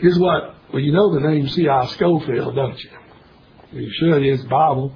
here's 0.01 0.19
what, 0.19 0.55
well, 0.73 0.81
you 0.81 0.91
know 0.91 1.13
the 1.13 1.21
name 1.21 1.47
C.I. 1.47 1.85
Scofield, 1.87 2.55
don't 2.55 2.77
you? 2.79 2.89
You 3.71 3.91
should, 3.93 4.23
his 4.23 4.43
Bible. 4.45 4.93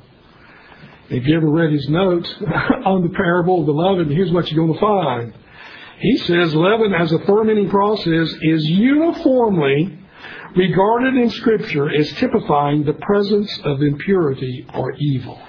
If 1.10 1.26
you 1.28 1.38
ever 1.38 1.50
read 1.50 1.72
his 1.72 1.88
notes 1.88 2.34
on 2.86 3.04
the 3.04 3.14
parable 3.16 3.62
of 3.62 3.68
the 3.68 3.72
leaven, 3.72 4.10
here's 4.10 4.32
what 4.32 4.52
you're 4.52 4.66
going 4.66 4.74
to 4.74 4.80
find. 4.80 5.34
He 6.00 6.18
says 6.18 6.54
leaven 6.54 6.94
as 6.94 7.12
a 7.12 7.20
fermenting 7.20 7.70
process 7.70 8.34
is 8.42 8.66
uniformly 8.66 9.98
regarded 10.56 11.16
in 11.16 11.30
Scripture 11.30 11.90
as 11.94 12.12
typifying 12.14 12.84
the 12.84 12.94
presence 12.94 13.60
of 13.64 13.82
impurity 13.82 14.66
or 14.74 14.94
evil. 14.94 15.40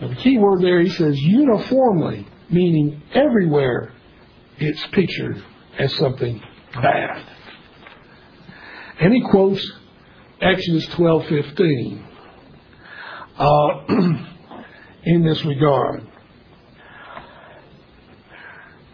Now, 0.00 0.08
the 0.08 0.16
key 0.16 0.38
word 0.38 0.62
there, 0.62 0.80
he 0.80 0.90
says 0.90 1.18
uniformly, 1.18 2.26
meaning 2.50 3.02
everywhere 3.12 3.92
it's 4.58 4.86
pictured 4.88 5.42
as 5.78 5.92
something 5.94 6.40
bad. 6.74 7.24
And 9.00 9.12
he 9.12 9.22
quotes 9.30 9.64
Exodus 10.40 10.86
12:15 10.86 12.04
uh, 13.38 13.68
in 15.04 15.24
this 15.24 15.44
regard. 15.44 16.06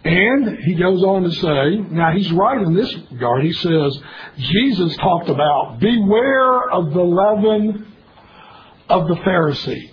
And 0.04 0.58
he 0.58 0.74
goes 0.74 1.02
on 1.02 1.22
to 1.22 1.30
say, 1.30 1.76
now 1.90 2.12
he's 2.14 2.30
right 2.30 2.60
in 2.60 2.74
this 2.74 2.94
regard. 3.10 3.42
He 3.42 3.54
says, 3.54 3.98
Jesus 4.36 4.94
talked 4.98 5.30
about 5.30 5.78
beware 5.80 6.70
of 6.70 6.92
the 6.92 7.00
leaven 7.00 7.86
of 8.90 9.08
the 9.08 9.16
Pharisees. 9.24 9.90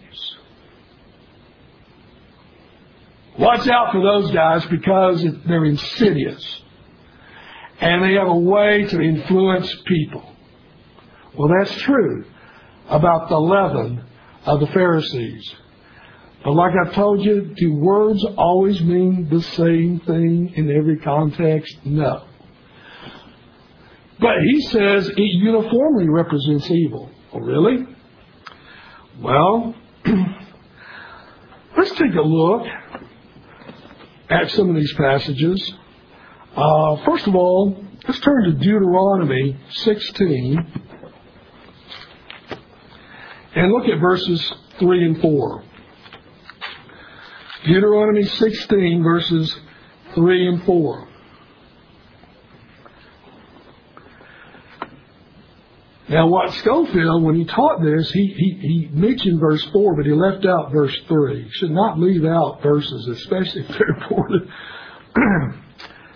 Watch 3.39 3.65
out 3.69 3.93
for 3.93 4.01
those 4.01 4.31
guys 4.31 4.65
because 4.65 5.25
they're 5.47 5.63
insidious. 5.63 6.61
And 7.81 8.03
they 8.03 8.13
have 8.13 8.27
a 8.27 8.35
way 8.35 8.85
to 8.85 9.01
influence 9.01 9.75
people. 9.85 10.23
Well, 11.35 11.49
that's 11.59 11.73
true 11.81 12.25
about 12.87 13.29
the 13.29 13.39
leaven 13.39 14.03
of 14.45 14.59
the 14.59 14.67
Pharisees. 14.67 15.55
But 16.43 16.51
like 16.53 16.73
I've 16.75 16.93
told 16.93 17.23
you, 17.23 17.53
do 17.55 17.73
words 17.73 18.23
always 18.37 18.81
mean 18.81 19.29
the 19.29 19.41
same 19.41 19.99
thing 20.01 20.53
in 20.55 20.71
every 20.75 20.97
context? 20.97 21.77
No. 21.85 22.25
But 24.19 24.35
he 24.43 24.61
says 24.61 25.07
it 25.09 25.17
uniformly 25.17 26.07
represents 26.07 26.69
evil. 26.69 27.09
Oh, 27.33 27.39
really? 27.39 27.87
Well, 29.19 29.75
let's 31.77 31.91
take 31.91 32.13
a 32.13 32.21
look 32.21 32.67
at 34.29 34.51
some 34.51 34.69
of 34.69 34.75
these 34.75 34.93
passages. 34.93 35.73
Uh, 36.55 36.97
first 37.05 37.27
of 37.27 37.35
all, 37.35 37.77
let's 38.05 38.19
turn 38.19 38.43
to 38.43 38.51
Deuteronomy 38.51 39.57
16 39.69 40.83
and 43.55 43.71
look 43.71 43.87
at 43.87 44.01
verses 44.01 44.53
3 44.79 45.05
and 45.05 45.21
4. 45.21 45.63
Deuteronomy 47.65 48.23
16, 48.23 49.03
verses 49.03 49.55
3 50.13 50.47
and 50.47 50.63
4. 50.63 51.07
Now, 56.09 56.27
what 56.27 56.51
Scofield, 56.55 57.23
when 57.23 57.35
he 57.35 57.45
taught 57.45 57.81
this, 57.81 58.11
he, 58.11 58.27
he, 58.27 58.57
he 58.59 58.89
mentioned 58.91 59.39
verse 59.39 59.63
4, 59.71 59.95
but 59.95 60.05
he 60.05 60.11
left 60.11 60.45
out 60.45 60.73
verse 60.73 60.97
3. 61.07 61.49
should 61.51 61.71
not 61.71 61.97
leave 61.97 62.25
out 62.25 62.61
verses, 62.61 63.07
especially 63.07 63.61
if 63.61 63.67
they're 63.69 63.87
important. 64.01 64.49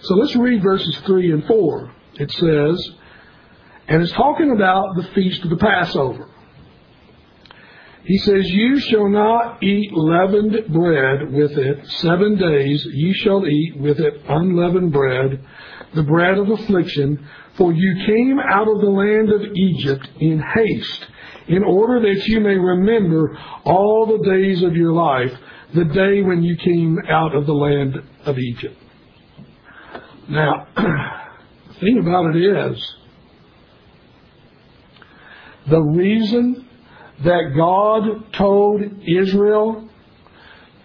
so 0.05 0.15
let's 0.15 0.35
read 0.35 0.61
verses 0.61 0.97
3 1.05 1.31
and 1.31 1.45
4. 1.45 1.91
It 2.15 2.31
says, 2.31 2.91
and 3.87 4.01
it's 4.01 4.11
talking 4.13 4.51
about 4.51 4.95
the 4.95 5.07
feast 5.13 5.43
of 5.43 5.49
the 5.49 5.57
Passover. 5.57 6.29
He 8.03 8.17
says, 8.19 8.47
You 8.49 8.79
shall 8.79 9.09
not 9.09 9.63
eat 9.63 9.91
leavened 9.93 10.71
bread 10.71 11.31
with 11.31 11.51
it 11.51 11.87
seven 11.87 12.37
days. 12.37 12.85
You 12.85 13.13
shall 13.15 13.47
eat 13.47 13.77
with 13.79 13.99
it 13.99 14.21
unleavened 14.27 14.91
bread, 14.91 15.43
the 15.95 16.03
bread 16.03 16.37
of 16.37 16.49
affliction. 16.49 17.27
For 17.57 17.73
you 17.73 18.05
came 18.05 18.39
out 18.39 18.67
of 18.67 18.81
the 18.81 18.89
land 18.89 19.31
of 19.31 19.41
Egypt 19.55 20.07
in 20.19 20.39
haste, 20.39 21.07
in 21.47 21.63
order 21.63 22.01
that 22.01 22.27
you 22.27 22.41
may 22.41 22.55
remember 22.55 23.37
all 23.63 24.05
the 24.05 24.29
days 24.29 24.61
of 24.61 24.75
your 24.75 24.93
life, 24.93 25.31
the 25.73 25.85
day 25.85 26.21
when 26.21 26.43
you 26.43 26.57
came 26.57 26.99
out 27.09 27.35
of 27.35 27.47
the 27.47 27.53
land 27.53 27.95
of 28.25 28.37
Egypt. 28.37 28.77
Now, 30.27 30.67
the 30.75 31.79
thing 31.79 31.99
about 31.99 32.35
it 32.35 32.73
is, 32.73 32.95
the 35.67 35.81
reason 35.81 36.67
that 37.23 37.53
God 37.55 38.33
told 38.33 38.81
Israel 39.07 39.89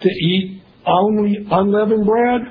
to 0.01 0.09
eat 0.09 0.61
only 0.85 1.45
unleavened 1.49 2.05
bread? 2.05 2.41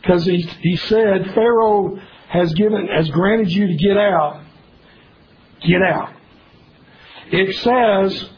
Because 0.00 0.24
he, 0.24 0.42
he 0.60 0.76
said, 0.76 1.32
Pharaoh 1.34 1.98
has 2.28 2.52
given, 2.54 2.88
has 2.88 3.08
granted 3.10 3.50
you 3.50 3.66
to 3.68 3.74
get 3.74 3.96
out. 3.96 4.42
Get 5.66 5.82
out. 5.82 6.12
It 7.30 7.56
says 7.56 8.30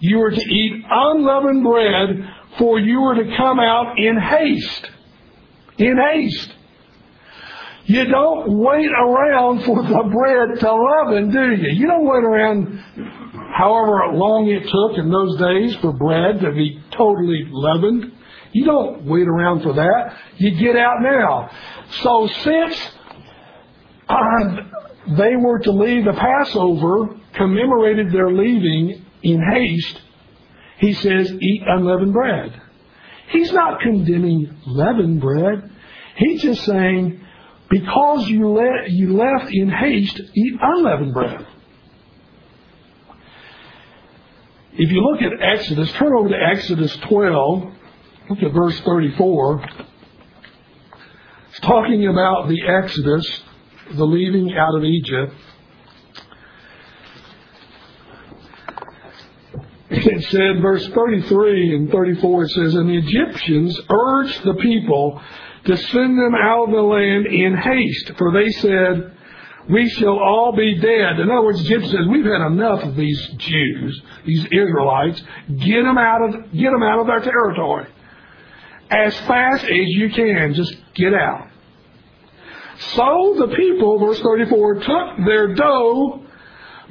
you 0.00 0.20
are 0.22 0.30
to 0.30 0.40
eat 0.40 0.84
unleavened 0.88 1.64
bread, 1.64 2.30
for 2.58 2.78
you 2.78 3.00
are 3.04 3.14
to 3.14 3.36
come 3.36 3.58
out 3.58 3.98
in 3.98 4.18
haste. 4.18 4.90
In 5.78 5.96
haste. 5.98 6.52
You 7.86 8.06
don't 8.06 8.58
wait 8.58 8.90
around 8.90 9.64
for 9.64 9.82
the 9.82 10.10
bread 10.10 10.60
to 10.60 10.74
leaven, 10.74 11.30
do 11.30 11.62
you? 11.62 11.70
You 11.74 11.86
don't 11.86 12.06
wait 12.06 12.24
around 12.24 12.78
however 13.54 14.14
long 14.14 14.48
it 14.48 14.62
took 14.62 14.98
in 14.98 15.10
those 15.10 15.38
days 15.38 15.76
for 15.76 15.92
bread 15.92 16.40
to 16.40 16.52
be 16.52 16.80
totally 16.92 17.46
leavened. 17.50 18.12
You 18.52 18.64
don't 18.64 19.04
wait 19.04 19.28
around 19.28 19.62
for 19.62 19.74
that. 19.74 20.16
You 20.36 20.58
get 20.58 20.76
out 20.76 21.02
now. 21.02 21.50
So 22.02 22.28
since 22.42 22.90
uh, 24.08 24.56
they 25.18 25.36
were 25.36 25.58
to 25.58 25.72
leave 25.72 26.04
the 26.04 26.12
Passover, 26.12 27.20
commemorated 27.34 28.12
their 28.12 28.32
leaving 28.32 29.04
in 29.22 29.42
haste, 29.52 30.00
he 30.78 30.94
says, 30.94 31.30
eat 31.30 31.62
unleavened 31.66 32.12
bread. 32.12 32.62
He's 33.28 33.52
not 33.52 33.80
condemning 33.80 34.56
leavened 34.66 35.20
bread. 35.20 35.70
He's 36.16 36.42
just 36.42 36.64
saying, 36.64 37.20
because 37.70 38.28
you, 38.28 38.50
le- 38.50 38.88
you 38.88 39.16
left 39.16 39.52
in 39.52 39.68
haste, 39.68 40.20
eat 40.34 40.54
unleavened 40.60 41.14
bread. 41.14 41.46
If 44.76 44.90
you 44.90 45.00
look 45.02 45.22
at 45.22 45.40
Exodus, 45.40 45.90
turn 45.92 46.12
over 46.18 46.28
to 46.28 46.36
Exodus 46.36 46.96
12, 46.96 47.72
look 48.30 48.42
at 48.42 48.52
verse 48.52 48.78
34. 48.80 49.64
It's 51.50 51.60
talking 51.60 52.08
about 52.08 52.48
the 52.48 52.60
Exodus, 52.66 53.42
the 53.94 54.04
leaving 54.04 54.52
out 54.56 54.74
of 54.76 54.82
Egypt. 54.82 55.32
It 59.90 60.24
said, 60.30 60.62
verse 60.62 60.86
33 60.88 61.76
and 61.76 61.90
34, 61.90 62.44
it 62.44 62.50
says, 62.50 62.74
And 62.74 62.88
the 62.88 62.98
Egyptians 62.98 63.78
urged 63.90 64.44
the 64.44 64.54
people 64.54 65.20
to 65.66 65.76
send 65.76 66.18
them 66.18 66.34
out 66.34 66.68
of 66.68 66.74
the 66.74 66.82
land 66.82 67.26
in 67.26 67.56
haste, 67.56 68.12
for 68.16 68.32
they 68.32 68.50
said, 68.50 69.12
we 69.68 69.88
shall 69.88 70.18
all 70.18 70.54
be 70.54 70.74
dead. 70.74 71.20
In 71.20 71.30
other 71.30 71.42
words, 71.42 71.62
Jim 71.64 71.82
says, 71.82 72.00
we've 72.10 72.24
had 72.24 72.46
enough 72.46 72.82
of 72.82 72.96
these 72.96 73.28
Jews, 73.38 74.02
these 74.26 74.44
Israelites. 74.46 75.22
Get 75.56 75.82
them 75.82 75.96
out 75.96 76.22
of, 76.22 76.52
get 76.52 76.70
them 76.70 76.82
out 76.82 77.00
of 77.00 77.06
their 77.06 77.20
territory. 77.20 77.86
As 78.90 79.16
fast 79.20 79.64
as 79.64 79.70
you 79.70 80.10
can, 80.10 80.52
just 80.52 80.74
get 80.94 81.14
out. 81.14 81.48
So 82.94 83.36
the 83.38 83.54
people, 83.56 83.98
verse 83.98 84.20
34, 84.20 84.74
took 84.80 85.24
their 85.24 85.54
dough 85.54 86.26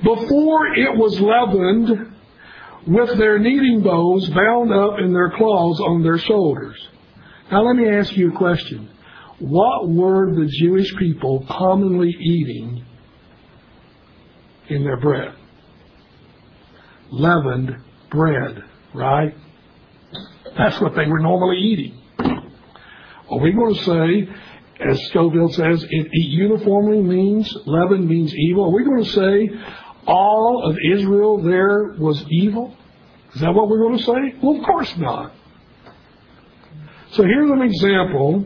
before 0.04 0.68
it 0.76 0.98
was 0.98 1.20
leavened 1.20 2.13
with 2.88 3.18
their 3.18 3.40
kneading 3.40 3.82
bowls 3.82 4.30
bound 4.30 4.72
up 4.72 5.00
in 5.00 5.14
their 5.14 5.32
cloths 5.32 5.80
on 5.80 6.04
their 6.04 6.18
shoulders. 6.18 6.76
Now 7.52 7.64
let 7.64 7.76
me 7.76 7.90
ask 7.90 8.16
you 8.16 8.34
a 8.34 8.38
question. 8.38 8.90
What 9.40 9.90
were 9.90 10.34
the 10.34 10.48
Jewish 10.60 10.96
people 10.98 11.46
commonly 11.48 12.10
eating 12.10 12.86
in 14.70 14.84
their 14.84 14.98
bread? 14.98 15.34
Leavened 17.12 17.78
bread, 18.10 18.64
right? 18.94 19.36
That's 20.58 20.80
what 20.80 20.96
they 20.96 21.06
were 21.06 21.20
normally 21.20 21.58
eating. 21.58 22.00
Are 22.20 23.40
we 23.40 23.52
going 23.52 23.74
to 23.74 23.84
say, 23.84 24.30
as 24.80 25.00
Scofield 25.08 25.54
says, 25.56 25.84
it, 25.84 26.08
it 26.12 26.30
uniformly 26.30 27.02
means, 27.02 27.56
leaven 27.66 28.08
means 28.08 28.34
evil? 28.36 28.66
Are 28.66 28.76
we 28.76 28.84
going 28.84 29.04
to 29.04 29.10
say 29.10 29.50
all 30.06 30.70
of 30.70 30.78
Israel 30.92 31.42
there 31.42 31.96
was 31.98 32.24
evil? 32.30 32.76
Is 33.36 33.42
that 33.42 33.54
what 33.54 33.70
we're 33.70 33.80
going 33.80 33.98
to 33.98 34.04
say? 34.04 34.40
Well, 34.42 34.60
of 34.60 34.66
course 34.66 34.96
not. 34.98 35.34
So 37.12 37.24
here's 37.24 37.52
an 37.52 37.62
example 37.62 38.46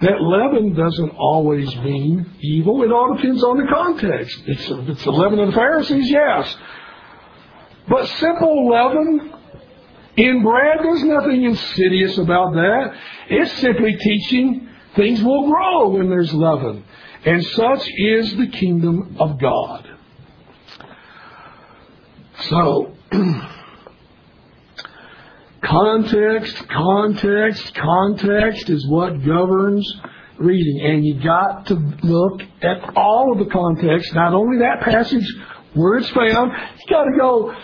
that 0.00 0.20
leaven 0.20 0.74
doesn't 0.74 1.10
always 1.10 1.74
mean 1.76 2.26
evil. 2.40 2.82
It 2.82 2.90
all 2.90 3.14
depends 3.14 3.42
on 3.44 3.58
the 3.58 3.72
context. 3.72 4.42
It's, 4.46 4.66
it's 4.68 5.04
the 5.04 5.12
leaven 5.12 5.38
of 5.38 5.48
the 5.48 5.54
Pharisees, 5.54 6.10
yes. 6.10 6.56
But 7.88 8.08
simple 8.08 8.68
leaven 8.68 9.32
in 10.16 10.42
bread, 10.42 10.78
there's 10.82 11.04
nothing 11.04 11.44
insidious 11.44 12.18
about 12.18 12.52
that. 12.54 12.94
It's 13.28 13.52
simply 13.60 13.96
teaching 13.96 14.68
things 14.96 15.22
will 15.22 15.50
grow 15.50 15.88
when 15.90 16.08
there's 16.08 16.32
leaven. 16.34 16.84
And 17.24 17.44
such 17.44 17.88
is 17.98 18.36
the 18.36 18.48
kingdom 18.48 19.16
of 19.20 19.38
God. 19.38 19.88
So, 22.40 22.94
Context, 25.62 26.68
context, 26.68 27.74
context 27.76 28.68
is 28.68 28.84
what 28.88 29.24
governs 29.24 30.00
reading. 30.38 30.80
And 30.84 31.06
you 31.06 31.22
got 31.22 31.66
to 31.66 31.74
look 31.74 32.42
at 32.62 32.96
all 32.96 33.32
of 33.32 33.38
the 33.38 33.50
context, 33.50 34.12
not 34.12 34.34
only 34.34 34.58
that 34.58 34.80
passage 34.80 35.24
where 35.74 35.98
it's 35.98 36.10
found, 36.10 36.50
you 36.52 36.86
got 36.90 37.04
to 37.04 37.16
go, 37.16 37.54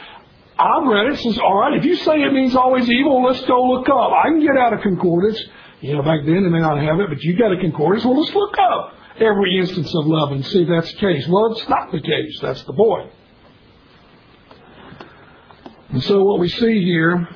I've 0.59 0.87
read 0.87 1.13
it, 1.13 1.19
says, 1.19 1.39
all 1.39 1.59
right, 1.59 1.77
if 1.77 1.85
you 1.85 1.97
say 1.97 2.23
it 2.23 2.33
means 2.33 2.55
always 2.55 2.89
evil, 2.89 3.25
let's 3.25 3.45
go 3.47 3.61
look 3.63 3.89
up. 3.89 4.13
I 4.13 4.29
can 4.29 4.41
get 4.41 4.57
out 4.57 4.73
a 4.73 4.79
concordance. 4.79 5.43
You 5.81 5.95
know, 5.97 6.03
back 6.03 6.21
then 6.25 6.45
they 6.45 6.51
may 6.51 6.61
not 6.61 6.79
have 6.81 7.01
it, 7.01 7.09
but 7.09 7.21
you 7.23 7.37
got 7.37 7.53
a 7.53 7.61
concordance. 7.61 8.05
Well, 8.05 8.21
let's 8.21 8.35
look 8.35 8.55
up 8.59 8.95
every 9.19 9.59
instance 9.59 9.93
of 9.95 10.07
love 10.07 10.31
and 10.33 10.47
see 10.47 10.63
if 10.63 10.69
that's 10.69 10.93
the 10.93 10.99
case. 11.01 11.27
Well, 11.29 11.53
it's 11.53 11.69
not 11.69 11.91
the 11.91 12.01
case. 12.01 12.39
That's 12.41 12.63
the 12.63 12.73
point. 12.73 13.11
And 15.91 16.03
so 16.03 16.23
what 16.23 16.41
we 16.41 16.49
see 16.49 16.83
here 16.85 17.29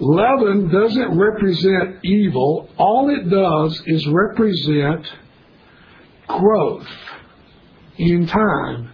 Leaven 0.00 0.70
doesn't 0.70 1.16
represent 1.16 2.04
evil. 2.04 2.68
All 2.76 3.10
it 3.10 3.30
does 3.30 3.80
is 3.86 4.06
represent 4.08 5.06
growth 6.26 6.86
in 7.96 8.26
time. 8.26 8.90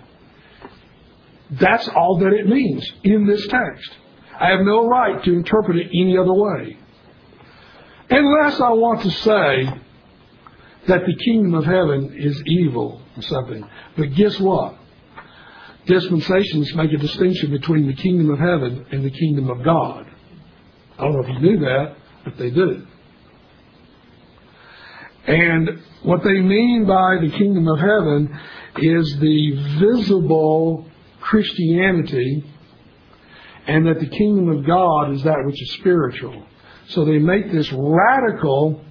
That's 1.52 1.88
all 1.88 2.18
that 2.18 2.32
it 2.32 2.46
means 2.46 2.90
in 3.02 3.26
this 3.26 3.46
text. 3.48 3.90
I 4.38 4.50
have 4.50 4.61
no 4.61 4.86
right 4.86 5.22
to 5.24 5.32
interpret 5.32 5.78
it 5.78 5.88
any 5.88 6.16
other 6.16 6.32
way. 6.32 6.78
Unless 8.11 8.61
I 8.61 8.70
want 8.70 9.02
to 9.02 9.11
say 9.11 9.80
that 10.86 11.06
the 11.06 11.16
kingdom 11.24 11.54
of 11.54 11.64
heaven 11.64 12.14
is 12.16 12.42
evil 12.46 13.00
or 13.16 13.22
something. 13.22 13.68
But 13.96 14.14
guess 14.14 14.38
what? 14.38 14.76
Dispensations 15.86 16.74
make 16.74 16.92
a 16.92 16.98
distinction 16.98 17.50
between 17.50 17.86
the 17.86 17.94
kingdom 17.94 18.30
of 18.30 18.38
heaven 18.38 18.86
and 18.92 19.04
the 19.04 19.10
kingdom 19.10 19.50
of 19.50 19.64
God. 19.64 20.06
I 20.98 21.04
don't 21.04 21.14
know 21.14 21.22
if 21.22 21.28
you 21.28 21.40
knew 21.40 21.60
that, 21.60 21.96
but 22.24 22.36
they 22.36 22.50
do. 22.50 22.86
And 25.26 25.82
what 26.02 26.22
they 26.22 26.40
mean 26.40 26.86
by 26.86 27.16
the 27.20 27.30
kingdom 27.30 27.68
of 27.68 27.78
heaven 27.78 28.38
is 28.78 29.18
the 29.18 29.78
visible 29.78 30.86
Christianity, 31.20 32.44
and 33.66 33.86
that 33.86 34.00
the 34.00 34.08
kingdom 34.08 34.48
of 34.48 34.66
God 34.66 35.12
is 35.12 35.22
that 35.22 35.42
which 35.44 35.60
is 35.60 35.72
spiritual. 35.74 36.46
So 36.88 37.04
they 37.04 37.18
make 37.18 37.52
this 37.52 37.70
radical 37.72 38.84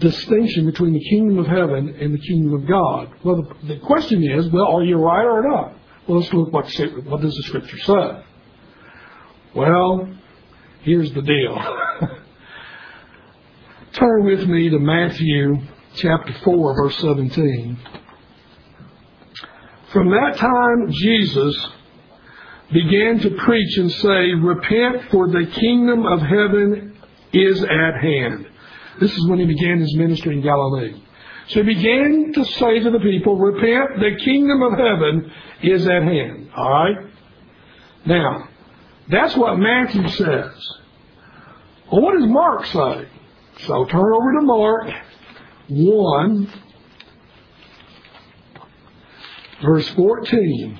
distinction 0.00 0.66
between 0.66 0.92
the 0.92 1.04
kingdom 1.10 1.38
of 1.38 1.46
heaven 1.46 1.96
and 2.00 2.14
the 2.14 2.18
kingdom 2.18 2.54
of 2.54 2.66
God. 2.66 3.10
Well, 3.24 3.42
the, 3.42 3.74
the 3.74 3.80
question 3.80 4.22
is, 4.22 4.48
well, 4.50 4.66
are 4.66 4.84
you 4.84 4.96
right 4.96 5.24
or 5.24 5.42
not? 5.42 5.74
Well, 6.06 6.20
let's 6.20 6.32
look 6.32 6.52
what, 6.52 6.66
what 7.04 7.20
does 7.20 7.34
the 7.34 7.42
scripture 7.44 7.78
say. 7.78 8.24
Well, 9.54 10.08
here's 10.82 11.12
the 11.12 11.22
deal. 11.22 11.58
Turn 13.92 14.24
with 14.24 14.46
me 14.46 14.68
to 14.70 14.78
Matthew 14.78 15.56
chapter 15.96 16.32
4, 16.44 16.74
verse 16.76 16.96
17. 16.98 17.78
From 19.92 20.10
that 20.10 20.36
time, 20.36 20.92
Jesus 20.92 21.56
began 22.72 23.18
to 23.20 23.30
preach 23.30 23.78
and 23.78 23.90
say, 23.90 24.32
Repent, 24.34 25.10
for 25.10 25.28
the 25.28 25.46
kingdom 25.52 26.04
of 26.06 26.20
heaven 26.20 26.98
is 27.32 27.62
at 27.62 28.00
hand. 28.00 28.46
This 29.00 29.12
is 29.16 29.28
when 29.28 29.38
he 29.38 29.46
began 29.46 29.80
his 29.80 29.94
ministry 29.96 30.34
in 30.34 30.42
Galilee. 30.42 31.00
So 31.48 31.62
he 31.62 31.74
began 31.74 32.32
to 32.34 32.44
say 32.44 32.80
to 32.80 32.90
the 32.90 32.98
people, 32.98 33.36
Repent, 33.36 34.00
the 34.00 34.22
kingdom 34.22 34.62
of 34.62 34.72
heaven 34.72 35.32
is 35.62 35.86
at 35.86 36.02
hand. 36.02 36.50
All 36.54 36.70
right? 36.70 36.96
Now, 38.04 38.48
that's 39.08 39.36
what 39.36 39.58
Matthew 39.58 40.08
says. 40.08 40.52
Well, 41.90 42.02
what 42.02 42.18
does 42.18 42.28
Mark 42.28 42.66
say? 42.66 43.08
So 43.66 43.84
turn 43.86 44.12
over 44.12 44.32
to 44.32 44.42
Mark 44.42 44.90
1, 45.68 46.52
verse 49.62 49.88
14. 49.90 50.78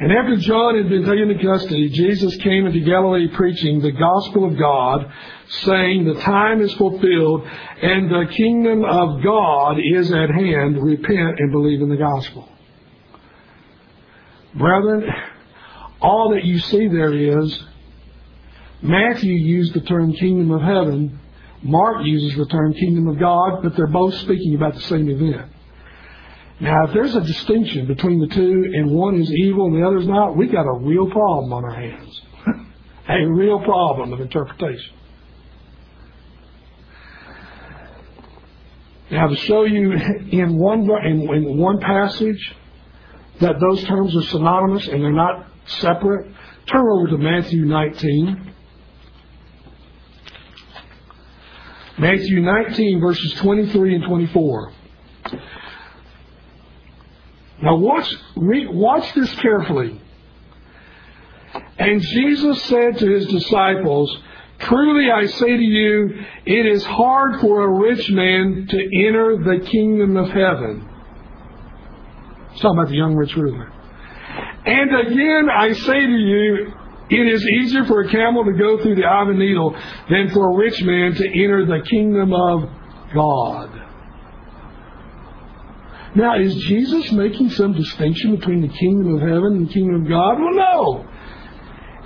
And 0.00 0.10
after 0.10 0.36
John 0.36 0.76
had 0.76 0.88
been 0.88 1.04
taken 1.04 1.30
into 1.30 1.44
custody, 1.44 1.88
Jesus 1.88 2.34
came 2.38 2.66
into 2.66 2.80
Galilee 2.80 3.28
preaching 3.28 3.80
the 3.80 3.92
gospel 3.92 4.44
of 4.44 4.58
God, 4.58 5.12
saying, 5.64 6.04
The 6.04 6.20
time 6.20 6.60
is 6.60 6.72
fulfilled, 6.74 7.46
and 7.80 8.10
the 8.10 8.26
kingdom 8.32 8.84
of 8.84 9.22
God 9.22 9.76
is 9.78 10.10
at 10.10 10.30
hand. 10.30 10.82
Repent 10.82 11.38
and 11.38 11.52
believe 11.52 11.80
in 11.80 11.88
the 11.88 11.96
gospel. 11.96 12.48
Brethren, 14.56 15.08
all 16.00 16.30
that 16.30 16.44
you 16.44 16.58
see 16.58 16.88
there 16.88 17.14
is 17.14 17.64
Matthew 18.82 19.32
used 19.32 19.74
the 19.74 19.80
term 19.80 20.12
kingdom 20.12 20.50
of 20.50 20.60
heaven, 20.60 21.20
Mark 21.62 22.04
uses 22.04 22.36
the 22.36 22.46
term 22.46 22.74
kingdom 22.74 23.08
of 23.08 23.18
God, 23.18 23.62
but 23.62 23.76
they're 23.76 23.86
both 23.86 24.14
speaking 24.16 24.54
about 24.54 24.74
the 24.74 24.82
same 24.82 25.08
event. 25.08 25.50
Now, 26.60 26.86
if 26.86 26.94
there's 26.94 27.16
a 27.16 27.20
distinction 27.20 27.86
between 27.86 28.20
the 28.20 28.28
two 28.28 28.70
and 28.72 28.90
one 28.90 29.20
is 29.20 29.30
evil 29.30 29.66
and 29.66 29.76
the 29.76 29.86
other 29.86 29.98
is 29.98 30.06
not, 30.06 30.36
we've 30.36 30.52
got 30.52 30.66
a 30.66 30.78
real 30.78 31.10
problem 31.10 31.52
on 31.52 31.64
our 31.64 31.74
hands. 31.74 32.20
a 33.08 33.26
real 33.26 33.60
problem 33.60 34.12
of 34.12 34.20
interpretation. 34.20 34.94
Now, 39.10 39.28
to 39.28 39.36
show 39.36 39.64
you 39.64 39.92
in 39.92 40.56
one 40.58 40.88
in, 41.04 41.22
in 41.22 41.58
one 41.58 41.78
passage 41.80 42.54
that 43.40 43.56
those 43.60 43.84
terms 43.84 44.16
are 44.16 44.22
synonymous 44.22 44.86
and 44.88 45.02
they're 45.02 45.12
not 45.12 45.46
separate, 45.66 46.32
turn 46.66 46.86
over 46.88 47.08
to 47.08 47.18
Matthew 47.18 47.64
19. 47.64 48.52
Matthew 51.98 52.40
19, 52.40 53.00
verses 53.00 53.34
23 53.34 53.96
and 53.96 54.04
24. 54.04 54.72
Now 57.64 57.76
watch, 57.76 58.14
watch 58.36 59.14
this 59.14 59.34
carefully. 59.36 59.98
And 61.78 62.00
Jesus 62.00 62.62
said 62.64 62.98
to 62.98 63.10
his 63.10 63.26
disciples, 63.26 64.14
Truly 64.58 65.10
I 65.10 65.24
say 65.26 65.56
to 65.56 65.62
you, 65.62 66.10
it 66.44 66.66
is 66.66 66.84
hard 66.84 67.40
for 67.40 67.62
a 67.62 67.80
rich 67.80 68.10
man 68.10 68.66
to 68.68 69.06
enter 69.06 69.38
the 69.38 69.64
kingdom 69.64 70.16
of 70.18 70.28
heaven. 70.28 70.88
He's 72.52 72.60
talking 72.60 72.78
about 72.78 72.90
the 72.90 72.96
young 72.96 73.14
rich 73.14 73.34
ruler. 73.34 73.72
And 74.66 75.08
again 75.08 75.48
I 75.50 75.72
say 75.72 76.00
to 76.00 76.12
you, 76.12 76.72
it 77.10 77.32
is 77.32 77.44
easier 77.46 77.84
for 77.84 78.02
a 78.02 78.10
camel 78.10 78.44
to 78.44 78.52
go 78.52 78.82
through 78.82 78.96
the 78.96 79.04
eye 79.04 79.22
of 79.22 79.28
a 79.28 79.34
needle 79.34 79.74
than 80.10 80.30
for 80.30 80.50
a 80.50 80.56
rich 80.56 80.82
man 80.82 81.14
to 81.14 81.26
enter 81.28 81.64
the 81.64 81.82
kingdom 81.88 82.34
of 82.34 82.68
God. 83.14 83.83
Now, 86.14 86.38
is 86.38 86.54
Jesus 86.54 87.10
making 87.10 87.50
some 87.50 87.72
distinction 87.72 88.36
between 88.36 88.60
the 88.60 88.68
kingdom 88.68 89.16
of 89.16 89.20
heaven 89.20 89.56
and 89.56 89.68
the 89.68 89.72
kingdom 89.72 90.02
of 90.02 90.08
God? 90.08 90.38
Well, 90.38 90.54
no. 90.54 91.06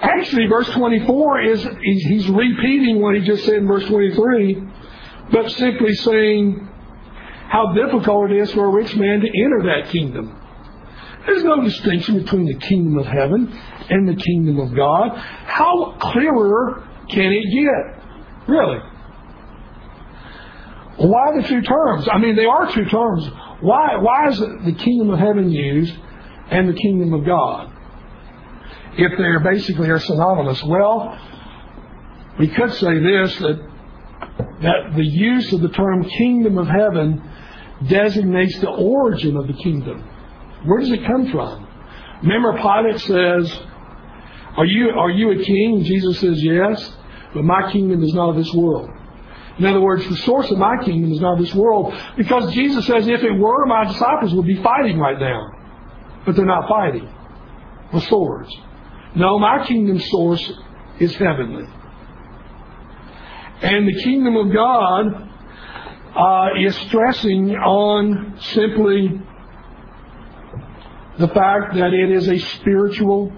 Actually, 0.01 0.47
verse 0.47 0.69
24 0.71 1.43
is 1.43 1.67
he's 1.83 2.29
repeating 2.29 3.03
what 3.03 3.17
he 3.17 3.21
just 3.21 3.45
said 3.45 3.57
in 3.57 3.67
verse 3.67 3.85
23, 3.87 4.63
but 5.31 5.51
simply 5.53 5.93
saying 5.95 6.69
how 7.49 7.73
difficult 7.75 8.31
it 8.31 8.39
is 8.39 8.53
for 8.53 8.67
a 8.67 8.71
rich 8.71 8.95
man 8.97 9.21
to 9.21 9.27
enter 9.27 9.63
that 9.65 9.91
kingdom. 9.91 10.35
There's 11.27 11.45
no 11.45 11.63
distinction 11.63 12.23
between 12.23 12.47
the 12.47 12.55
kingdom 12.55 12.97
of 12.97 13.07
heaven 13.07 13.53
and 13.91 14.09
the 14.09 14.15
kingdom 14.15 14.59
of 14.61 14.75
God. 14.75 15.17
How 15.17 15.97
clearer 16.01 16.89
can 17.11 17.33
it 17.33 17.45
get? 17.53 18.49
Really? 18.49 18.79
Why 20.97 21.37
the 21.37 21.47
two 21.47 21.61
terms? 21.61 22.09
I 22.11 22.19
mean, 22.19 22.37
they 22.37 22.47
are 22.47 22.73
two 22.73 22.87
terms. 22.87 23.29
Why, 23.61 23.97
why 23.97 24.29
is 24.29 24.39
the 24.39 24.77
kingdom 24.79 25.11
of 25.11 25.19
heaven 25.19 25.51
used 25.51 25.95
and 26.51 26.69
the 26.69 26.75
kingdom 26.75 27.13
of 27.13 27.25
God? 27.25 27.73
If 28.97 29.13
they're 29.19 29.41
basically 29.41 29.91
are 29.91 29.99
synonymous. 29.99 30.63
Well, 30.65 31.19
we 32.39 32.49
could 32.49 32.73
say 32.75 32.99
this 32.99 33.37
that 33.39 33.69
that 34.63 34.95
the 34.97 35.05
use 35.05 35.53
of 35.53 35.61
the 35.61 35.69
term 35.69 36.05
kingdom 36.05 36.59
of 36.59 36.67
heaven 36.67 37.23
designates 37.89 38.59
the 38.61 38.71
origin 38.71 39.37
of 39.37 39.47
the 39.47 39.53
kingdom. 39.53 40.03
Where 40.65 40.81
does 40.81 40.91
it 40.91 41.05
come 41.07 41.31
from? 41.31 41.67
Remember 42.23 42.55
Pilate 42.55 43.01
says, 43.01 43.61
Are 44.57 44.65
you 44.65 44.91
are 44.91 45.11
you 45.11 45.31
a 45.31 45.45
king? 45.45 45.85
Jesus 45.85 46.19
says, 46.21 46.43
Yes, 46.43 46.93
but 47.35 47.45
my 47.45 47.71
kingdom 47.71 48.03
is 48.03 48.13
not 48.15 48.31
of 48.31 48.37
this 48.37 48.53
world. 48.53 48.91
In 49.59 49.67
other 49.67 49.81
words, 49.81 50.09
the 50.09 50.17
source 50.19 50.51
of 50.51 50.59
my 50.59 50.77
kingdom 50.85 51.13
is 51.13 51.21
not 51.21 51.39
this 51.39 51.55
world. 51.55 51.93
Because 52.17 52.53
Jesus 52.55 52.87
says, 52.87 53.09
if 53.09 53.23
it 53.23 53.33
were, 53.33 53.67
my 53.67 53.85
disciples 53.85 54.33
would 54.35 54.47
be 54.47 54.63
fighting 54.63 54.99
right 54.99 55.19
now. 55.19 55.51
But 56.25 56.37
they're 56.37 56.47
not 56.47 56.69
fighting 56.69 57.09
with 57.93 58.05
swords. 58.05 58.55
No, 59.17 59.39
my 59.39 59.67
kingdom 59.67 59.99
source 59.99 60.53
is 61.01 61.15
heavenly. 61.17 61.65
And 63.63 63.89
the 63.89 64.03
kingdom 64.03 64.37
of 64.37 64.53
God 64.53 65.29
uh, 66.15 66.49
is 66.61 66.77
stressing 66.89 67.51
on 67.57 68.39
simply 68.41 69.21
the 71.19 71.29
fact 71.29 71.75
that 71.75 71.93
it 71.93 72.13
is 72.13 72.29
a 72.29 72.39
spiritual 72.39 73.33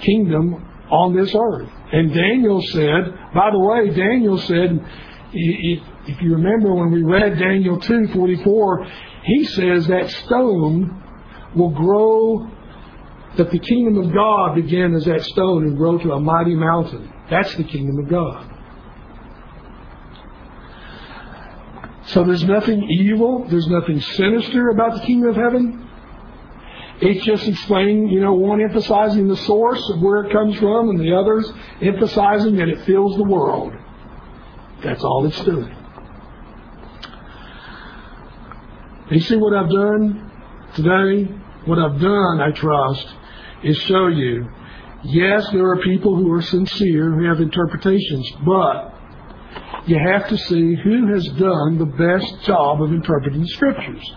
kingdom 0.00 0.66
on 0.90 1.16
this 1.16 1.34
earth. 1.34 1.70
And 1.92 2.12
Daniel 2.12 2.60
said, 2.60 3.18
by 3.34 3.50
the 3.50 3.58
way, 3.58 3.88
Daniel 3.94 4.38
said 4.38 4.84
if 5.32 6.22
you 6.22 6.32
remember 6.32 6.74
when 6.74 6.90
we 6.90 7.02
read 7.02 7.38
Daniel 7.38 7.78
2:44, 7.78 8.86
he 9.24 9.44
says 9.44 9.86
that 9.88 10.08
stone 10.10 11.02
will 11.54 11.70
grow 11.70 12.48
that 13.36 13.50
the 13.50 13.58
kingdom 13.58 13.98
of 13.98 14.12
God 14.14 14.54
began 14.54 14.94
as 14.94 15.04
that 15.04 15.22
stone 15.22 15.64
and 15.64 15.76
grow 15.76 15.98
to 15.98 16.12
a 16.12 16.20
mighty 16.20 16.54
mountain. 16.54 17.12
That's 17.30 17.54
the 17.56 17.64
kingdom 17.64 17.98
of 17.98 18.08
God. 18.08 18.52
So 22.06 22.22
there's 22.22 22.44
nothing 22.44 22.88
evil, 22.88 23.46
there's 23.48 23.66
nothing 23.66 24.00
sinister 24.00 24.68
about 24.70 24.94
the 24.94 25.00
kingdom 25.00 25.30
of 25.30 25.36
heaven. 25.36 25.88
It's 27.00 27.24
just 27.26 27.46
explaining, 27.46 28.08
you 28.08 28.20
know, 28.20 28.32
one 28.32 28.62
emphasizing 28.62 29.28
the 29.28 29.36
source 29.36 29.82
of 29.90 30.00
where 30.00 30.24
it 30.24 30.32
comes 30.32 30.56
from, 30.56 30.88
and 30.90 31.00
the 31.00 31.14
others 31.14 31.52
emphasizing 31.82 32.56
that 32.56 32.68
it 32.68 32.80
fills 32.82 33.16
the 33.16 33.24
world. 33.24 33.74
That's 34.82 35.02
all 35.02 35.26
it's 35.26 35.40
doing. 35.44 35.74
You 39.10 39.20
see 39.20 39.36
what 39.36 39.54
I've 39.54 39.70
done 39.70 40.30
today? 40.74 41.32
What 41.64 41.78
I've 41.78 42.00
done, 42.00 42.40
I 42.40 42.50
trust, 42.50 43.06
is 43.62 43.76
show 43.78 44.08
you, 44.08 44.48
yes, 45.04 45.46
there 45.52 45.66
are 45.66 45.78
people 45.82 46.16
who 46.16 46.32
are 46.32 46.42
sincere, 46.42 47.12
who 47.12 47.24
have 47.28 47.40
interpretations, 47.40 48.30
but 48.44 48.94
you 49.86 49.98
have 49.98 50.28
to 50.28 50.36
see 50.36 50.74
who 50.74 51.12
has 51.12 51.26
done 51.28 51.78
the 51.78 51.86
best 51.86 52.42
job 52.44 52.82
of 52.82 52.92
interpreting 52.92 53.40
the 53.42 53.48
Scriptures. 53.48 54.12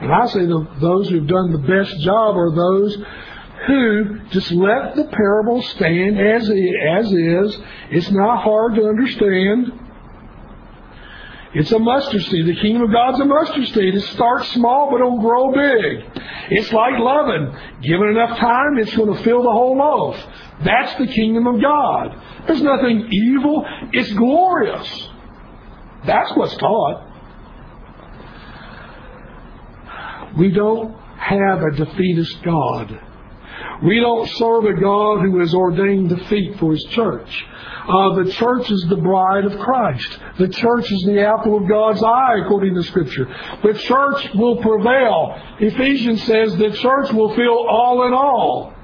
And 0.00 0.12
I 0.12 0.26
say 0.26 0.46
the, 0.46 0.68
those 0.80 1.08
who've 1.08 1.26
done 1.26 1.52
the 1.52 1.58
best 1.58 2.00
job 2.00 2.36
are 2.36 2.54
those 2.54 2.96
who 3.66 4.20
just 4.30 4.50
let 4.52 4.96
the 4.96 5.04
parable 5.04 5.62
stand 5.62 6.20
as, 6.20 6.48
as 6.48 7.12
is. 7.12 7.58
It's 7.90 8.10
not 8.10 8.42
hard 8.42 8.74
to 8.76 8.84
understand. 8.84 9.72
It's 11.54 11.72
a 11.72 11.78
mustard 11.78 12.22
seed. 12.22 12.46
The 12.46 12.60
kingdom 12.60 12.82
of 12.82 12.92
God's 12.92 13.20
a 13.20 13.24
mustard 13.24 13.66
seed. 13.68 13.94
It 13.94 14.04
starts 14.14 14.52
small, 14.52 14.90
but 14.90 15.00
it'll 15.00 15.20
grow 15.20 15.52
big. 15.52 16.22
It's 16.50 16.72
like 16.72 16.98
leaven. 17.00 17.56
Given 17.82 18.08
enough 18.10 18.38
time, 18.38 18.78
it's 18.78 18.94
going 18.94 19.14
to 19.14 19.22
fill 19.22 19.42
the 19.42 19.50
whole 19.50 19.76
loaf. 19.76 20.16
That's 20.64 20.94
the 20.98 21.06
kingdom 21.06 21.46
of 21.46 21.60
God. 21.60 22.20
There's 22.46 22.62
nothing 22.62 23.08
evil. 23.10 23.64
It's 23.92 24.12
glorious. 24.12 25.08
That's 26.06 26.30
what's 26.36 26.56
taught. 26.56 27.06
We 30.36 30.50
don't 30.50 30.94
have 31.16 31.62
a 31.62 31.70
defeatist 31.72 32.42
God. 32.42 33.00
We 33.82 34.00
don't 34.00 34.28
serve 34.30 34.64
a 34.64 34.74
God 34.74 35.20
who 35.22 35.38
has 35.38 35.54
ordained 35.54 36.08
defeat 36.08 36.58
for 36.58 36.72
his 36.72 36.84
church. 36.84 37.46
Uh, 37.88 38.22
the 38.22 38.32
church 38.32 38.70
is 38.70 38.86
the 38.88 38.96
bride 38.96 39.44
of 39.44 39.58
Christ. 39.60 40.18
The 40.38 40.48
church 40.48 40.90
is 40.90 41.02
the 41.04 41.24
apple 41.24 41.56
of 41.56 41.68
God's 41.68 42.02
eye, 42.02 42.40
according 42.44 42.74
to 42.74 42.82
Scripture. 42.82 43.26
The 43.62 43.74
church 43.74 44.34
will 44.34 44.56
prevail. 44.56 45.40
Ephesians 45.60 46.22
says 46.24 46.56
the 46.56 46.72
church 46.72 47.12
will 47.12 47.34
feel 47.34 47.66
all 47.68 48.06
in 48.06 48.12
all. 48.12 48.74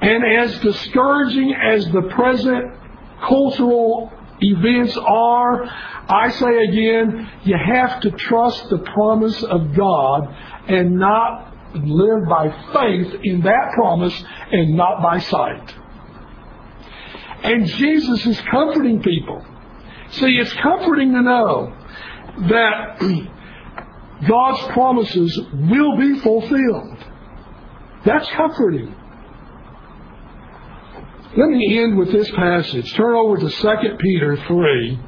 And 0.00 0.24
as 0.24 0.58
discouraging 0.60 1.54
as 1.54 1.86
the 1.92 2.02
present 2.02 2.74
cultural 3.20 4.10
events 4.40 4.96
are, 4.96 5.64
I 6.08 6.30
say 6.30 6.64
again, 6.64 7.30
you 7.44 7.56
have 7.56 8.00
to 8.00 8.10
trust 8.10 8.68
the 8.68 8.78
promise 8.78 9.42
of 9.44 9.76
God 9.76 10.34
and 10.66 10.96
not 10.96 11.51
live 11.74 12.28
by 12.28 12.48
faith 12.72 13.20
in 13.22 13.42
that 13.42 13.72
promise 13.74 14.24
and 14.50 14.76
not 14.76 15.02
by 15.02 15.18
sight. 15.18 15.74
And 17.42 17.66
Jesus 17.66 18.26
is 18.26 18.40
comforting 18.50 19.02
people. 19.02 19.44
See, 20.10 20.36
it's 20.38 20.52
comforting 20.54 21.12
to 21.12 21.22
know 21.22 21.74
that 22.48 22.98
God's 24.28 24.72
promises 24.72 25.40
will 25.52 25.96
be 25.96 26.20
fulfilled. 26.20 26.98
That's 28.04 28.28
comforting. 28.30 28.94
Let 31.36 31.48
me 31.48 31.78
end 31.82 31.96
with 31.96 32.12
this 32.12 32.30
passage. 32.32 32.92
Turn 32.94 33.14
over 33.14 33.38
to 33.38 33.48
2 33.48 33.68
Peter 33.98 34.36
3. 34.36 35.00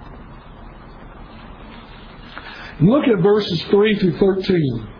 Look 2.81 3.05
at 3.07 3.23
verses 3.23 3.62
3 3.65 3.99
through 3.99 4.19
13. 4.19 4.94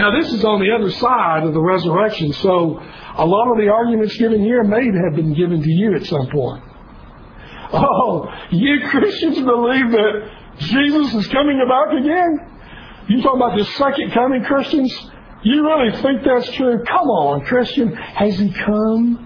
Now, 0.00 0.18
this 0.18 0.32
is 0.32 0.42
on 0.46 0.60
the 0.60 0.72
other 0.72 0.90
side 0.92 1.42
of 1.42 1.52
the 1.52 1.60
resurrection, 1.60 2.32
so 2.32 2.80
a 3.16 3.26
lot 3.26 3.52
of 3.52 3.58
the 3.58 3.68
arguments 3.68 4.16
given 4.16 4.40
here 4.40 4.64
may 4.64 4.86
have 4.86 5.14
been 5.14 5.34
given 5.34 5.62
to 5.62 5.70
you 5.70 5.94
at 5.94 6.06
some 6.06 6.26
point. 6.28 6.64
Oh, 7.74 8.26
you 8.50 8.80
Christians 8.88 9.36
believe 9.36 9.90
that 9.90 10.30
Jesus 10.56 11.12
is 11.12 11.26
coming 11.26 11.62
back 11.68 12.00
again? 12.00 12.38
You 13.10 13.20
talking 13.22 13.42
about 13.42 13.58
the 13.58 13.66
second 13.76 14.12
coming, 14.12 14.42
Christians? 14.42 14.90
You 15.42 15.66
really 15.66 15.92
think 16.00 16.24
that's 16.24 16.50
true? 16.52 16.82
Come 16.82 17.08
on, 17.08 17.44
Christian. 17.44 17.94
Has 17.94 18.38
he 18.38 18.50
come? 18.52 19.18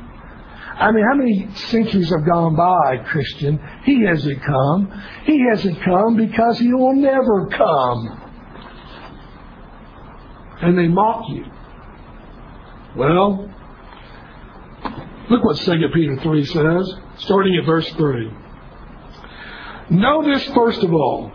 I 0.74 0.90
mean, 0.90 1.04
how 1.08 1.14
many 1.14 1.54
centuries 1.54 2.10
have 2.10 2.26
gone 2.26 2.56
by, 2.56 2.96
Christian? 3.04 3.60
He 3.84 4.02
hasn't 4.02 4.42
come. 4.42 5.02
He 5.24 5.40
hasn't 5.50 5.80
come 5.82 6.16
because 6.16 6.58
he 6.58 6.72
will 6.72 6.96
never 6.96 7.46
come 7.46 8.23
and 10.64 10.78
they 10.78 10.88
mock 10.88 11.28
you. 11.28 11.44
Well, 12.96 13.50
look 15.30 15.44
what 15.44 15.58
2 15.58 15.72
Peter 15.92 16.16
3 16.22 16.44
says, 16.44 16.94
starting 17.18 17.56
at 17.56 17.66
verse 17.66 17.88
3. 17.90 18.30
Know 19.90 20.22
this 20.24 20.44
first 20.54 20.82
of 20.82 20.92
all, 20.94 21.32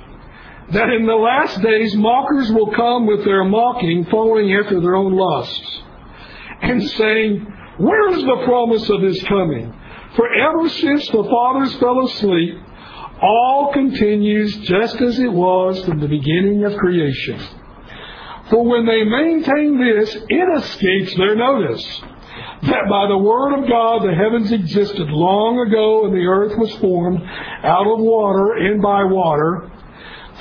that 0.71 0.89
in 0.89 1.05
the 1.05 1.15
last 1.15 1.61
days 1.61 1.95
mockers 1.95 2.51
will 2.51 2.71
come 2.71 3.05
with 3.07 3.25
their 3.25 3.43
mocking, 3.43 4.05
following 4.05 4.53
after 4.53 4.80
their 4.80 4.95
own 4.95 5.13
lusts, 5.13 5.82
and 6.61 6.89
saying, 6.91 7.45
Where 7.77 8.09
is 8.13 8.21
the 8.21 8.41
promise 8.45 8.89
of 8.89 9.01
his 9.01 9.21
coming? 9.23 9.73
For 10.15 10.27
ever 10.34 10.69
since 10.69 11.07
the 11.07 11.23
fathers 11.23 11.75
fell 11.75 12.05
asleep, 12.05 12.57
all 13.21 13.71
continues 13.73 14.55
just 14.59 15.01
as 15.01 15.19
it 15.19 15.32
was 15.32 15.84
from 15.86 15.99
the 15.99 16.07
beginning 16.07 16.63
of 16.63 16.75
creation. 16.77 17.39
For 18.49 18.63
when 18.63 18.85
they 18.85 19.03
maintain 19.03 19.79
this, 19.79 20.15
it 20.15 20.57
escapes 20.57 21.15
their 21.15 21.35
notice 21.35 22.01
that 22.63 22.89
by 22.89 23.07
the 23.07 23.17
word 23.17 23.57
of 23.57 23.69
God 23.69 24.03
the 24.03 24.13
heavens 24.13 24.51
existed 24.51 25.07
long 25.09 25.59
ago 25.67 26.05
and 26.05 26.13
the 26.13 26.25
earth 26.25 26.57
was 26.57 26.73
formed 26.75 27.21
out 27.21 27.87
of 27.87 27.99
water 27.99 28.57
and 28.57 28.81
by 28.81 29.03
water, 29.03 29.71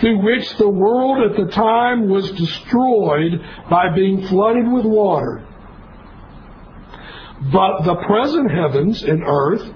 through 0.00 0.24
which 0.24 0.56
the 0.56 0.68
world 0.68 1.30
at 1.30 1.36
the 1.36 1.52
time 1.52 2.09
was 2.09 2.30
destroyed 2.32 3.40
by 3.70 3.94
being 3.94 4.26
flooded 4.26 4.70
with 4.70 4.84
water. 4.84 5.44
But 7.52 7.82
the 7.84 7.96
present 8.06 8.50
heavens 8.50 9.02
and 9.02 9.22
earth, 9.24 9.70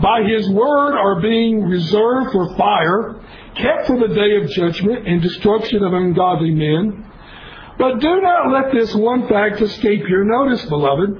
by 0.00 0.22
his 0.22 0.48
word, 0.50 0.96
are 0.96 1.20
being 1.20 1.64
reserved 1.64 2.32
for 2.32 2.56
fire, 2.56 3.20
kept 3.56 3.86
for 3.86 3.98
the 3.98 4.14
day 4.14 4.36
of 4.36 4.50
judgment 4.50 5.06
and 5.08 5.20
destruction 5.20 5.82
of 5.82 5.92
ungodly 5.92 6.52
men. 6.52 7.04
But 7.82 7.98
do 7.98 8.20
not 8.20 8.52
let 8.52 8.72
this 8.72 8.94
one 8.94 9.26
fact 9.26 9.60
escape 9.60 10.04
your 10.08 10.22
notice, 10.22 10.64
beloved, 10.66 11.18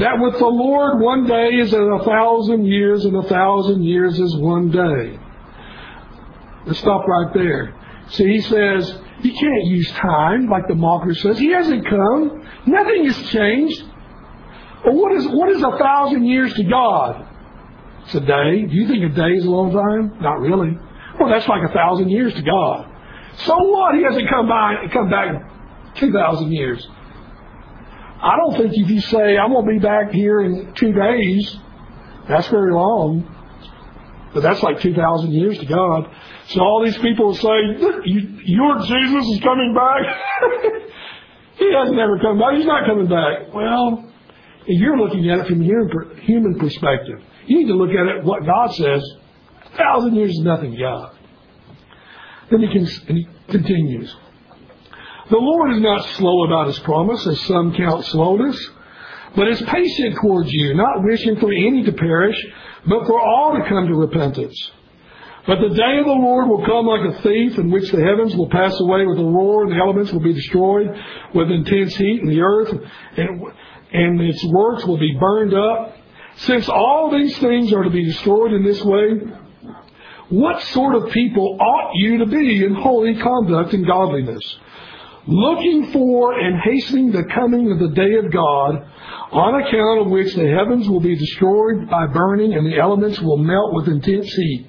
that 0.00 0.18
with 0.18 0.36
the 0.36 0.46
Lord 0.46 0.98
one 1.00 1.28
day 1.28 1.50
is 1.50 1.72
as 1.72 1.78
a 1.78 2.04
thousand 2.04 2.66
years, 2.66 3.04
and 3.04 3.14
a 3.14 3.22
thousand 3.22 3.84
years 3.84 4.18
is 4.18 4.34
one 4.34 4.72
day. 4.72 5.16
Let's 6.66 6.80
stop 6.80 7.06
right 7.06 7.32
there. 7.34 7.72
See, 8.08 8.26
he 8.26 8.40
says, 8.40 8.98
you 9.22 9.32
can't 9.32 9.64
use 9.66 9.88
time 9.92 10.50
like 10.50 10.66
the 10.66 10.74
mocker 10.74 11.14
says. 11.14 11.38
He 11.38 11.52
hasn't 11.52 11.88
come. 11.88 12.44
Nothing 12.66 13.04
has 13.04 13.16
changed. 13.28 13.84
Well, 14.84 14.96
what 14.96 15.12
is, 15.12 15.24
what 15.28 15.50
is 15.50 15.62
a 15.62 15.78
thousand 15.78 16.26
years 16.26 16.52
to 16.54 16.64
God? 16.64 17.28
It's 18.06 18.14
a 18.16 18.20
day. 18.22 18.66
Do 18.66 18.74
you 18.74 18.88
think 18.88 19.04
a 19.04 19.14
day 19.14 19.34
is 19.36 19.44
a 19.44 19.50
long 19.50 19.70
time? 19.70 20.20
Not 20.20 20.40
really. 20.40 20.76
Well, 21.20 21.28
that's 21.28 21.46
like 21.46 21.62
a 21.62 21.72
thousand 21.72 22.08
years 22.10 22.34
to 22.34 22.42
God. 22.42 22.92
So 23.44 23.56
what? 23.56 23.94
He 23.94 24.02
hasn't 24.02 24.28
come 24.28 24.48
by, 24.48 24.86
come 24.92 25.10
back 25.10 25.52
2,000 25.96 26.52
years. 26.52 26.86
I 28.22 28.36
don't 28.36 28.56
think 28.56 28.72
if 28.74 28.90
you 28.90 29.00
say, 29.00 29.36
I'm 29.36 29.52
going 29.52 29.66
to 29.66 29.72
be 29.72 29.78
back 29.78 30.10
here 30.10 30.40
in 30.40 30.72
two 30.74 30.92
days, 30.92 31.56
that's 32.28 32.48
very 32.48 32.72
long. 32.72 33.32
But 34.34 34.42
that's 34.42 34.62
like 34.62 34.80
2,000 34.80 35.32
years 35.32 35.58
to 35.58 35.66
God. 35.66 36.10
So 36.48 36.60
all 36.60 36.84
these 36.84 36.98
people 36.98 37.34
say, 37.34 37.56
Your 38.44 38.78
Jesus 38.80 39.26
is 39.28 39.40
coming 39.40 39.74
back. 39.74 40.02
he 41.56 41.72
hasn't 41.72 41.98
ever 41.98 42.18
come 42.18 42.38
back. 42.38 42.56
He's 42.56 42.66
not 42.66 42.86
coming 42.86 43.08
back. 43.08 43.54
Well, 43.54 44.12
you're 44.66 44.98
looking 44.98 45.30
at 45.30 45.38
it 45.38 45.46
from 45.46 45.62
a 45.62 46.20
human 46.20 46.58
perspective. 46.58 47.20
You 47.46 47.58
need 47.58 47.68
to 47.68 47.74
look 47.74 47.90
at 47.90 48.06
it 48.16 48.24
what 48.24 48.44
God 48.44 48.74
says. 48.74 49.02
A 49.72 49.76
thousand 49.76 50.16
years 50.16 50.30
is 50.30 50.40
nothing 50.40 50.76
God. 50.78 51.16
Then 52.50 52.60
he, 52.60 52.68
can, 52.72 52.86
he 52.86 53.28
continues. 53.48 54.14
The 55.28 55.36
Lord 55.36 55.74
is 55.74 55.80
not 55.80 56.06
slow 56.10 56.44
about 56.44 56.68
his 56.68 56.78
promise, 56.80 57.26
as 57.26 57.40
some 57.42 57.74
count 57.74 58.04
slowness, 58.06 58.70
but 59.34 59.48
is 59.48 59.60
patient 59.62 60.16
towards 60.20 60.52
you, 60.52 60.74
not 60.74 61.02
wishing 61.02 61.36
for 61.40 61.52
any 61.52 61.82
to 61.82 61.92
perish, 61.92 62.36
but 62.86 63.06
for 63.06 63.20
all 63.20 63.54
to 63.54 63.68
come 63.68 63.88
to 63.88 63.94
repentance. 63.94 64.70
But 65.46 65.60
the 65.60 65.74
day 65.74 65.98
of 65.98 66.06
the 66.06 66.12
Lord 66.12 66.48
will 66.48 66.64
come 66.64 66.86
like 66.86 67.16
a 67.16 67.22
thief, 67.22 67.58
in 67.58 67.70
which 67.70 67.90
the 67.90 68.02
heavens 68.02 68.36
will 68.36 68.48
pass 68.50 68.78
away 68.80 69.04
with 69.04 69.18
a 69.18 69.24
roar, 69.24 69.64
and 69.64 69.72
the 69.72 69.76
elements 69.76 70.12
will 70.12 70.20
be 70.20 70.32
destroyed 70.32 70.88
with 71.34 71.50
intense 71.50 71.96
heat, 71.96 72.20
and 72.20 72.30
the 72.30 72.40
earth 72.40 72.72
and, 73.16 73.42
and 73.92 74.20
its 74.20 74.44
works 74.44 74.84
will 74.84 74.98
be 74.98 75.16
burned 75.18 75.54
up. 75.54 75.96
Since 76.36 76.68
all 76.68 77.10
these 77.10 77.36
things 77.38 77.72
are 77.72 77.82
to 77.82 77.90
be 77.90 78.04
destroyed 78.04 78.52
in 78.52 78.64
this 78.64 78.82
way, 78.82 79.20
what 80.28 80.62
sort 80.62 80.94
of 80.96 81.12
people 81.12 81.56
ought 81.60 81.92
you 81.94 82.18
to 82.18 82.26
be 82.26 82.64
in 82.64 82.74
holy 82.74 83.14
conduct 83.14 83.72
and 83.72 83.86
godliness? 83.86 84.58
Looking 85.26 85.92
for 85.92 86.38
and 86.38 86.60
hastening 86.60 87.12
the 87.12 87.24
coming 87.34 87.70
of 87.72 87.78
the 87.78 87.94
day 87.94 88.14
of 88.24 88.32
God, 88.32 88.88
on 89.32 89.60
account 89.60 90.00
of 90.00 90.06
which 90.08 90.34
the 90.34 90.48
heavens 90.48 90.88
will 90.88 91.00
be 91.00 91.16
destroyed 91.16 91.90
by 91.90 92.06
burning 92.06 92.54
and 92.54 92.66
the 92.66 92.78
elements 92.78 93.20
will 93.20 93.38
melt 93.38 93.74
with 93.74 93.88
intense 93.88 94.32
heat. 94.32 94.68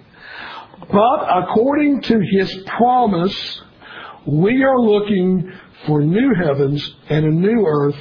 But 0.91 1.27
according 1.29 2.01
to 2.03 2.19
his 2.19 2.55
promise, 2.77 3.61
we 4.25 4.63
are 4.63 4.79
looking 4.79 5.51
for 5.85 6.01
new 6.01 6.33
heavens 6.33 6.95
and 7.09 7.25
a 7.25 7.31
new 7.31 7.65
earth 7.65 7.97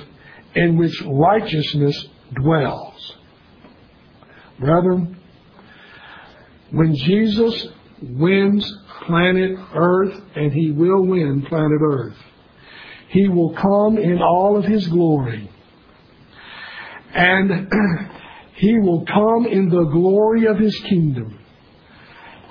in 0.54 0.78
which 0.78 1.02
righteousness 1.06 2.08
dwells. 2.34 3.16
Brethren, 4.58 5.20
when 6.70 6.94
Jesus 6.94 7.68
wins 8.02 8.78
planet 9.06 9.58
Earth, 9.74 10.20
and 10.34 10.52
he 10.52 10.70
will 10.70 11.06
win 11.06 11.42
planet 11.42 11.80
Earth, 11.82 12.16
he 13.16 13.28
will 13.28 13.54
come 13.54 13.96
in 13.96 14.20
all 14.20 14.58
of 14.58 14.66
His 14.66 14.86
glory. 14.88 15.50
And 17.14 17.72
He 18.56 18.78
will 18.78 19.06
come 19.06 19.46
in 19.46 19.70
the 19.70 19.84
glory 19.84 20.44
of 20.46 20.58
His 20.58 20.78
kingdom. 20.80 21.38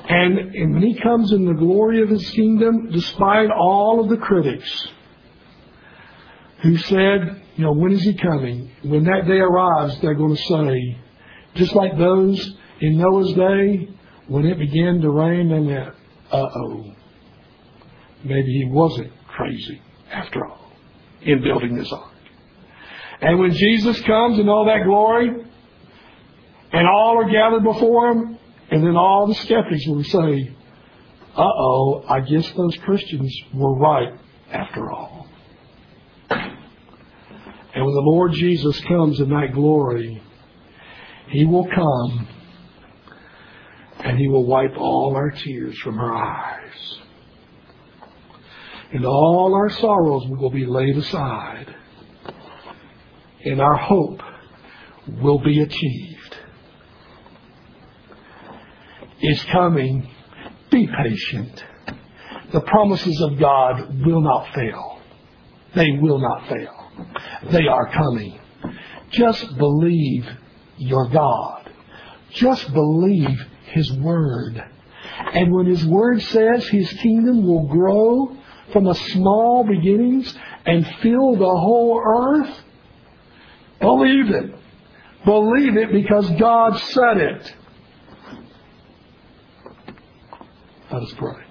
And, 0.09 0.39
and 0.39 0.73
when 0.73 0.81
He 0.81 0.99
comes 0.99 1.31
in 1.33 1.45
the 1.45 1.53
glory 1.53 2.01
of 2.01 2.09
His 2.09 2.27
kingdom, 2.31 2.89
despite 2.91 3.51
all 3.51 3.99
of 4.03 4.09
the 4.09 4.17
critics 4.17 4.87
who 6.63 6.77
said, 6.77 7.43
you 7.57 7.63
know, 7.63 7.73
when 7.73 7.91
is 7.91 8.01
He 8.01 8.15
coming? 8.15 8.71
When 8.81 9.03
that 9.03 9.27
day 9.27 9.37
arrives, 9.37 10.01
they're 10.01 10.15
going 10.15 10.35
to 10.35 10.41
say, 10.41 10.97
just 11.53 11.75
like 11.75 11.95
those 11.95 12.55
in 12.81 12.97
Noah's 12.97 13.33
day, 13.33 13.87
when 14.27 14.47
it 14.47 14.57
began 14.57 14.99
to 15.01 15.11
rain, 15.11 15.49
they 15.49 15.59
went, 15.59 15.93
uh-oh. 16.31 16.91
Maybe 18.23 18.51
he 18.51 18.65
wasn't 18.65 19.11
crazy 19.27 19.79
after 20.11 20.45
all 20.45 20.71
in 21.21 21.41
building 21.41 21.75
this 21.75 21.91
ark. 21.91 22.11
And 23.21 23.39
when 23.39 23.51
Jesus 23.51 23.99
comes 24.01 24.39
in 24.39 24.49
all 24.49 24.65
that 24.65 24.83
glory, 24.83 25.29
and 26.71 26.87
all 26.87 27.17
are 27.17 27.29
gathered 27.29 27.63
before 27.63 28.11
him, 28.11 28.37
and 28.69 28.83
then 28.83 28.97
all 28.97 29.27
the 29.27 29.35
skeptics 29.35 29.87
will 29.87 30.03
say, 30.03 30.51
uh-oh, 31.35 32.03
I 32.07 32.19
guess 32.21 32.49
those 32.51 32.75
Christians 32.77 33.33
were 33.53 33.75
right 33.75 34.13
after 34.51 34.91
all. 34.91 35.27
And 36.29 37.83
when 37.83 37.93
the 37.93 38.01
Lord 38.01 38.31
Jesus 38.33 38.79
comes 38.81 39.19
in 39.19 39.29
that 39.29 39.53
glory, 39.53 40.21
he 41.29 41.45
will 41.45 41.67
come 41.67 42.27
and 43.99 44.17
he 44.17 44.27
will 44.27 44.45
wipe 44.45 44.77
all 44.77 45.13
our 45.15 45.31
tears 45.31 45.77
from 45.79 45.99
our 45.99 46.13
eyes. 46.13 46.64
And 48.95 49.05
all 49.05 49.53
our 49.53 49.69
sorrows 49.71 50.25
will 50.29 50.51
be 50.51 50.65
laid 50.65 50.95
aside. 50.95 51.75
And 53.43 53.59
our 53.59 53.75
hope 53.75 54.21
will 55.21 55.39
be 55.39 55.59
achieved. 55.59 56.37
It's 59.19 59.43
coming. 59.51 60.09
Be 60.71 60.87
patient. 60.87 61.61
The 62.53 62.61
promises 62.61 63.19
of 63.19 63.37
God 63.37 64.05
will 64.05 64.21
not 64.21 64.53
fail. 64.55 65.01
They 65.75 65.91
will 65.99 66.19
not 66.19 66.47
fail. 66.47 66.89
They 67.51 67.67
are 67.67 67.91
coming. 67.91 68.39
Just 69.09 69.57
believe 69.57 70.25
your 70.77 71.09
God. 71.09 71.69
Just 72.31 72.73
believe 72.73 73.45
His 73.65 73.91
Word. 73.91 74.63
And 75.33 75.53
when 75.53 75.65
His 75.65 75.83
Word 75.85 76.21
says 76.21 76.65
His 76.69 76.89
kingdom 76.93 77.45
will 77.45 77.67
grow 77.67 78.37
from 78.71 78.87
a 78.87 78.95
small 78.95 79.63
beginnings 79.63 80.33
and 80.65 80.85
fill 81.01 81.35
the 81.35 81.45
whole 81.45 82.01
earth, 82.03 82.59
believe 83.79 84.31
it. 84.31 84.55
Believe 85.25 85.77
it 85.77 85.91
because 85.91 86.29
God 86.39 86.77
said 86.77 87.17
it. 87.17 87.55
Let 90.91 91.01
us 91.01 91.13
pray. 91.17 91.45